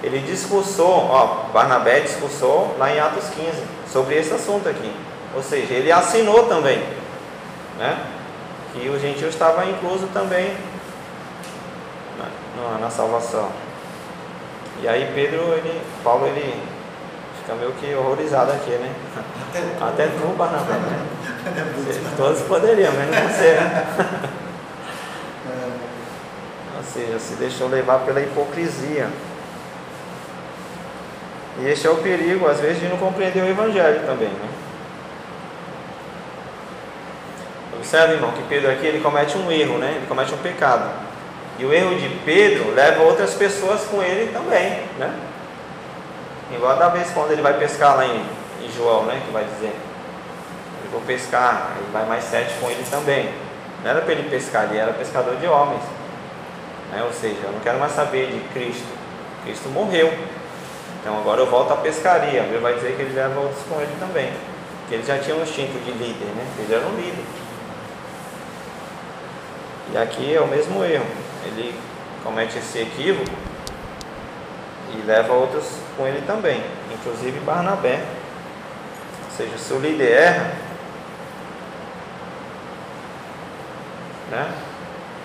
Ele 0.00 0.20
discursou, 0.20 1.08
ó, 1.10 1.50
Barnabé 1.52 2.00
discursou 2.00 2.76
lá 2.78 2.92
em 2.94 3.00
Atos 3.00 3.24
15 3.30 3.64
sobre 3.92 4.14
esse 4.14 4.32
assunto 4.32 4.68
aqui. 4.68 4.92
Ou 5.34 5.42
seja, 5.42 5.74
ele 5.74 5.90
assinou 5.90 6.44
também, 6.44 6.80
né? 7.78 7.98
Que 8.72 8.88
o 8.88 8.98
gentio 9.00 9.28
estava 9.28 9.64
incluso 9.64 10.06
também 10.08 10.56
na, 12.16 12.62
na, 12.62 12.78
na 12.78 12.90
salvação. 12.90 13.50
E 14.80 14.86
aí 14.86 15.10
Pedro, 15.12 15.52
ele, 15.54 15.80
Paulo, 16.04 16.26
ele 16.28 16.77
fica 17.48 17.54
meio 17.54 17.72
que 17.72 17.94
horrorizado 17.94 18.52
aqui, 18.52 18.72
né? 18.72 18.94
Até 19.80 20.06
tu, 20.08 20.34
Barnabé, 20.36 20.74
né? 20.74 21.06
Todos 22.16 22.42
poderiam, 22.42 22.92
menos 22.92 23.16
você, 23.16 23.52
né? 23.54 23.86
Ou 26.76 26.84
seja, 26.84 27.18
se 27.18 27.34
deixou 27.36 27.68
levar 27.68 28.00
pela 28.00 28.20
hipocrisia. 28.20 29.08
E 31.60 31.68
este 31.68 31.86
é 31.86 31.90
o 31.90 31.96
perigo, 31.96 32.46
às 32.46 32.60
vezes, 32.60 32.80
de 32.80 32.88
não 32.88 32.98
compreender 32.98 33.42
o 33.42 33.48
Evangelho 33.48 34.00
também. 34.06 34.28
Né? 34.28 34.48
Observe, 37.76 38.14
irmão, 38.14 38.32
que 38.32 38.42
Pedro 38.42 38.70
aqui 38.70 38.86
ele 38.86 39.00
comete 39.00 39.38
um 39.38 39.50
erro, 39.50 39.78
né? 39.78 39.94
ele 39.96 40.06
comete 40.06 40.34
um 40.34 40.38
pecado. 40.38 40.88
E 41.58 41.64
o 41.64 41.72
erro 41.72 41.96
de 41.96 42.08
Pedro 42.24 42.74
leva 42.74 43.02
outras 43.02 43.34
pessoas 43.34 43.84
com 43.86 44.02
ele 44.02 44.30
também. 44.32 44.82
Né? 44.98 45.27
Igual 46.50 46.76
da 46.76 46.88
vez 46.88 47.10
quando 47.10 47.30
ele 47.32 47.42
vai 47.42 47.58
pescar 47.58 47.96
lá 47.96 48.06
em, 48.06 48.24
em 48.62 48.72
João, 48.74 49.04
né? 49.04 49.20
que 49.24 49.32
vai 49.32 49.44
dizer: 49.44 49.74
Eu 50.84 50.90
vou 50.90 51.00
pescar, 51.02 51.72
aí 51.76 51.84
vai 51.92 52.06
mais 52.06 52.24
sete 52.24 52.54
com 52.60 52.70
ele 52.70 52.84
também. 52.90 53.30
Não 53.82 53.90
era 53.90 54.00
para 54.00 54.12
ele 54.12 54.30
pescar, 54.30 54.64
ele 54.64 54.78
era 54.78 54.92
pescador 54.92 55.36
de 55.36 55.46
homens. 55.46 55.82
Né? 56.90 57.02
Ou 57.04 57.12
seja, 57.12 57.38
eu 57.44 57.52
não 57.52 57.60
quero 57.60 57.78
mais 57.78 57.92
saber 57.92 58.30
de 58.30 58.40
Cristo. 58.48 58.88
Cristo 59.44 59.68
morreu. 59.68 60.12
Então 61.00 61.18
agora 61.18 61.40
eu 61.40 61.46
volto 61.46 61.72
à 61.72 61.76
pescaria. 61.76 62.40
Ele 62.40 62.58
vai 62.58 62.74
dizer 62.74 62.96
que 62.96 63.02
ele 63.02 63.14
leva 63.14 63.38
outros 63.40 63.62
com 63.68 63.80
ele 63.80 63.94
também. 64.00 64.32
Porque 64.80 64.94
ele 64.94 65.04
já 65.04 65.18
tinha 65.18 65.36
um 65.36 65.42
instinto 65.42 65.78
de 65.84 65.90
líder, 65.92 66.26
né? 66.34 66.46
Ele 66.58 66.74
era 66.74 66.86
um 66.86 66.96
líder. 66.96 67.24
E 69.92 69.98
aqui 69.98 70.34
é 70.34 70.40
o 70.40 70.46
mesmo 70.46 70.82
erro. 70.82 71.06
Ele 71.44 71.78
comete 72.24 72.58
esse 72.58 72.80
equívoco 72.80 73.47
e 74.94 75.02
leva 75.06 75.32
outros 75.32 75.64
com 75.96 76.06
ele 76.06 76.22
também, 76.26 76.62
inclusive 76.92 77.38
Barnabé. 77.40 78.02
Ou 79.24 79.36
seja, 79.36 79.58
se 79.58 79.72
o 79.72 79.78
líder 79.78 80.10
erra, 80.10 80.52
né? 84.30 84.52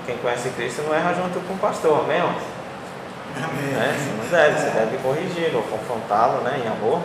Quem 0.05 0.17
conhece 0.17 0.49
Cristo 0.49 0.81
não 0.83 0.93
erra 0.93 1.13
junto 1.13 1.39
com 1.47 1.53
o 1.53 1.57
pastor, 1.57 2.01
amém? 2.01 2.19
Amém. 2.19 3.73
Né? 3.73 3.95
Você 3.97 4.11
não 4.11 4.29
deve, 4.29 4.59
você 4.59 4.69
deve 4.69 4.97
corrigi-lo 4.97 5.57
ou 5.57 5.63
confrontá-lo 5.63 6.41
né, 6.41 6.61
em 6.63 6.67
amor. 6.67 7.01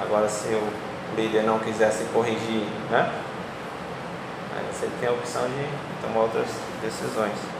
Agora, 0.00 0.28
se 0.28 0.48
o 0.48 0.70
líder 1.16 1.42
não 1.42 1.58
quiser 1.58 1.90
se 1.90 2.04
corrigir, 2.04 2.66
né? 2.90 3.12
Aí 4.56 4.64
você 4.72 4.88
tem 5.00 5.08
a 5.08 5.12
opção 5.12 5.42
de 5.42 5.66
tomar 6.00 6.20
outras 6.20 6.48
decisões. 6.80 7.57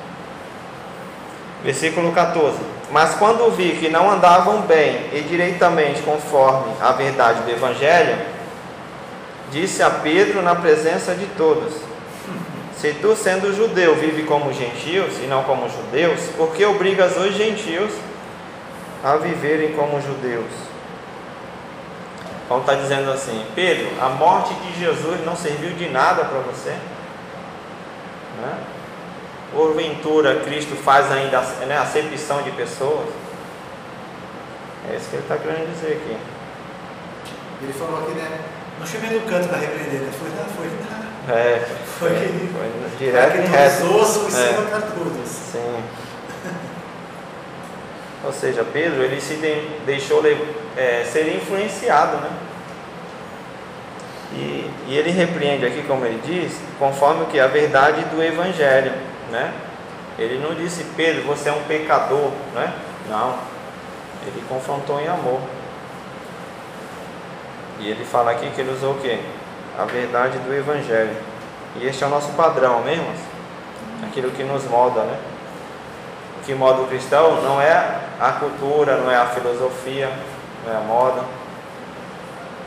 Versículo 1.62 2.12
14: 2.12 2.56
Mas 2.90 3.14
quando 3.14 3.50
vi 3.56 3.76
que 3.76 3.88
não 3.88 4.10
andavam 4.10 4.62
bem 4.62 5.08
e 5.12 5.24
direitamente 5.28 6.02
conforme 6.02 6.72
a 6.80 6.92
verdade 6.92 7.42
do 7.42 7.50
Evangelho, 7.50 8.16
disse 9.50 9.82
a 9.82 9.90
Pedro 9.90 10.42
na 10.42 10.54
presença 10.54 11.14
de 11.14 11.26
todos: 11.36 11.74
Se 12.76 12.92
tu, 12.94 13.16
sendo 13.16 13.54
judeu, 13.54 13.96
vive 13.96 14.22
como 14.22 14.52
gentios 14.52 15.18
e 15.22 15.26
não 15.26 15.42
como 15.42 15.68
judeus, 15.68 16.20
por 16.36 16.52
que 16.52 16.64
obrigas 16.64 17.16
os 17.16 17.34
gentios 17.34 17.90
a 19.02 19.16
viverem 19.16 19.72
como 19.72 20.00
judeus. 20.00 20.68
Paulo 22.48 22.62
está 22.62 22.74
dizendo 22.74 23.10
assim: 23.10 23.44
Pedro, 23.54 23.88
a 24.00 24.08
morte 24.08 24.54
de 24.54 24.78
Jesus 24.78 25.24
não 25.24 25.36
serviu 25.36 25.70
de 25.70 25.88
nada 25.88 26.24
para 26.24 26.38
você? 26.40 26.76
Né? 28.40 28.58
Porventura 29.52 30.36
Cristo 30.40 30.74
faz 30.76 31.10
ainda 31.10 31.40
né, 31.66 31.78
acepção 31.78 32.42
de 32.42 32.50
pessoas? 32.52 33.08
É 34.90 34.96
isso 34.96 35.08
que 35.10 35.16
ele 35.16 35.22
está 35.22 35.36
querendo 35.36 35.72
dizer 35.74 36.00
aqui. 36.02 36.16
Ele 37.62 37.72
falou 37.72 37.98
aqui, 38.02 38.12
né? 38.12 38.38
Não 38.78 38.86
chamei 38.86 39.10
no 39.18 39.26
canto 39.26 39.48
para 39.48 39.58
repreender, 39.58 40.00
né? 40.00 40.10
Foi, 40.18 40.28
não, 40.30 40.44
foi, 40.54 40.66
não. 40.66 41.34
É, 41.34 41.58
Foi, 41.98 42.10
foi, 42.10 42.18
foi 42.18 42.70
direto 42.98 43.36
e 43.36 43.40
reto. 43.40 43.52
e 43.52 43.56
É. 43.56 43.68
todos. 44.94 45.28
Sim. 45.28 45.82
Ou 48.24 48.32
seja, 48.32 48.64
Pedro 48.72 49.02
ele 49.02 49.20
se 49.20 49.34
de- 49.34 49.68
deixou 49.84 50.22
é, 50.76 51.04
ser 51.04 51.34
influenciado, 51.36 52.16
né? 52.18 52.30
E, 54.32 54.70
e 54.88 54.96
ele 54.96 55.10
repreende 55.10 55.66
aqui, 55.66 55.82
como 55.82 56.04
ele 56.04 56.20
diz, 56.24 56.52
conforme 56.78 57.22
o 57.22 57.26
que 57.26 57.38
a 57.40 57.46
verdade 57.46 58.04
do 58.06 58.22
Evangelho, 58.22 58.92
né? 59.30 59.52
Ele 60.18 60.38
não 60.38 60.54
disse 60.54 60.84
Pedro, 60.96 61.22
você 61.22 61.48
é 61.48 61.52
um 61.52 61.62
pecador, 61.62 62.30
né? 62.54 62.72
Não. 63.08 63.36
Ele 64.26 64.42
confrontou 64.48 65.00
em 65.00 65.06
amor. 65.06 65.40
E 67.78 67.88
ele 67.88 68.04
fala 68.04 68.32
aqui 68.32 68.50
que 68.50 68.60
ele 68.60 68.72
usou 68.72 68.94
o 68.94 69.00
quê? 69.00 69.20
A 69.78 69.84
verdade 69.84 70.38
do 70.38 70.52
Evangelho. 70.52 71.16
E 71.76 71.86
este 71.86 72.02
é 72.02 72.06
o 72.06 72.10
nosso 72.10 72.32
padrão, 72.32 72.82
irmãos? 72.88 73.18
Aquilo 74.04 74.30
que 74.32 74.42
nos 74.42 74.64
molda, 74.64 75.02
né? 75.02 75.18
O 76.40 76.44
que 76.44 76.54
molda 76.54 76.82
o 76.82 76.88
cristão 76.88 77.40
não 77.42 77.60
é 77.60 78.00
a 78.18 78.32
cultura, 78.32 78.96
não 78.96 79.10
é 79.10 79.16
a 79.16 79.26
filosofia, 79.26 80.10
não 80.66 80.72
é 80.72 80.76
a 80.76 80.80
moda. 80.80 81.22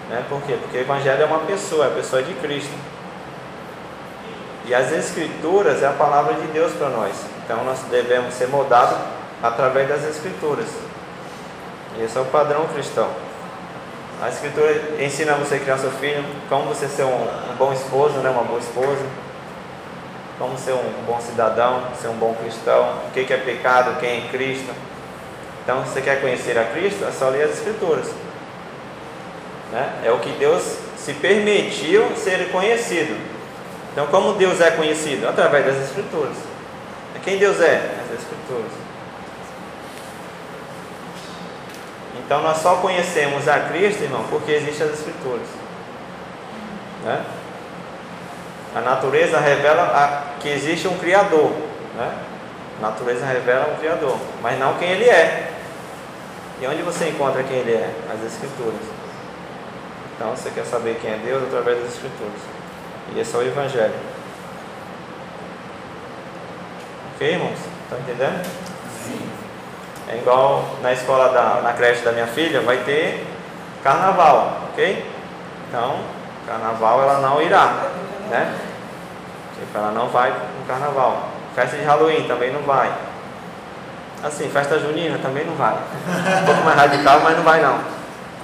Né? 0.10 0.24
Por 0.30 0.42
quê? 0.44 0.58
Porque 0.62 0.78
o 0.78 0.82
Evangelho 0.82 1.22
é 1.22 1.26
uma 1.26 1.40
pessoa, 1.40 1.86
é 1.86 1.88
a 1.90 1.96
pessoa 1.96 2.24
de 2.24 2.34
Cristo. 2.36 2.74
E 4.66 4.76
as 4.76 4.92
Escrituras 4.92 5.82
é 5.82 5.88
a 5.88 5.94
palavra 5.94 6.36
de 6.36 6.48
Deus 6.48 6.72
para 6.74 6.90
nós. 6.90 7.14
Então 7.44 7.64
nós 7.64 7.80
devemos 7.90 8.34
ser 8.34 8.48
moldados 8.48 8.98
através 9.42 9.90
das 9.90 10.04
Escrituras. 10.06 10.68
Esse 12.00 12.18
é 12.18 12.22
o 12.22 12.26
padrão 12.26 12.68
cristão. 12.68 13.10
A 14.22 14.30
Escritura 14.30 14.72
ensina 15.00 15.34
você 15.34 15.56
a 15.56 15.60
criar 15.60 15.78
seu 15.78 15.92
filho, 15.92 16.24
como 16.48 16.66
você 16.66 16.88
ser 16.88 17.04
um, 17.04 17.24
um 17.52 17.56
bom 17.58 17.74
esposo, 17.74 18.20
né? 18.20 18.30
uma 18.30 18.44
boa 18.44 18.60
esposa, 18.60 19.04
como 20.38 20.58
ser 20.58 20.74
um 20.74 21.06
bom 21.08 21.20
cidadão, 21.20 21.84
ser 22.00 22.08
um 22.08 22.16
bom 22.16 22.36
cristão, 22.36 23.00
o 23.08 23.12
que 23.12 23.24
que 23.24 23.34
é 23.34 23.38
pecado, 23.38 24.00
quem 24.00 24.26
é 24.26 24.30
Cristo. 24.30 24.72
Então, 25.64 25.84
se 25.86 25.92
você 25.92 26.02
quer 26.02 26.22
conhecer 26.22 26.58
a 26.58 26.66
Cristo, 26.66 27.04
é 27.04 27.12
só 27.12 27.30
ler 27.30 27.44
as 27.44 27.52
Escrituras. 27.52 28.08
Né? 29.72 30.02
É 30.06 30.12
o 30.12 30.20
que 30.20 30.32
Deus 30.32 30.78
se 30.98 31.14
permitiu 31.14 32.16
ser 32.16 32.52
conhecido. 32.52 33.31
Então, 33.92 34.08
como 34.08 34.34
Deus 34.34 34.62
é 34.62 34.72
conhecido? 34.72 35.28
Através 35.28 35.66
das 35.66 35.78
Escrituras. 35.90 36.38
Quem 37.24 37.38
Deus 37.38 37.60
é? 37.62 37.76
As 38.06 38.20
Escrituras. 38.20 38.72
Então, 42.18 42.42
nós 42.42 42.58
só 42.58 42.76
conhecemos 42.78 43.48
a 43.48 43.60
Cristo, 43.60 44.04
irmão, 44.04 44.26
porque 44.30 44.52
existem 44.54 44.88
as 44.88 44.94
Escrituras. 44.94 45.48
Né? 47.04 47.24
A 48.76 48.82
natureza 48.82 49.40
revela 49.40 49.84
a- 49.84 50.40
que 50.40 50.48
existe 50.50 50.88
um 50.88 50.98
Criador. 50.98 51.52
Né? 51.96 52.14
A 52.80 52.82
natureza 52.82 53.26
revela 53.26 53.74
um 53.74 53.78
Criador, 53.78 54.18
mas 54.42 54.58
não 54.58 54.76
quem 54.76 54.90
Ele 54.92 55.10
é. 55.10 55.52
E 56.62 56.68
onde 56.68 56.82
você 56.84 57.10
encontra 57.10 57.44
quem 57.44 57.58
Ele 57.58 57.74
é? 57.74 57.94
As 58.14 58.24
Escrituras. 58.26 58.80
Então 60.16 60.30
você 60.36 60.50
quer 60.52 60.66
saber 60.66 60.98
quem 61.02 61.12
é 61.12 61.18
Deus 61.18 61.44
através 61.44 61.80
das 61.80 61.94
Escrituras. 61.94 62.61
E 63.14 63.20
esse 63.20 63.36
é 63.36 63.38
o 63.38 63.42
Evangelho. 63.42 63.94
Ok, 67.16 67.32
irmãos? 67.32 67.60
Estão 67.84 68.00
entendendo? 68.00 68.48
É 70.08 70.18
igual 70.18 70.66
na 70.82 70.92
escola 70.92 71.30
da, 71.30 71.62
na 71.62 71.74
creche 71.74 72.04
da 72.04 72.12
minha 72.12 72.28
filha, 72.28 72.62
vai 72.62 72.78
ter 72.78 73.26
carnaval, 73.84 74.62
ok? 74.72 75.10
Então, 75.68 76.00
carnaval 76.46 77.02
ela 77.04 77.20
não 77.20 77.42
irá, 77.42 77.90
né? 78.30 78.54
Tipo, 79.58 79.78
ela 79.78 79.92
não 79.92 80.10
vai 80.10 80.32
no 80.32 80.66
carnaval. 80.68 81.30
Festa 81.56 81.78
de 81.78 81.84
Halloween 81.84 82.28
também 82.28 82.52
não 82.52 82.62
vai. 82.64 82.92
Assim, 84.24 84.50
festa 84.50 84.80
junina 84.80 85.18
também 85.18 85.46
não 85.46 85.56
vai. 85.56 85.74
Um 85.74 86.46
pouco 86.46 86.62
mais 86.64 86.78
radical, 86.78 87.22
mas 87.22 87.38
não 87.38 87.44
vai 87.44 87.62
não. 87.62 87.80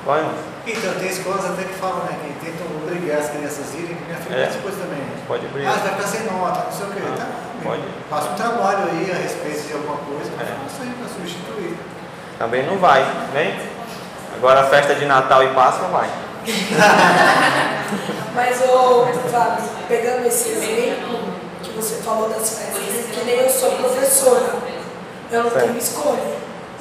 Vai, 0.06 0.20
irmãos? 0.20 0.57
Então, 0.68 0.94
tem 1.00 1.08
escolas 1.10 1.46
até 1.46 1.64
que 1.64 1.74
falam, 1.76 2.04
né? 2.04 2.18
Que 2.22 2.46
tentam 2.46 2.68
obrigar 2.76 3.20
as 3.20 3.30
crianças 3.30 3.74
a 3.74 3.78
irem, 3.78 3.96
que 3.96 4.04
minha 4.04 4.18
filha 4.18 4.36
É. 4.36 4.42
participou 4.42 4.72
também. 4.72 5.02
Pode 5.28 5.46
Ah, 5.46 5.50
brilhar. 5.54 5.74
você 5.74 5.80
vai 5.80 5.90
ficar 5.96 6.08
sem 6.08 6.24
nota, 6.26 6.60
não 6.66 6.72
sei 6.72 6.86
o 6.88 6.92
quê. 6.92 7.00
Ah, 7.08 7.16
tá, 7.18 7.26
pode. 7.64 7.82
Passa 8.10 8.30
um 8.32 8.36
trabalho 8.36 8.84
aí 8.92 9.12
a 9.12 9.16
respeito 9.16 9.68
de 9.68 9.74
alguma 9.74 9.98
coisa, 9.98 10.30
mas 10.38 10.48
É. 10.48 10.52
faça 10.52 10.84
aí 10.84 10.92
para 11.00 11.08
substituir. 11.08 11.78
Também 12.38 12.66
não 12.66 12.78
vai, 12.78 13.06
vem? 13.34 13.56
Agora 14.36 14.60
a 14.62 14.64
festa 14.66 14.94
de 14.94 15.06
Natal 15.06 15.42
e 15.44 15.48
Páscoa 15.54 15.88
vai. 15.88 16.10
Mas, 18.36 18.62
ô, 18.62 19.08
Fábio, 19.32 19.64
pegando 19.88 20.26
esse 20.28 20.50
exemplo 20.50 21.20
que 21.64 21.72
você 21.72 21.96
falou 22.04 22.30
das 22.30 22.50
festas, 22.60 23.06
que 23.12 23.26
nem 23.26 23.40
eu 23.40 23.50
sou 23.50 23.72
professora, 23.72 24.54
eu 25.32 25.44
não 25.44 25.50
Certo. 25.52 25.66
tenho 25.66 25.78
escolha, 25.78 26.36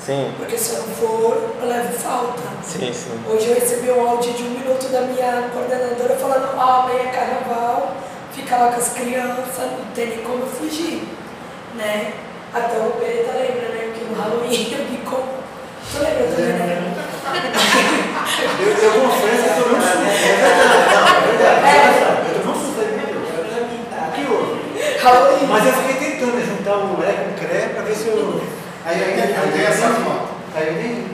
Sim, 0.06 0.32
porque 0.38 0.56
se 0.56 0.76
eu 0.76 0.82
não 0.82 0.94
for, 0.94 1.56
eu 1.60 1.68
levo 1.68 1.92
falta. 1.98 2.40
sim, 2.62 2.92
sim. 2.92 3.18
Hoje 3.28 3.48
eu 3.48 3.54
recebi 3.56 3.90
um 3.90 4.08
áudio 4.08 4.32
de 4.34 4.44
um 4.44 4.50
minuto 4.50 4.86
da 4.92 5.00
minha 5.00 5.50
coordenadora 5.52 6.14
falando, 6.14 6.56
ó, 6.56 6.82
amanhã 6.82 7.00
é 7.00 7.10
carnaval, 7.10 7.96
fica 8.32 8.56
lá 8.56 8.68
com 8.68 8.76
as 8.78 8.90
crianças, 8.90 9.58
não 9.58 9.84
tem 9.96 10.06
nem 10.06 10.18
como 10.18 10.46
fugir, 10.46 11.02
né? 11.74 12.12
Até 12.54 12.78
o 12.78 12.94
Beretta 13.00 13.32
lembra, 13.32 13.68
né? 13.70 13.92
Que 13.98 14.04
no 14.04 14.14
Halloween 14.14 14.70
eu 14.78 14.84
me 14.84 14.98
com... 14.98 15.16
Tu 15.90 15.98
lembra 15.98 16.28
também, 16.28 16.52
né? 16.52 16.94
Eu, 18.60 18.68
eu 18.68 18.92
confesso 19.00 19.42
que 19.42 19.48
eu 19.48 19.64
tô 19.64 19.70
muito 19.70 19.82
susto. 19.82 20.06
É 20.06 20.36
verdade, 20.36 20.86
não, 20.94 21.06
é 21.08 21.20
verdade. 21.26 21.66
Eu 22.36 22.54
susto 22.54 22.80
aí, 22.80 22.94
meu 22.94 23.06
Deus. 23.10 23.26
O 24.06 24.12
que 24.12 24.22
houve? 24.30 24.98
Halloween. 25.02 25.46
Mas 25.48 25.66
eu 25.66 25.72
fiquei 25.72 26.10
tentando 26.12 26.46
juntar 26.46 26.76
o 26.76 27.00
Lé 27.00 27.12
com 27.12 27.30
o 27.30 27.48
CRE 27.48 27.74
pra 27.74 27.82
ver 27.82 27.94
se 27.96 28.06
eu. 28.06 28.55
Aí 28.86 29.02
aí 29.02 29.20
aí 29.20 29.52
tem 29.52 29.66
essa. 29.66 29.86
Aí 30.54 30.68
eu 30.68 30.74
nem. 30.74 31.06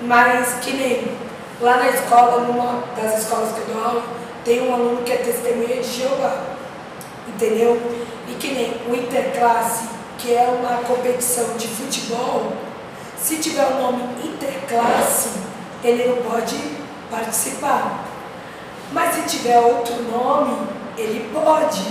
Mas 0.00 0.54
que 0.62 0.72
nem 0.72 1.12
lá 1.60 1.76
na 1.76 1.90
escola, 1.90 2.46
numa 2.46 2.82
das 2.96 3.18
escolas 3.18 3.52
que 3.52 3.60
eu 3.60 3.74
dou 3.74 3.84
aula, 3.84 4.02
tem 4.42 4.66
um 4.66 4.72
aluno 4.72 5.02
que 5.02 5.12
é 5.12 5.16
testemunha 5.18 5.82
de 5.82 5.98
Jeová. 5.98 6.44
Entendeu? 7.28 7.78
E 8.26 8.32
que 8.36 8.54
nem 8.54 8.74
o 8.88 8.96
Interclasse, 8.96 9.90
que 10.16 10.34
é 10.34 10.44
uma 10.44 10.78
competição 10.78 11.58
de 11.58 11.68
futebol, 11.68 12.52
se 13.18 13.36
tiver 13.36 13.66
o 13.66 13.82
nome 13.82 14.02
Interclasse, 14.24 15.28
ele 15.84 16.06
não 16.08 16.22
pode 16.22 16.56
participar. 17.10 18.02
Mas 18.92 19.16
se 19.16 19.36
tiver 19.36 19.58
outro 19.58 19.94
nome, 20.04 20.68
ele 20.96 21.30
pode. 21.34 21.84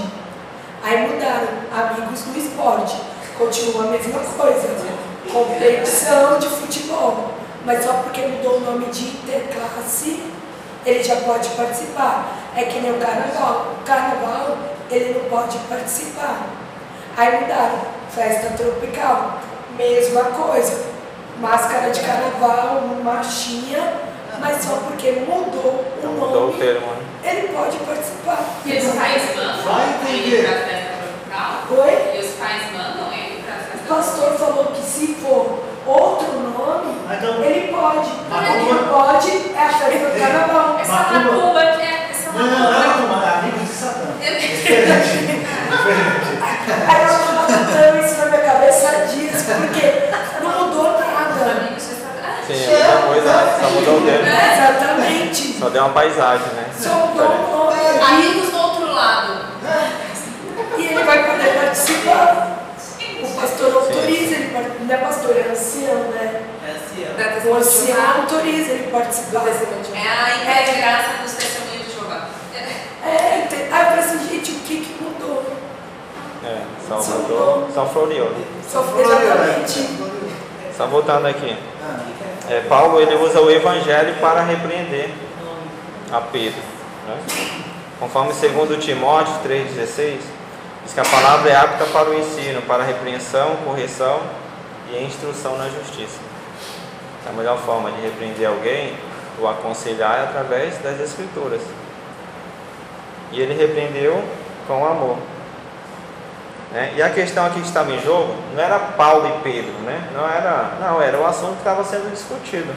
Aí 0.82 1.08
mudaram, 1.08 1.50
amigos 1.72 2.26
no 2.26 2.36
esporte. 2.36 2.98
Continua 3.38 3.84
a 3.84 3.88
mesma 3.92 4.20
coisa. 4.22 4.99
Competição 5.32 6.40
de 6.40 6.48
futebol. 6.48 7.32
Mas 7.66 7.84
só 7.84 7.94
porque 7.94 8.22
mudou 8.22 8.58
o 8.58 8.60
nome 8.62 8.86
de 8.88 9.06
interclasse, 9.08 10.24
ele 10.86 11.04
já 11.04 11.18
pode 11.18 11.50
participar. 11.50 12.36
É 12.56 12.64
que 12.64 12.80
nem 12.80 12.92
o 12.92 12.98
carnaval. 13.00 13.74
O 13.80 13.84
carnaval, 13.86 14.58
ele 14.90 15.14
não 15.20 15.30
pode 15.30 15.58
participar. 15.70 16.48
Aí 17.18 17.42
mudaram. 17.42 17.80
Festa 18.14 18.50
tropical. 18.58 19.40
Mesma 19.78 20.24
coisa. 20.24 20.86
Máscara 21.40 21.90
de 21.92 22.02
carnaval, 22.02 22.82
marchinha, 23.04 23.94
mas 24.42 24.62
só 24.62 24.76
porque 24.88 25.12
mudou 25.12 25.72
o 25.72 25.86
Então 25.98 26.12
nome, 26.12 26.20
mudou 26.28 26.50
o 26.50 26.54
termo, 26.54 26.86
né? 26.88 27.04
ele 27.24 27.48
pode 27.50 27.78
participar. 27.78 28.44
E 28.66 28.78
os 28.78 28.94
pais 28.94 29.36
mandam 29.38 29.64
Vai 29.64 29.90
entender. 29.90 30.44
para 30.44 30.52
a 30.52 30.60
festa 30.66 30.92
tropical? 30.98 31.86
Oi? 31.86 32.18
E 32.18 32.20
os 32.26 32.32
pais 32.34 32.64
mandam 32.74 33.14
pastor 33.90 34.32
falou 34.38 34.66
que 34.66 34.82
se 34.82 35.16
for 35.16 35.64
outro 35.86 36.28
nome, 36.40 36.96
Ah, 37.10 37.16
então. 37.16 37.44
ele 37.44 37.68
pode. 37.74 38.10
Mas 38.30 38.56
Ele 38.56 38.72
não 38.74 38.88
pode, 38.88 39.32
é 39.56 39.60
a 39.66 39.70
festa 39.70 40.10
do 40.10 40.20
carnaval. 40.20 40.80
Essa 40.80 40.92
Macumba. 40.92 41.32
macumba 41.32 41.60
que 41.60 41.82
é 41.82 42.10
essa 42.12 42.32
Não, 42.32 42.46
não, 42.46 42.60
macumba. 42.60 43.08
não, 43.08 43.20
não, 43.20 43.40
amigos 43.40 43.62
de 43.68 43.74
Satã. 43.74 44.06
Eu- 44.22 44.40
Diferente. 44.40 45.10
Diferente. 45.70 46.30
Aí 46.88 47.02
eu 47.02 47.10
tava 47.10 47.48
botando 47.48 48.06
isso 48.06 48.18
na 48.20 48.26
minha 48.28 48.42
cabeça 48.42 48.88
há 48.90 49.06
dias, 49.06 49.42
porque 49.44 50.44
não 50.44 50.68
mudou 50.68 50.84
nada. 50.92 51.70
Satã. 51.80 52.30
Sim, 52.48 52.64
é 52.72 52.76
a 52.76 52.86
mesma 52.86 53.02
coisa, 53.08 53.58
só 53.62 53.70
mudou 53.72 53.98
o 53.98 54.02
termo. 54.06 54.28
Exatamente. 54.28 55.60
Só 55.60 55.70
deu 55.70 55.84
uma 55.84 55.94
paisagem, 55.94 56.48
né? 56.54 56.66
Só 56.80 56.90
mudou 56.90 57.26
o 57.28 57.66
nome 57.66 57.80
ali 57.80 58.28
Amigos 58.28 58.50
do 58.52 58.58
outro 58.58 58.94
lado. 58.94 59.34
e 60.78 60.86
ele 60.86 61.04
vai 61.04 61.24
poder 61.32 61.54
participar. 61.60 62.56
O 63.22 63.42
pastor 63.42 63.74
autoriza, 63.74 64.36
ele 64.36 64.54
part- 64.54 64.70
não 64.82 64.94
é 64.94 64.98
pastor, 64.98 65.32
é 65.38 65.52
ancião, 65.52 65.96
né? 66.12 66.42
É 66.68 66.72
assim, 66.72 67.06
ó. 67.06 67.18
Da 67.18 67.30
O 67.30 67.34
testemunha 67.34 67.39
de 67.39 67.39
ancião 67.39 67.39
Jeová. 67.39 67.39
Autoriza 68.20 68.72
ele 68.72 68.84
Do 68.84 68.92
participar. 68.92 69.46
É 69.96 70.10
a 70.10 70.62
integraça 70.62 71.24
dos 71.24 71.34
testemunhos 71.34 71.86
de 71.88 71.94
Jeová. 71.94 72.28
É, 73.06 73.48
aí 73.72 73.82
eu 73.82 73.88
falei 73.88 74.00
assim, 74.00 74.30
gente, 74.30 74.52
o 74.52 74.56
que 74.60 74.78
que 74.82 75.04
mudou? 75.04 75.44
É, 76.44 76.62
Salvador, 76.88 77.68
São 77.74 77.88
Floriano. 77.88 78.30
Né? 78.32 78.46
exatamente. 79.24 79.90
Só 80.76 80.88
voltando 80.88 81.26
aqui. 81.28 81.58
Ah, 81.84 82.00
É, 82.50 82.62
Paulo 82.62 83.00
ele 83.02 83.16
usa 83.16 83.42
o 83.42 83.52
evangelho 83.52 84.16
para 84.22 84.42
repreender 84.42 85.10
a 86.12 86.22
Pedro. 86.22 86.62
né? 87.08 87.18
Conforme 88.00 88.34
segundo 88.34 88.80
Timóteo 88.80 89.34
3,16, 89.46 90.20
diz 90.84 90.94
que 90.94 91.00
a 91.00 91.04
palavra 91.04 91.52
é 91.52 91.56
apta 91.56 91.86
para 91.86 92.10
o 92.10 92.14
ensino, 92.18 92.62
para 92.62 92.82
a 92.82 92.86
repreensão, 92.86 93.58
correção 93.66 94.22
e 94.90 95.04
instrução 95.04 95.58
na 95.58 95.66
justiça. 95.66 96.29
A 97.30 97.34
melhor 97.34 97.58
forma 97.60 97.92
de 97.92 98.02
repreender 98.02 98.48
alguém 98.48 98.96
ou 99.40 99.48
aconselhar 99.48 100.20
é 100.20 100.24
através 100.24 100.78
das 100.80 101.00
escrituras. 101.00 101.62
E 103.32 103.40
ele 103.40 103.54
repreendeu 103.54 104.24
com 104.68 104.86
amor. 104.86 105.18
né? 106.72 106.94
E 106.96 107.02
a 107.02 107.10
questão 107.10 107.46
aqui 107.46 107.62
que 107.62 107.68
estava 107.68 107.92
em 107.92 108.02
jogo 108.02 108.36
não 108.56 108.64
era 108.64 108.80
Paulo 108.80 109.28
e 109.28 109.44
Pedro, 109.44 109.72
né? 109.84 110.10
não, 110.14 110.28
era, 110.28 110.72
não, 110.80 111.02
era 111.02 111.18
o 111.18 111.26
assunto 111.26 111.54
que 111.54 111.60
estava 111.60 111.84
sendo 111.84 112.12
discutido. 112.12 112.74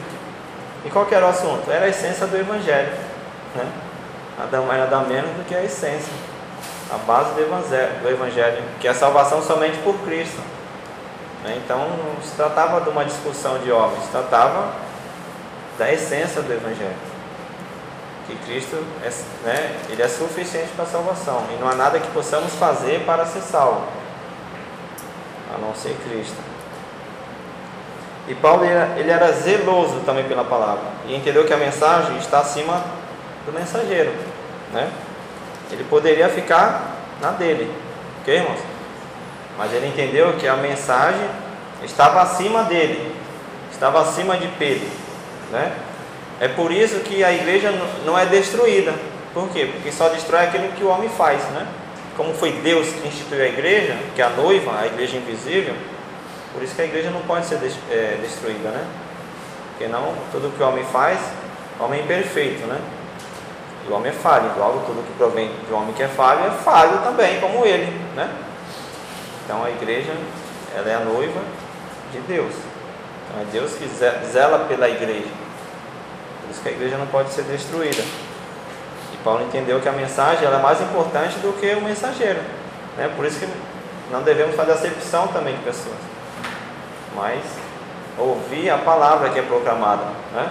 E 0.85 0.89
qual 0.89 1.07
era 1.09 1.25
o 1.25 1.29
assunto? 1.29 1.71
Era 1.71 1.85
a 1.85 1.89
essência 1.89 2.27
do 2.27 2.37
Evangelho. 2.37 2.91
Né? 3.55 3.65
Nada 4.37 4.61
mais 4.61 4.79
nada 4.79 4.99
menos 5.07 5.29
do 5.31 5.45
que 5.47 5.53
a 5.53 5.63
essência, 5.63 6.11
a 6.91 6.97
base 6.97 7.33
do 7.33 7.41
Evangelho, 7.41 7.99
do 8.01 8.09
evangelho 8.09 8.63
que 8.79 8.87
é 8.87 8.91
a 8.91 8.95
salvação 8.95 9.41
somente 9.41 9.77
por 9.79 9.95
Cristo. 9.99 10.41
Né? 11.43 11.61
Então 11.63 11.79
não 11.79 12.21
se 12.21 12.35
tratava 12.35 12.81
de 12.81 12.89
uma 12.89 13.03
discussão 13.03 13.59
de 13.59 13.71
homens, 13.71 14.03
se 14.03 14.09
tratava 14.09 14.73
da 15.77 15.91
essência 15.91 16.41
do 16.41 16.51
Evangelho. 16.51 17.13
Que 18.25 18.35
Cristo 18.45 18.77
é, 19.03 19.09
né, 19.45 19.75
ele 19.89 20.01
é 20.01 20.07
suficiente 20.07 20.69
para 20.75 20.85
a 20.85 20.87
salvação 20.87 21.43
e 21.53 21.59
não 21.59 21.67
há 21.67 21.75
nada 21.75 21.99
que 21.99 22.09
possamos 22.11 22.53
fazer 22.53 23.05
para 23.05 23.25
ser 23.25 23.41
salvo, 23.41 23.85
a 25.53 25.57
não 25.57 25.75
ser 25.75 25.95
Cristo. 26.07 26.37
E 28.25 28.33
Paulo 28.35 28.63
ele 28.63 29.11
era, 29.11 29.31
zeloso 29.33 29.99
também 30.05 30.23
pela 30.23 30.45
palavra 30.45 30.85
e 31.05 31.13
entendeu 31.13 31.45
que 31.45 31.53
a 31.53 31.57
mensagem 31.57 32.17
está 32.17 32.39
acima 32.39 32.81
do 33.45 33.51
mensageiro, 33.51 34.13
né? 34.71 34.89
Ele 35.69 35.83
poderia 35.83 36.29
ficar 36.29 36.95
na 37.19 37.31
dele, 37.31 37.69
ok, 38.21 38.35
irmãos? 38.35 38.72
Mas 39.57 39.73
ele 39.73 39.87
entendeu 39.87 40.33
que 40.33 40.47
a 40.47 40.55
mensagem 40.55 41.27
estava 41.83 42.21
acima 42.21 42.63
dele, 42.63 43.15
estava 43.71 44.01
acima 44.01 44.37
de 44.37 44.47
Pedro, 44.59 44.87
né? 45.51 45.73
É 46.39 46.47
por 46.47 46.71
isso 46.71 46.99
que 47.01 47.23
a 47.23 47.31
igreja 47.31 47.71
não 48.05 48.17
é 48.17 48.25
destruída. 48.25 48.93
Por 49.33 49.49
quê? 49.49 49.69
Porque 49.71 49.91
só 49.91 50.09
destrói 50.09 50.43
aquilo 50.43 50.67
que 50.69 50.83
o 50.83 50.89
homem 50.89 51.09
faz, 51.09 51.41
né? 51.49 51.67
Como 52.17 52.33
foi 52.33 52.51
Deus 52.51 52.87
que 52.87 53.07
instituiu 53.07 53.43
a 53.43 53.47
igreja, 53.47 53.97
que 54.15 54.21
é 54.21 54.25
a 54.25 54.29
noiva, 54.29 54.79
a 54.79 54.85
igreja 54.85 55.17
invisível, 55.17 55.73
por 56.53 56.61
isso 56.61 56.75
que 56.75 56.81
a 56.83 56.85
igreja 56.85 57.09
não 57.09 57.21
pode 57.21 57.47
ser 57.47 57.59
é, 57.89 58.17
destruída, 58.21 58.69
né? 58.69 58.85
Porque 59.71 59.87
não 59.87 60.13
tudo 60.31 60.55
que 60.55 60.61
o 60.61 60.67
homem 60.67 60.83
faz, 60.85 61.19
o 61.79 61.83
homem 61.83 62.01
é 62.01 62.03
imperfeito, 62.03 62.67
né? 62.67 62.79
E 63.87 63.91
o 63.91 63.95
homem 63.95 64.11
é 64.11 64.13
falho, 64.13 64.51
logo 64.57 64.81
tudo 64.85 65.05
que 65.05 65.13
provém 65.17 65.51
de 65.67 65.73
um 65.73 65.77
homem 65.77 65.93
que 65.93 66.03
é 66.03 66.07
falho 66.07 66.45
é 66.45 66.51
falho 66.51 66.99
também, 66.99 67.39
como 67.39 67.65
ele, 67.65 67.91
né? 68.15 68.29
Então 69.43 69.63
a 69.63 69.69
igreja, 69.69 70.11
ela 70.75 70.89
é 70.89 70.95
a 70.95 70.99
noiva 70.99 71.41
de 72.11 72.19
Deus. 72.21 72.53
Então 73.29 73.41
é 73.41 73.45
Deus 73.51 73.73
que 73.73 73.87
ze- 73.87 74.31
zela 74.31 74.65
pela 74.67 74.87
igreja. 74.89 75.27
Por 76.41 76.51
isso 76.51 76.61
que 76.61 76.69
a 76.69 76.71
igreja 76.71 76.97
não 76.97 77.07
pode 77.07 77.29
ser 77.31 77.43
destruída. 77.43 78.01
E 79.13 79.17
Paulo 79.23 79.43
entendeu 79.43 79.79
que 79.79 79.89
a 79.89 79.91
mensagem 79.91 80.45
ela 80.45 80.59
é 80.59 80.61
mais 80.61 80.81
importante 80.81 81.37
do 81.39 81.53
que 81.59 81.73
o 81.73 81.81
mensageiro. 81.81 82.39
Né? 82.97 83.11
Por 83.15 83.25
isso 83.25 83.39
que 83.39 83.47
não 84.11 84.21
devemos 84.21 84.55
fazer 84.55 84.73
acepção 84.73 85.27
também 85.27 85.55
de 85.55 85.63
pessoas. 85.63 85.95
Mas 87.15 87.41
ouvir 88.17 88.69
a 88.69 88.77
palavra 88.77 89.29
que 89.29 89.39
é 89.39 89.41
proclamada. 89.41 90.03
Né? 90.33 90.49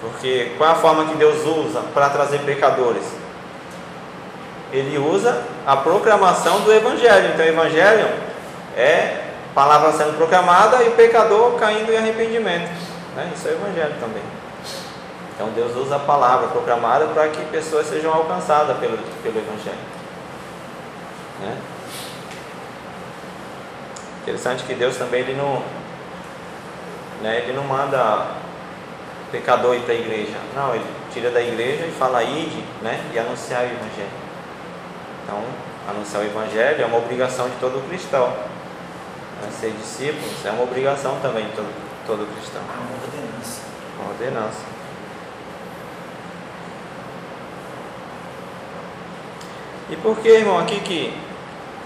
Porque 0.00 0.52
qual 0.58 0.68
é 0.70 0.72
a 0.72 0.76
forma 0.76 1.06
que 1.06 1.14
Deus 1.16 1.44
usa 1.46 1.80
para 1.94 2.10
trazer 2.10 2.40
pecadores? 2.40 3.04
Ele 4.74 4.98
usa 4.98 5.40
a 5.64 5.76
proclamação 5.76 6.62
do 6.62 6.72
Evangelho. 6.72 7.30
Então, 7.32 7.46
o 7.46 7.48
Evangelho 7.48 8.08
é 8.76 9.22
palavra 9.54 9.92
sendo 9.92 10.16
proclamada 10.16 10.82
e 10.82 10.90
pecador 10.90 11.52
caindo 11.52 11.92
em 11.92 11.96
arrependimento. 11.96 12.68
Né? 13.14 13.30
Isso 13.32 13.46
é 13.46 13.52
o 13.52 13.54
Evangelho 13.54 13.94
também. 14.00 14.22
Então, 15.32 15.48
Deus 15.54 15.76
usa 15.76 15.94
a 15.94 16.00
palavra 16.00 16.48
proclamada 16.48 17.06
para 17.06 17.28
que 17.28 17.44
pessoas 17.46 17.86
sejam 17.86 18.12
alcançadas 18.12 18.76
pelo, 18.78 18.98
pelo 19.22 19.38
Evangelho. 19.38 19.78
Né? 21.40 21.56
Interessante 24.22 24.64
que 24.64 24.74
Deus 24.74 24.96
também 24.96 25.20
ele 25.20 25.34
não, 25.34 25.62
né, 27.22 27.44
ele 27.44 27.52
não 27.52 27.62
manda 27.62 28.26
pecador 29.30 29.76
ir 29.76 29.82
para 29.82 29.92
a 29.92 29.96
igreja. 29.98 30.36
Não, 30.56 30.74
ele 30.74 30.84
tira 31.12 31.30
da 31.30 31.40
igreja 31.40 31.86
e 31.86 31.92
fala 31.92 32.24
ide, 32.24 32.64
né, 32.82 33.00
e 33.12 33.18
anunciar 33.18 33.62
o 33.62 33.66
evangelho. 33.66 34.23
Então, 35.24 35.42
anunciar 35.88 36.22
o 36.22 36.26
evangelho 36.26 36.82
é 36.82 36.86
uma 36.86 36.98
obrigação 36.98 37.48
de 37.48 37.56
todo 37.56 37.86
cristão. 37.88 38.28
Né, 38.28 39.48
Ser 39.58 39.72
discípulos 39.72 40.44
é 40.44 40.50
uma 40.50 40.62
obrigação 40.62 41.18
também 41.20 41.46
de 41.46 41.52
todo, 41.52 41.72
todo 42.06 42.36
cristão. 42.36 42.62
é 42.62 42.76
uma 42.76 43.02
ordenança. 43.02 43.60
Uma 43.98 44.10
ordenança. 44.10 44.74
E 49.90 49.96
por 49.96 50.18
que, 50.18 50.28
irmão, 50.28 50.58
aqui 50.58 50.80
que, 50.80 51.16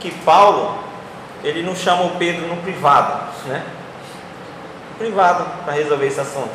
que 0.00 0.10
Paulo 0.24 0.78
ele 1.42 1.62
não 1.62 1.74
chama 1.74 2.04
o 2.04 2.10
Pedro 2.16 2.46
no 2.46 2.56
privado, 2.58 3.32
né? 3.46 3.64
Privado 4.98 5.46
para 5.64 5.74
resolver 5.74 6.06
esse 6.06 6.20
assunto. 6.20 6.50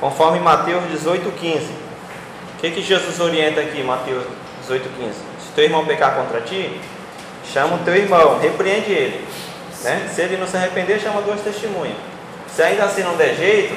Conforme 0.00 0.40
Mateus 0.40 0.84
18:15. 0.84 1.70
O 2.56 2.60
que 2.60 2.70
que 2.70 2.82
Jesus 2.82 3.20
orienta 3.20 3.60
aqui, 3.60 3.82
Mateus 3.82 4.24
18:15? 4.66 5.33
Teu 5.54 5.64
irmão 5.64 5.86
pecar 5.86 6.14
contra 6.16 6.40
ti, 6.40 6.80
chama 7.44 7.76
o 7.76 7.78
teu 7.80 7.94
irmão, 7.94 8.40
repreende 8.40 8.90
ele, 8.90 9.26
né? 9.82 10.10
Se 10.12 10.22
ele 10.22 10.36
não 10.36 10.46
se 10.46 10.56
arrepender, 10.56 11.00
chama 11.00 11.22
duas 11.22 11.40
testemunhas. 11.40 11.96
Se 12.48 12.62
ainda 12.62 12.84
assim 12.84 13.02
não 13.02 13.16
der 13.16 13.34
jeito, 13.34 13.74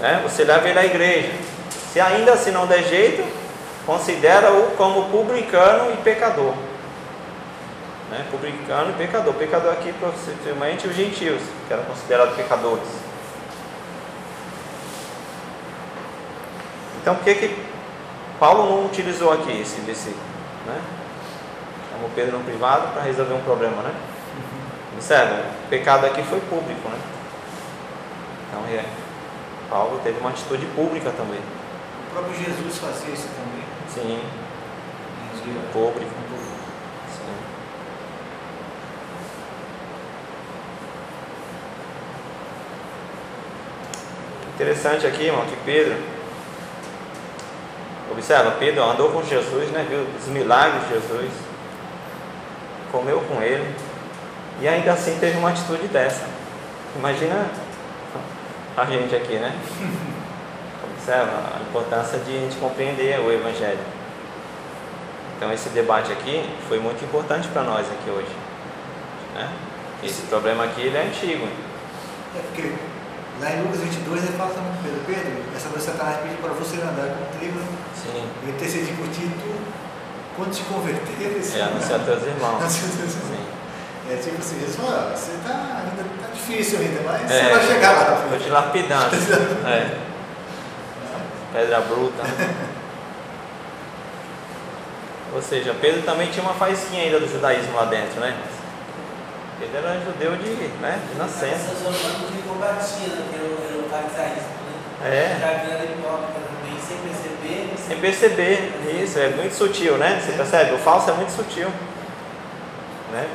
né? 0.00 0.20
Você 0.22 0.44
leva 0.44 0.68
ele 0.68 0.78
à 0.78 0.84
igreja. 0.84 1.32
Se 1.92 2.00
ainda 2.00 2.32
assim 2.32 2.50
não 2.50 2.66
der 2.66 2.82
jeito, 2.84 3.24
considera-o 3.84 4.70
como 4.76 5.10
publicano 5.10 5.92
e 5.92 5.96
pecador. 5.98 6.54
Né? 8.10 8.24
Publicano 8.30 8.90
e 8.90 8.94
pecador. 8.94 9.34
Pecador 9.34 9.72
aqui, 9.72 9.92
possivelmente, 9.94 10.86
os 10.86 10.96
gentios, 10.96 11.42
que 11.66 11.72
eram 11.72 11.84
considerados 11.84 12.34
pecadores. 12.34 12.88
Então, 17.02 17.14
por 17.14 17.24
que, 17.24 17.34
que 17.34 17.56
Paulo 18.38 18.70
não 18.70 18.86
utilizou 18.86 19.32
aqui 19.32 19.60
esse 19.60 19.80
versículo? 19.80 20.29
Né? 20.70 20.82
Chamou 21.90 22.10
Pedro 22.14 22.38
no 22.38 22.44
privado 22.44 22.92
para 22.92 23.02
resolver 23.02 23.34
um 23.34 23.40
problema, 23.42 23.82
né? 23.82 23.94
Observe, 24.94 25.34
o 25.64 25.68
pecado 25.68 26.06
aqui 26.06 26.22
foi 26.22 26.40
público, 26.40 26.88
né? 26.88 26.98
Então, 28.48 28.62
é, 28.66 28.84
Paulo 29.68 30.00
teve 30.02 30.18
uma 30.20 30.30
atitude 30.30 30.66
pública 30.66 31.10
também. 31.16 31.38
O 31.38 32.12
próprio 32.12 32.34
Jesus 32.34 32.78
fazia 32.78 33.14
isso 33.14 33.28
também. 33.28 33.64
Sim, 33.88 34.20
Ele 35.44 35.60
público. 35.72 36.10
Sim. 37.08 37.34
Interessante 44.54 45.06
aqui, 45.06 45.24
irmão, 45.24 45.44
que 45.46 45.56
Pedro, 45.64 45.96
observa, 48.10 48.52
Pedro 48.52 48.82
andou 48.82 49.10
com 49.10 49.22
Jesus, 49.22 49.70
né, 49.70 49.86
viu 49.88 50.06
os 50.18 50.26
milagres 50.28 50.82
de 50.84 50.94
Jesus, 50.94 51.30
comeu 52.90 53.20
com 53.20 53.42
ele, 53.42 53.74
e 54.60 54.68
ainda 54.68 54.92
assim 54.92 55.16
teve 55.18 55.38
uma 55.38 55.50
atitude 55.50 55.88
dessa. 55.88 56.24
Imagina 56.96 57.46
a 58.76 58.84
gente 58.84 59.14
aqui, 59.14 59.34
né? 59.34 59.56
Observa 60.92 61.56
a 61.56 61.60
importância 61.68 62.18
de 62.18 62.36
a 62.36 62.40
gente 62.40 62.56
compreender 62.56 63.18
o 63.20 63.32
Evangelho. 63.32 63.78
Então 65.36 65.52
esse 65.52 65.70
debate 65.70 66.12
aqui 66.12 66.44
foi 66.68 66.78
muito 66.78 67.02
importante 67.04 67.48
para 67.48 67.62
nós 67.62 67.86
aqui 67.86 68.10
hoje. 68.10 68.28
Né? 69.34 69.48
Esse 70.02 70.22
problema 70.22 70.64
aqui 70.64 70.82
ele 70.82 70.96
é 70.96 71.02
antigo. 71.02 71.48
É 72.36 72.40
porque 72.42 72.74
lá 73.40 73.50
em 73.50 73.62
Lucas 73.62 73.80
22 73.80 74.24
ele 74.24 74.32
fala 74.36 74.50
com 74.50 74.82
Pedro, 74.82 75.00
Pedro, 75.06 75.42
essa 75.56 75.68
vez 75.70 75.82
Satanás 75.82 76.18
pediu 76.18 76.36
para 76.38 76.52
você 76.52 76.76
andar 76.76 77.16
com 77.16 77.38
trigo, 77.38 77.58
Sim. 78.12 78.24
ele 78.42 78.52
intercedir 78.52 78.94
por 78.96 79.08
ti, 79.08 79.30
tu, 79.40 79.54
quando 80.36 80.50
te 80.52 80.62
converteres, 80.64 81.56
É 81.56 81.62
anunciar 81.62 82.00
teus 82.00 82.22
irmãos. 82.22 82.56
Anunciar 82.60 82.90
teus 82.96 83.14
irmãos. 83.14 83.28
Sim. 83.28 83.44
É 84.12 84.16
tipo 84.16 84.38
assim, 84.38 84.56
eles 84.60 84.74
falam, 84.76 84.94
"Ah, 84.94 85.12
você 85.16 85.32
tá, 85.46 85.82
ainda 85.84 86.02
tá 86.20 86.28
difícil 86.34 86.78
ainda, 86.80 87.00
mas 87.04 87.30
É. 87.30 87.44
você 87.44 87.50
vai 87.50 87.66
chegar 87.66 87.92
lá 87.92 88.22
Estou 88.24 88.38
te 88.38 88.48
lapidando. 88.50 89.16
É. 89.68 89.98
Pedra 91.52 91.80
bruta. 91.82 92.22
né? 92.22 92.54
Ou 95.34 95.42
seja, 95.42 95.74
Pedro 95.80 96.02
também 96.02 96.28
tinha 96.30 96.42
uma 96.42 96.54
faísquinha 96.54 97.04
ainda 97.04 97.20
do 97.20 97.28
judaísmo 97.28 97.74
lá 97.76 97.84
dentro, 97.84 98.18
né? 98.20 98.36
Pedro 99.60 99.76
era 99.78 100.00
judeu 100.00 100.34
de, 100.36 100.50
né, 100.80 100.98
de 101.12 101.18
nascença. 101.18 101.70
Que 101.76 102.42
combatia, 102.48 103.08
né? 103.14 103.24
Que 103.30 103.36
era 103.36 103.44
o- 103.44 103.58
era 103.68 103.78
o 103.78 103.88
farisaísmo, 103.88 104.48
né? 105.02 105.08
É. 105.08 105.38
sem 106.90 106.98
perceber. 106.98 107.70
Sem 107.86 107.96
perceber, 107.98 109.02
isso, 109.02 109.18
é 109.18 109.28
muito 109.30 109.54
sutil, 109.54 109.96
né? 109.96 110.20
Você 110.20 110.32
percebe? 110.32 110.74
O 110.74 110.78
falso 110.78 111.10
é 111.10 111.14
muito 111.14 111.30
sutil. 111.30 111.68
Né? 113.12 113.26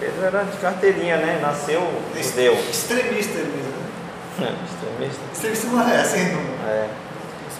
Pedro 0.00 0.24
era 0.24 0.42
de 0.44 0.56
carteirinha, 0.56 1.16
né? 1.18 1.38
Nasceu 1.40 1.80
judeu. 2.16 2.54
Extremista 2.54 3.38
ele 3.38 3.52
mesmo. 3.54 3.72
né? 4.38 4.56
Extremista. 4.64 5.20
Extremista 5.32 5.66
não 5.68 5.88
é 5.88 6.00
assim, 6.00 6.32
não. 6.32 6.68
É. 6.68 6.88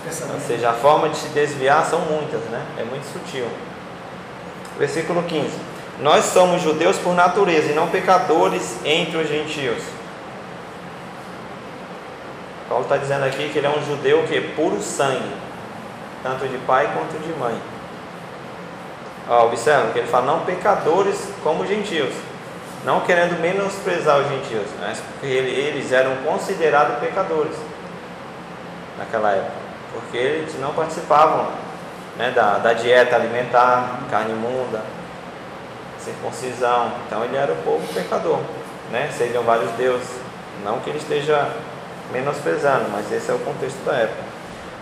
Esse 0.09 0.25
Ou 0.25 0.41
seja, 0.41 0.71
a 0.71 0.73
forma 0.73 1.11
de 1.11 1.17
se 1.17 1.29
desviar 1.29 1.85
são 1.85 2.01
muitas, 2.01 2.41
né? 2.45 2.65
É 2.79 2.85
muito 2.85 3.05
sutil. 3.13 3.47
Versículo 4.79 5.23
15. 5.23 5.51
Nós 6.01 6.25
somos 6.27 6.63
judeus 6.63 6.97
por 6.97 7.15
natureza 7.15 7.71
e 7.71 7.75
não 7.75 7.89
pecadores 7.89 8.77
entre 8.85 9.19
os 9.19 9.29
gentios. 9.29 9.83
Paulo 12.71 12.85
está 12.85 12.97
dizendo 12.97 13.25
aqui 13.25 13.51
que 13.53 13.59
ele 13.59 13.67
é 13.67 13.71
um 13.71 13.85
judeu 13.85 14.23
que 14.29 14.37
é 14.37 14.41
puro 14.55 14.81
sangue, 14.81 15.35
tanto 16.23 16.47
de 16.47 16.57
pai 16.59 16.89
quanto 16.95 17.21
de 17.21 17.37
mãe. 17.37 17.61
Ó, 19.29 19.47
observa 19.47 19.93
que 19.93 19.99
ele 19.99 20.07
fala 20.07 20.27
não 20.27 20.41
pecadores 20.45 21.29
como 21.43 21.67
gentios, 21.67 22.15
não 22.85 23.01
querendo 23.01 23.41
menosprezar 23.41 24.21
os 24.21 24.29
gentios, 24.29 24.69
mas 24.81 24.99
porque 25.01 25.27
ele- 25.27 25.51
eles 25.51 25.91
eram 25.91 26.15
considerados 26.25 26.97
pecadores 27.01 27.57
naquela 28.97 29.33
época, 29.33 29.51
porque 29.93 30.17
eles 30.17 30.59
não 30.61 30.73
participavam 30.73 31.49
né, 32.17 32.31
da, 32.31 32.59
da 32.59 32.73
dieta 32.73 33.17
alimentar, 33.17 34.01
carne 34.11 34.31
imunda, 34.33 34.83
circuncisão. 35.99 36.93
Então 37.07 37.25
ele 37.25 37.37
era 37.37 37.53
o 37.53 37.57
povo 37.57 37.87
pecador, 37.95 38.39
né? 38.93 39.11
Seriam 39.17 39.43
vários 39.43 39.71
deuses. 39.73 40.09
Não 40.65 40.81
que 40.81 40.91
ele 40.91 40.99
esteja 40.99 41.49
menosprezando, 42.13 42.87
mas 42.91 43.11
esse 43.13 43.31
é 43.31 43.35
o 43.35 43.39
contexto 43.39 43.85
da 43.85 43.93
época. 43.93 44.23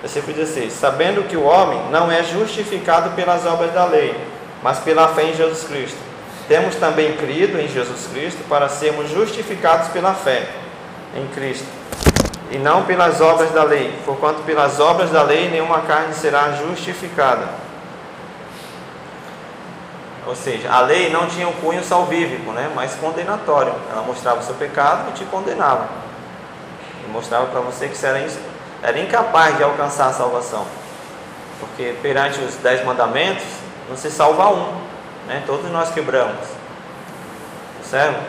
Versículo 0.01 0.33
16: 0.33 0.73
Sabendo 0.73 1.29
que 1.29 1.37
o 1.37 1.45
homem 1.45 1.81
não 1.91 2.11
é 2.11 2.23
justificado 2.23 3.11
pelas 3.11 3.45
obras 3.47 3.73
da 3.73 3.85
lei, 3.85 4.15
mas 4.63 4.79
pela 4.79 5.09
fé 5.09 5.25
em 5.25 5.35
Jesus 5.35 5.65
Cristo. 5.65 5.99
Temos 6.47 6.77
também 6.77 7.17
crido 7.17 7.61
em 7.61 7.69
Jesus 7.69 8.07
Cristo 8.13 8.43
para 8.49 8.69
sermos 8.69 9.11
justificados 9.11 9.89
pela 9.89 10.15
fé 10.15 10.49
em 11.15 11.27
Cristo 11.29 11.67
e 12.51 12.59
não 12.59 12.85
pelas 12.85 13.21
obras 13.21 13.51
da 13.51 13.63
lei, 13.63 13.95
porquanto 14.05 14.43
pelas 14.43 14.81
obras 14.81 15.11
da 15.11 15.23
lei 15.23 15.51
nenhuma 15.51 15.81
carne 15.83 16.15
será 16.15 16.53
justificada. 16.53 17.47
Ou 20.27 20.35
seja, 20.35 20.71
a 20.71 20.81
lei 20.81 21.11
não 21.11 21.27
tinha 21.27 21.49
um 21.49 21.53
cunho 21.53 21.83
salvífico, 21.83 22.53
né, 22.53 22.71
mas 22.75 22.95
condenatório. 22.95 23.75
Ela 23.91 24.03
mostrava 24.03 24.41
o 24.41 24.43
seu 24.43 24.55
pecado 24.55 25.11
e 25.11 25.13
te 25.13 25.25
condenava. 25.25 25.89
Mostrava 27.13 27.47
para 27.47 27.61
você 27.61 27.89
que 27.89 27.97
você 27.97 28.07
era, 28.07 28.21
in- 28.21 28.39
era 28.83 28.99
incapaz 28.99 29.57
de 29.57 29.63
alcançar 29.63 30.09
a 30.09 30.13
salvação. 30.13 30.67
Porque 31.61 31.97
perante 32.03 32.39
os 32.41 32.55
dez 32.57 32.85
mandamentos, 32.85 33.45
não 33.89 33.97
se 33.97 34.11
salva 34.11 34.49
um. 34.51 34.73
Né? 35.27 35.43
Todos 35.47 35.71
nós 35.71 35.91
quebramos. 35.91 36.47
Certo? 37.83 38.21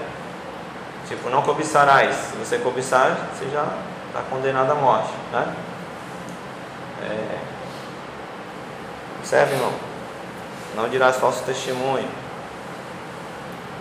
Tipo, 1.08 1.30
não 1.30 1.42
cobiçarás. 1.42 2.16
Se 2.16 2.38
você 2.38 2.58
cobiçar, 2.60 3.18
você 3.34 3.50
já 3.52 3.66
está 4.08 4.22
condenado 4.30 4.72
à 4.72 4.76
morte. 4.76 5.10
Né? 5.32 5.54
É... 7.04 7.38
Observe, 9.20 9.54
irmão. 9.54 9.72
Não 10.76 10.88
dirás 10.90 11.18
falso 11.18 11.44
testemunho. 11.44 12.08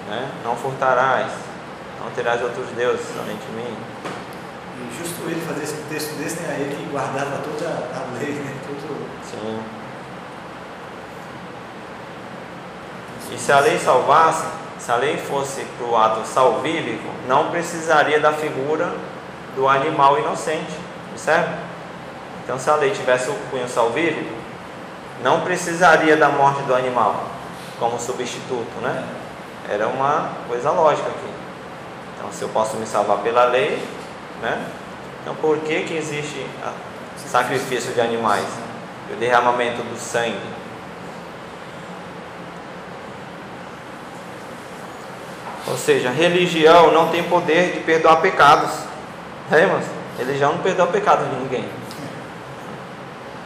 Né? 0.08 0.28
Não 0.44 0.56
furtarás. 0.56 1.30
Não 2.02 2.10
terás 2.10 2.42
outros 2.42 2.68
deuses 2.70 3.06
além 3.18 3.36
de 3.36 3.52
mim. 3.52 3.76
E 4.80 4.98
justo 4.98 5.28
ele 5.28 5.40
fazer 5.46 5.64
esse 5.64 5.82
texto 5.88 6.16
desse, 6.18 6.40
né? 6.40 6.56
Ele 6.60 6.76
que 6.76 6.90
guardava 6.90 7.38
toda 7.38 7.68
a 7.68 8.18
lei, 8.18 8.32
né? 8.32 8.54
Todo... 8.66 9.08
Sim. 9.28 9.60
E 13.32 13.38
se 13.38 13.52
a 13.52 13.60
lei 13.60 13.78
salvasse, 13.78 14.46
se 14.78 14.90
a 14.90 14.96
lei 14.96 15.16
fosse 15.16 15.64
para 15.76 15.86
o 15.86 15.96
ato 15.96 16.26
salvífico, 16.26 17.08
não 17.26 17.50
precisaria 17.50 18.20
da 18.20 18.32
figura 18.32 18.94
do 19.54 19.68
animal 19.68 20.18
inocente, 20.18 20.72
certo? 21.16 21.50
Então, 22.44 22.58
se 22.58 22.70
a 22.70 22.76
lei 22.76 22.90
tivesse 22.92 23.28
o 23.28 23.34
cunho 23.50 23.68
salvífico, 23.68 24.34
não 25.22 25.40
precisaria 25.40 26.16
da 26.16 26.28
morte 26.28 26.62
do 26.62 26.74
animal 26.74 27.24
como 27.78 27.98
substituto, 28.00 28.80
né? 28.80 29.06
Era 29.68 29.88
uma 29.88 30.30
coisa 30.46 30.70
lógica 30.70 31.08
aqui. 31.08 31.30
Então, 32.16 32.32
se 32.32 32.42
eu 32.42 32.48
posso 32.48 32.76
me 32.76 32.86
salvar 32.86 33.18
pela 33.18 33.44
lei, 33.44 33.86
né? 34.42 34.66
Então, 35.22 35.34
por 35.36 35.58
que 35.58 35.82
que 35.82 35.94
existe 35.94 36.46
sacrifício 37.26 37.92
de 37.92 38.00
animais? 38.00 38.46
E 39.10 39.12
o 39.14 39.16
derramamento 39.16 39.82
do 39.82 39.98
sangue? 39.98 40.38
Ou 45.66 45.76
seja, 45.76 46.10
religião 46.10 46.92
não 46.92 47.08
tem 47.08 47.22
poder 47.22 47.72
de 47.72 47.80
perdoar 47.80 48.16
pecados. 48.22 48.70
É, 49.52 49.60
irmãos? 49.60 49.84
Religião 50.18 50.52
não 50.52 50.62
perdoa 50.62 50.86
pecado 50.86 51.28
de 51.28 51.36
ninguém. 51.36 51.68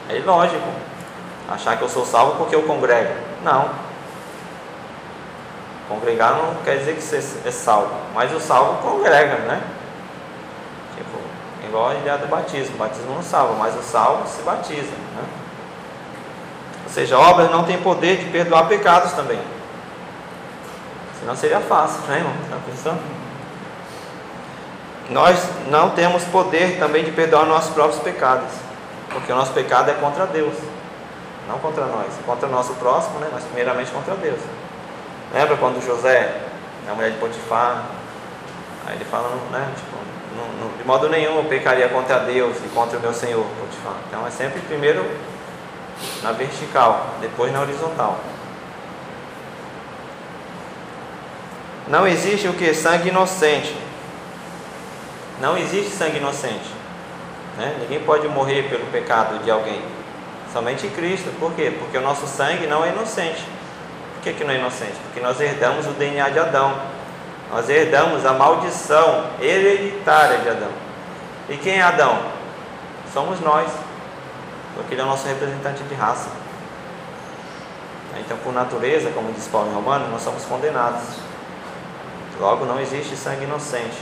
É 0.09 0.17
ilógico. 0.17 0.69
Achar 1.51 1.77
que 1.77 1.83
eu 1.83 1.89
sou 1.89 2.07
salvo 2.07 2.37
porque 2.37 2.55
eu 2.55 2.63
congrego. 2.63 3.13
Não. 3.43 3.71
Congregar 5.89 6.37
não 6.37 6.55
quer 6.65 6.79
dizer 6.79 6.95
que 6.95 7.03
você 7.03 7.17
é 7.45 7.51
salvo. 7.51 7.95
Mas 8.15 8.33
o 8.33 8.41
salvo 8.41 8.81
congrega, 8.83 9.39
né? 9.39 9.61
Igual 11.73 11.89
a 11.89 11.95
ideia 11.95 12.19
do 12.19 12.27
batismo. 12.27 12.75
O 12.75 12.79
batismo 12.79 13.15
não 13.15 13.23
salva, 13.23 13.55
mas 13.55 13.75
o 13.75 13.83
salvo 13.83 14.29
se 14.29 14.43
batiza. 14.43 14.91
Né? 14.91 15.25
Ou 16.85 16.93
seja, 16.93 17.19
obras 17.19 17.51
não 17.51 17.65
têm 17.65 17.79
poder 17.79 18.19
de 18.19 18.27
perdoar 18.27 18.69
pecados 18.69 19.13
também. 19.13 19.41
Senão 21.19 21.35
seria 21.35 21.61
fácil, 21.61 22.03
né, 22.09 22.19
irmão? 22.19 22.35
Está 22.45 22.59
pensando? 22.67 23.01
Nós 25.09 25.49
não 25.71 25.89
temos 25.91 26.25
poder 26.25 26.79
também 26.79 27.05
de 27.05 27.11
perdoar 27.11 27.47
nossos 27.47 27.73
próprios 27.73 28.03
pecados, 28.03 28.51
porque 29.11 29.33
o 29.33 29.35
nosso 29.35 29.53
pecado 29.55 29.91
é 29.91 29.95
contra 29.95 30.27
Deus, 30.27 30.55
não 31.49 31.59
contra 31.59 31.87
nós, 31.87 32.09
contra 32.27 32.49
o 32.49 32.53
nosso 32.53 32.75
próximo, 32.75 33.19
né? 33.19 33.31
mas 33.33 33.45
primeiramente 33.45 33.91
contra 33.91 34.15
Deus. 34.15 34.41
Lembra 35.33 35.57
quando 35.57 35.83
José, 35.83 36.39
a 36.87 36.95
mulher 36.95 37.13
de 37.13 37.17
Potifar, 37.17 37.85
aí 38.87 38.97
ele 38.97 39.07
fala, 39.07 39.31
né, 39.51 39.73
tipo, 39.77 40.12
não- 40.37 40.69
não- 40.69 40.77
de 40.77 40.85
modo 40.85 41.09
nenhum 41.09 41.37
eu 41.37 41.45
pecaria 41.45 41.89
contra 41.89 42.21
Deus 42.21 42.57
e 42.65 42.69
contra 42.69 42.99
o 42.99 43.01
meu 43.01 43.13
Senhor, 43.13 43.45
Potifar. 43.61 43.95
Então 44.09 44.27
é 44.27 44.31
sempre 44.31 44.61
primeiro 44.61 45.05
na 46.23 46.33
vertical, 46.33 47.07
depois 47.21 47.53
na 47.53 47.61
horizontal. 47.61 48.19
Não 51.89 52.07
existe 52.07 52.49
o 52.49 52.55
que? 52.55 52.73
Sangue 52.75 53.09
inocente. 53.09 53.75
Não 55.41 55.57
existe 55.59 55.91
sangue 55.91 56.19
inocente. 56.19 56.71
né? 57.59 57.77
Ninguém 57.81 58.01
pode 58.01 58.27
morrer 58.29 58.63
pelo 58.71 58.87
pecado 58.87 59.43
de 59.45 59.51
alguém. 59.51 59.83
Somente 60.53 60.87
Cristo. 60.89 61.31
Por 61.39 61.53
quê? 61.53 61.73
Porque 61.79 61.99
o 61.99 62.01
nosso 62.01 62.27
sangue 62.27 62.67
não 62.67 62.85
é 62.85 62.89
inocente. 62.91 63.45
Por 64.15 64.23
que, 64.23 64.33
que 64.33 64.45
não 64.45 64.53
é 64.55 64.59
inocente? 64.59 64.95
Porque 65.05 65.21
nós 65.21 65.39
herdamos 65.41 65.87
o 65.87 65.91
DNA 65.91 66.31
de 66.31 66.39
Adão. 66.39 66.75
Nós 67.53 67.69
herdamos 67.69 68.25
a 68.25 68.33
maldição 68.33 69.27
hereditária 69.39 70.39
de 70.39 70.49
Adão. 70.49 70.71
E 71.51 71.57
quem 71.59 71.75
é 71.79 71.83
Adão? 71.83 72.19
Somos 73.13 73.41
nós. 73.41 73.71
Porque 74.75 74.95
ele 74.95 75.03
é 75.03 75.05
o 75.05 75.07
nosso 75.07 75.29
representante 75.29 75.83
de 75.83 75.95
raça. 75.95 76.31
Então, 78.19 78.39
por 78.39 78.55
natureza, 78.55 79.11
como 79.11 79.33
diz 79.33 79.47
Paulo 79.49 79.71
em 79.71 79.75
Romano, 79.75 80.09
nós 80.11 80.23
somos 80.23 80.45
condenados. 80.47 81.03
Logo, 82.41 82.65
não 82.65 82.81
existe 82.81 83.15
sangue 83.17 83.45
inocente. 83.45 83.99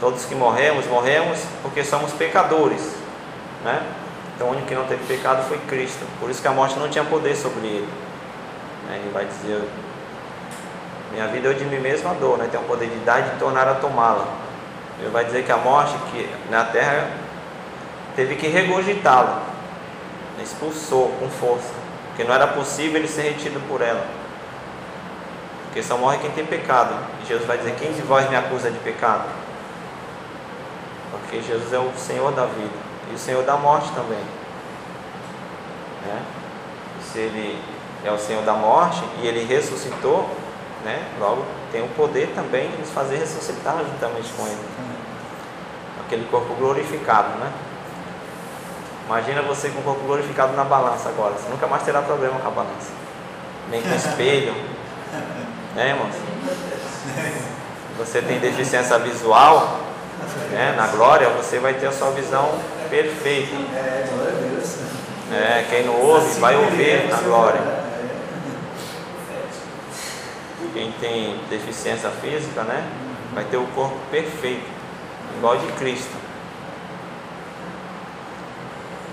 Todos 0.00 0.24
que 0.24 0.34
morremos, 0.34 0.86
morremos 0.86 1.38
porque 1.62 1.84
somos 1.84 2.12
pecadores. 2.12 2.94
Né? 3.62 3.82
Então, 4.34 4.48
o 4.48 4.50
único 4.52 4.66
que 4.66 4.74
não 4.74 4.86
teve 4.86 5.04
pecado 5.04 5.46
foi 5.46 5.58
Cristo. 5.58 6.06
Por 6.18 6.30
isso 6.30 6.40
que 6.40 6.48
a 6.48 6.52
morte 6.52 6.78
não 6.78 6.88
tinha 6.88 7.04
poder 7.04 7.36
sobre 7.36 7.66
ele. 7.66 7.88
Né? 8.88 9.00
Ele 9.02 9.10
vai 9.12 9.26
dizer: 9.26 9.62
Minha 11.10 11.26
vida 11.26 11.48
eu 11.48 11.54
de 11.54 11.64
mim 11.64 11.80
mesmo 11.80 12.08
a 12.08 12.14
dor, 12.14 12.38
né? 12.38 12.48
tem 12.50 12.60
o 12.60 12.64
poder 12.64 12.88
de 12.88 12.98
dar 13.00 13.20
e 13.20 13.30
de 13.30 13.38
tornar 13.38 13.66
a 13.66 13.74
tomá-la. 13.74 14.26
Ele 15.00 15.10
vai 15.10 15.24
dizer 15.24 15.44
que 15.44 15.50
a 15.50 15.56
morte 15.56 15.94
que 16.12 16.28
na 16.50 16.64
terra 16.64 17.08
teve 18.14 18.36
que 18.36 18.46
regurgitá-la, 18.46 19.42
expulsou 20.42 21.08
com 21.18 21.28
força, 21.28 21.72
porque 22.08 22.24
não 22.24 22.34
era 22.34 22.46
possível 22.46 22.96
ele 22.96 23.08
ser 23.08 23.22
retido 23.22 23.60
por 23.68 23.80
ela. 23.80 24.06
Porque 25.64 25.82
só 25.82 25.96
morre 25.96 26.18
quem 26.18 26.30
tem 26.32 26.44
pecado. 26.44 26.94
E 27.22 27.28
Jesus 27.28 27.46
vai 27.46 27.56
dizer: 27.56 27.76
Quem 27.76 27.92
de 27.92 28.02
vós 28.02 28.28
me 28.28 28.34
acusa 28.34 28.70
de 28.70 28.78
pecado? 28.80 29.24
Porque 31.12 31.40
Jesus 31.40 31.72
é 31.72 31.78
o 31.78 31.92
Senhor 31.96 32.32
da 32.32 32.44
vida 32.44 32.74
e 33.10 33.14
o 33.14 33.18
Senhor 33.18 33.44
da 33.44 33.56
morte 33.56 33.88
também. 33.92 34.18
Né? 36.04 36.22
Se 37.00 37.20
Ele 37.20 37.56
é 38.04 38.10
o 38.10 38.18
Senhor 38.18 38.42
da 38.42 38.54
morte 38.54 39.00
e 39.22 39.26
Ele 39.28 39.44
ressuscitou, 39.44 40.28
né? 40.84 41.04
logo 41.18 41.44
tem 41.70 41.82
o 41.82 41.88
poder 41.88 42.32
também 42.34 42.70
de 42.70 42.78
nos 42.78 42.90
fazer 42.90 43.16
ressuscitar 43.16 43.76
juntamente 43.78 44.30
com 44.36 44.46
Ele. 44.46 44.58
Aquele 46.06 46.24
corpo 46.30 46.54
glorificado, 46.54 47.38
né? 47.38 47.52
Imagina 49.06 49.42
você 49.42 49.68
com 49.68 49.80
o 49.80 49.82
corpo 49.82 50.04
glorificado 50.06 50.54
na 50.54 50.64
balança 50.64 51.08
agora. 51.08 51.34
Você 51.34 51.48
nunca 51.48 51.66
mais 51.66 51.82
terá 51.82 52.00
problema 52.02 52.38
com 52.40 52.48
a 52.48 52.50
balança. 52.50 52.90
Nem 53.68 53.82
com 53.82 53.94
espelho. 53.94 54.54
né, 55.74 55.90
irmãos? 55.90 56.14
Você 57.98 58.22
tem 58.22 58.38
deficiência 58.38 58.98
visual, 58.98 59.80
né? 60.50 60.74
na 60.76 60.86
glória, 60.88 61.28
você 61.30 61.58
vai 61.58 61.74
ter 61.74 61.86
a 61.86 61.92
sua 61.92 62.10
visão 62.12 62.58
perfeita. 62.88 63.54
É, 63.74 64.08
glória 64.12 64.32
a 64.32 64.48
Deus. 64.48 64.76
É, 65.32 65.66
quem 65.70 65.84
não 65.84 66.00
ouve 66.00 66.40
vai 66.40 66.56
ouvir 66.56 67.08
na 67.08 67.18
glória. 67.18 67.79
Quem 70.72 70.92
tem 70.92 71.40
deficiência 71.48 72.10
física, 72.10 72.62
né? 72.62 72.88
Vai 73.34 73.44
ter 73.44 73.56
o 73.56 73.66
corpo 73.68 73.96
perfeito, 74.10 74.66
igual 75.36 75.56
de 75.56 75.66
Cristo. 75.72 76.16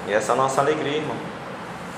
E 0.07 0.13
essa 0.13 0.31
é 0.31 0.33
a 0.33 0.37
nossa 0.37 0.61
alegria, 0.61 0.97
irmão. 0.97 1.17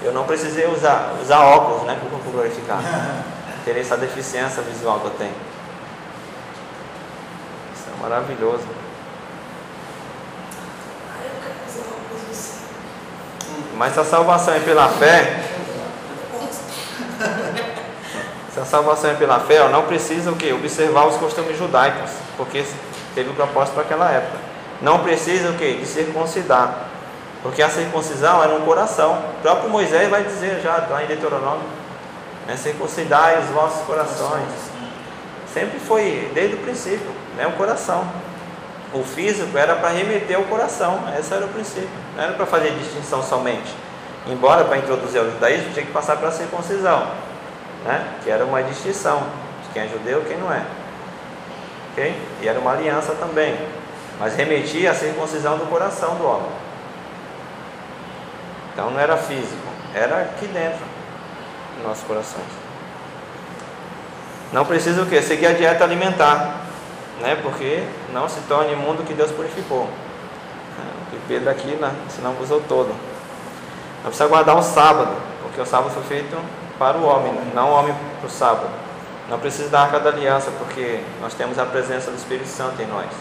Eu 0.02 0.14
não 0.14 0.26
precisei 0.26 0.66
usar, 0.66 1.16
usar 1.22 1.42
óculos, 1.42 1.84
né? 1.84 2.00
Corpo 2.10 2.32
glorificado. 2.32 2.84
Ter 3.66 3.78
essa 3.78 3.98
deficiência 3.98 4.64
visual 4.64 5.02
que 5.02 5.06
eu 5.08 5.12
tenho. 5.12 5.36
Isso 7.76 7.86
é 7.94 8.02
maravilhoso. 8.02 8.64
Assim. 8.64 8.90
Mas 13.76 13.94
se 13.94 14.00
a 14.00 14.04
salvação 14.06 14.54
é 14.54 14.60
pela 14.60 14.88
fé, 14.90 15.39
a 18.60 18.66
salvação 18.66 19.12
é 19.12 19.14
pela 19.14 19.40
fé, 19.40 19.62
ó, 19.62 19.70
não 19.70 19.84
precisa 19.84 20.32
o 20.32 20.36
quê? 20.36 20.52
Observar 20.52 21.08
os 21.08 21.16
costumes 21.16 21.58
judaicos, 21.58 22.12
porque 22.36 22.64
teve 23.16 23.30
um 23.30 23.34
propósito 23.34 23.74
para 23.74 23.84
aquela 23.84 24.12
época. 24.12 24.38
Não 24.82 25.00
precisa 25.00 25.50
o 25.50 25.58
quê? 25.58 25.74
De 25.74 25.86
circuncidar, 25.86 26.88
porque 27.42 27.62
a 27.62 27.70
circuncisão 27.70 28.44
era 28.44 28.54
um 28.54 28.62
coração. 28.62 29.14
O 29.38 29.42
próprio 29.42 29.70
Moisés 29.70 30.10
vai 30.10 30.24
dizer 30.24 30.62
já 30.62 30.88
lá 30.90 31.04
em 31.04 31.08
Deuteronômio, 31.08 31.64
né? 32.48 32.58
circuncidai 32.58 33.40
os 33.40 33.46
vossos 33.48 33.86
corações. 33.86 34.50
Sempre 35.54 35.80
foi, 35.80 36.32
desde 36.34 36.56
o 36.56 36.60
princípio, 36.60 37.12
né? 37.36 37.48
o 37.48 37.54
coração. 37.54 38.06
O 38.94 39.04
físico 39.04 39.56
era 39.58 39.76
para 39.76 39.90
remeter 39.90 40.36
ao 40.36 40.44
coração, 40.44 41.04
esse 41.18 41.32
era 41.34 41.46
o 41.46 41.50
princípio, 41.50 41.90
não 42.16 42.24
era 42.24 42.34
para 42.34 42.46
fazer 42.46 42.72
distinção 42.72 43.22
somente. 43.22 43.74
Embora 44.28 44.66
para 44.66 44.78
introduzir 44.78 45.22
o 45.22 45.32
judaísmo 45.32 45.72
tinha 45.74 45.86
que 45.86 45.92
passar 45.92 46.18
pela 46.18 46.32
circuncisão, 46.32 47.08
né? 47.86 48.20
que 48.24 48.30
era 48.30 48.46
uma 48.46 48.62
distinção 48.64 49.24
de 49.64 49.70
quem 49.74 49.84
é 49.84 49.88
judeu 49.88 50.22
e 50.22 50.26
quem 50.26 50.38
não 50.38 50.52
é. 50.52 50.64
ok? 51.92 52.16
E 52.42 52.48
era 52.48 52.60
uma 52.60 52.72
aliança 52.72 53.14
também, 53.16 53.58
mas 54.20 54.36
remetia 54.36 54.92
à 54.92 54.94
circuncisão 54.94 55.58
do 55.58 55.66
coração 55.70 56.16
do 56.16 56.26
homem. 56.26 56.52
Então 58.74 58.92
não 58.92 59.00
era 59.00 59.18
físico, 59.18 59.68
era 59.94 60.18
aqui 60.22 60.48
dentro 60.48 60.86
dos 61.76 61.88
nossos 61.88 62.04
corações. 62.04 62.48
Não 64.52 64.66
precisa 64.66 65.02
o 65.04 65.06
que? 65.06 65.22
Seguir 65.22 65.48
a 65.48 65.54
dieta 65.54 65.84
alimentar 65.84 66.70
né? 67.20 67.38
porque 67.42 67.84
não 68.14 68.28
se 68.28 68.40
torne 68.42 68.74
imundo 68.74 69.04
que 69.04 69.14
Deus 69.14 69.32
purificou. 69.32 69.90
Que 71.12 71.20
Pedro 71.28 71.50
aqui 71.50 71.76
né? 71.76 71.92
senão 72.10 72.36
usou 72.42 72.62
todo. 72.62 72.90
Não 74.04 74.06
precisa 74.06 74.28
guardar 74.28 74.58
o 74.58 74.64
sábado, 74.64 75.12
porque 75.44 75.60
o 75.60 75.66
sábado 75.66 75.92
foi 75.92 76.04
feito 76.04 76.38
para 76.80 76.98
o 76.98 77.06
homem, 77.06 77.34
não 77.54 77.70
o 77.70 77.74
homem 77.74 77.94
para 78.20 78.28
o 78.28 78.32
sábado. 78.32 78.70
Não 79.30 79.38
precisa 79.38 79.70
da 79.70 79.82
arca 79.82 80.00
da 80.00 80.10
aliança, 80.10 80.50
porque 80.58 81.04
nós 81.22 81.36
temos 81.36 81.60
a 81.60 81.66
presença 81.66 82.10
do 82.10 82.18
Espírito 82.18 82.48
Santo 82.48 82.82
em 82.82 82.88
nós. 82.88 83.12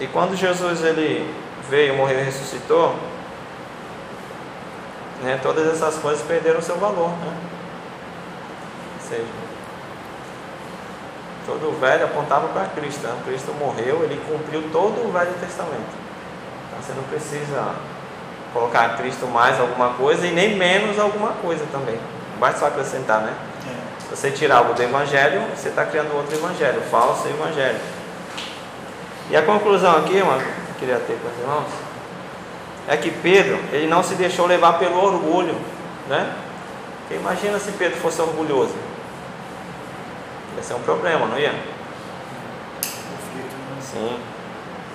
E 0.00 0.06
quando 0.08 0.34
Jesus 0.34 0.82
ele 0.82 1.32
veio, 1.70 1.94
morreu 1.94 2.18
e 2.18 2.24
ressuscitou, 2.24 2.96
né, 5.22 5.38
todas 5.42 5.68
essas 5.68 5.96
coisas 5.98 6.26
perderam 6.26 6.60
seu 6.60 6.76
valor. 6.76 7.10
Né? 7.10 7.36
Ou 9.00 9.08
seja, 9.08 9.24
todo 11.46 11.68
o 11.68 11.78
velho 11.78 12.06
apontava 12.06 12.48
para 12.48 12.66
Cristo. 12.66 13.06
Né? 13.06 13.16
Cristo 13.24 13.52
morreu, 13.52 14.02
ele 14.02 14.20
cumpriu 14.28 14.68
todo 14.72 15.06
o 15.06 15.12
Velho 15.12 15.34
Testamento. 15.34 15.94
Então 16.68 16.82
você 16.82 16.92
não 16.94 17.04
precisa 17.04 17.76
colocar 18.54 18.96
Cristo 18.96 19.26
mais 19.26 19.60
alguma 19.60 19.90
coisa 19.90 20.24
e 20.26 20.30
nem 20.30 20.56
menos 20.56 20.98
alguma 20.98 21.32
coisa 21.32 21.66
também. 21.72 21.96
Não 22.32 22.38
basta 22.38 22.60
só 22.60 22.66
acrescentar, 22.68 23.20
né? 23.20 23.34
Se 23.98 24.16
você 24.16 24.30
tirar 24.30 24.58
algo 24.58 24.74
do 24.74 24.82
Evangelho, 24.82 25.42
você 25.54 25.70
está 25.70 25.84
criando 25.84 26.14
outro 26.14 26.34
Evangelho, 26.36 26.80
falso 26.90 27.26
Evangelho. 27.26 27.80
E 29.28 29.36
a 29.36 29.42
conclusão 29.42 29.96
aqui, 29.96 30.22
mano, 30.22 30.40
que 30.40 30.46
eu 30.46 30.74
queria 30.78 30.98
ter 31.00 31.18
com 31.18 31.28
os 31.28 31.38
irmãos, 31.40 31.70
é 32.86 32.96
que 32.96 33.10
Pedro, 33.10 33.58
ele 33.72 33.88
não 33.88 34.02
se 34.02 34.14
deixou 34.14 34.46
levar 34.46 34.74
pelo 34.74 35.02
orgulho, 35.02 35.56
né? 36.08 36.32
Porque 37.00 37.14
imagina 37.14 37.58
se 37.58 37.72
Pedro 37.72 37.98
fosse 37.98 38.20
orgulhoso. 38.20 38.74
Ia 40.56 40.62
ser 40.62 40.74
um 40.74 40.82
problema, 40.82 41.26
não 41.26 41.38
ia? 41.38 41.54
Conflito. 42.82 43.56
Sim. 43.80 44.18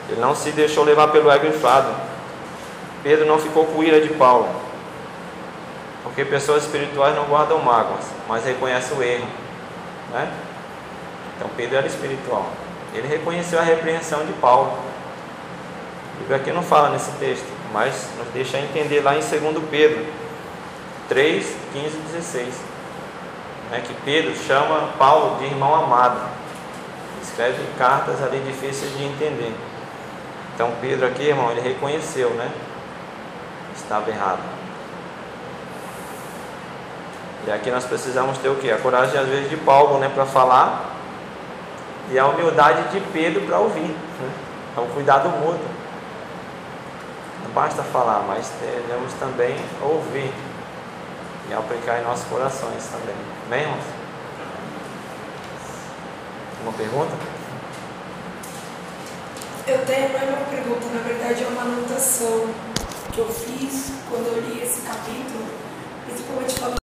Ele 0.10 0.22
não 0.22 0.34
se 0.34 0.51
deixou 0.51 0.84
levar 0.84 1.10
pelo 1.10 1.30
ego 1.30 1.47
inflado. 1.47 2.09
Pedro 3.04 3.26
não 3.26 3.39
ficou 3.39 3.66
com 3.66 3.84
ira 3.84 4.02
de 4.02 4.10
Paulo. 4.14 4.50
Porque 6.04 6.26
pessoas 6.26 6.64
espirituais 6.64 7.16
não 7.16 7.26
guardam 7.26 7.60
mágoas, 7.60 8.06
mas 8.28 8.45
reconhecem 8.45 8.97
o 8.97 9.04
erro. 9.04 9.28
Né? 10.12 10.32
Então 11.36 11.50
Pedro 11.56 11.78
era 11.78 11.88
espiritual. 11.88 12.45
Ele 12.93 13.08
reconheceu 13.08 13.60
a 13.60 13.64
repreensão 13.64 14.26
de 14.26 14.34
Paulo. 14.34 14.78
A 16.16 16.20
Bíblia 16.20 16.38
aqui 16.38 16.52
não 16.52 16.64
fala 16.64 16.89
nesse 16.89 17.12
texto, 17.14 17.47
mas 17.72 18.10
nos 18.18 18.28
deixa 18.34 18.58
entender 18.60 19.02
lá 19.02 19.16
em 19.16 19.20
2 19.20 19.64
Pedro 19.70 20.06
3, 21.08 21.56
15 21.74 21.86
e 21.86 22.00
16. 22.14 22.47
Né, 23.72 23.84
que 23.86 23.93
Pedro 24.04 24.36
chama 24.36 24.89
Paulo 24.97 25.38
de 25.38 25.45
irmão 25.45 25.74
amado. 25.76 26.20
Escreve 27.22 27.62
cartas 27.78 28.22
ali 28.24 28.39
difíceis 28.39 28.91
de 28.97 29.04
entender. 29.04 29.54
Então 30.56 30.74
Pedro 30.82 31.06
aqui, 31.06 31.24
irmão, 31.24 31.52
ele 31.52 31.62
reconheceu, 31.62 32.32
né? 32.32 32.52
Estava 33.82 34.10
errado. 34.10 34.40
E 37.48 37.52
aqui 37.52 37.72
nós 37.72 37.86
precisamos 37.86 38.38
ter 38.38 38.50
o 38.50 38.56
que? 38.56 38.72
A 38.72 38.78
coragem 38.78 39.20
às 39.20 39.28
vezes 39.28 39.50
de 39.50 39.58
Paulo, 39.58 39.98
né, 39.98 40.10
para 40.14 40.26
falar 40.26 40.96
e 42.12 42.18
a 42.18 42.28
humildade 42.28 42.90
de 42.92 43.00
Pedro 43.12 43.42
para 43.42 43.60
ouvir. 43.60 43.82
Né? 43.82 44.32
É 44.78 44.80
um 44.80 44.88
cuidado 44.90 45.30
mútuo. 45.30 45.80
Não 47.44 47.52
basta 47.52 47.82
falar, 47.84 48.24
mas 48.28 48.52
devemos 48.60 49.14
também 49.14 49.56
ouvir 49.82 50.32
e 51.50 51.54
aplicar 51.54 52.00
em 52.00 52.04
nossos 52.04 52.26
corações 52.26 52.88
também. 52.88 53.16
Amém, 53.48 53.62
irmãos? 53.62 53.84
Uma 56.62 56.74
pergunta? 56.74 57.12
Eu 59.66 59.86
tenho 59.86 60.14
mais 60.14 60.30
uma 60.30 60.46
pergunta, 60.50 60.86
na 60.94 61.02
verdade 61.02 61.44
é 61.44 61.48
uma 61.48 61.62
anotação 61.62 62.50
que 63.20 63.24
eu 63.24 63.34
fiz 63.34 63.91
quando 64.09 64.28
eu 64.28 64.41
li 64.41 64.61
esse 64.61 64.80
capítulo, 64.82 65.45
principalmente 66.05 66.53
falando 66.57 66.79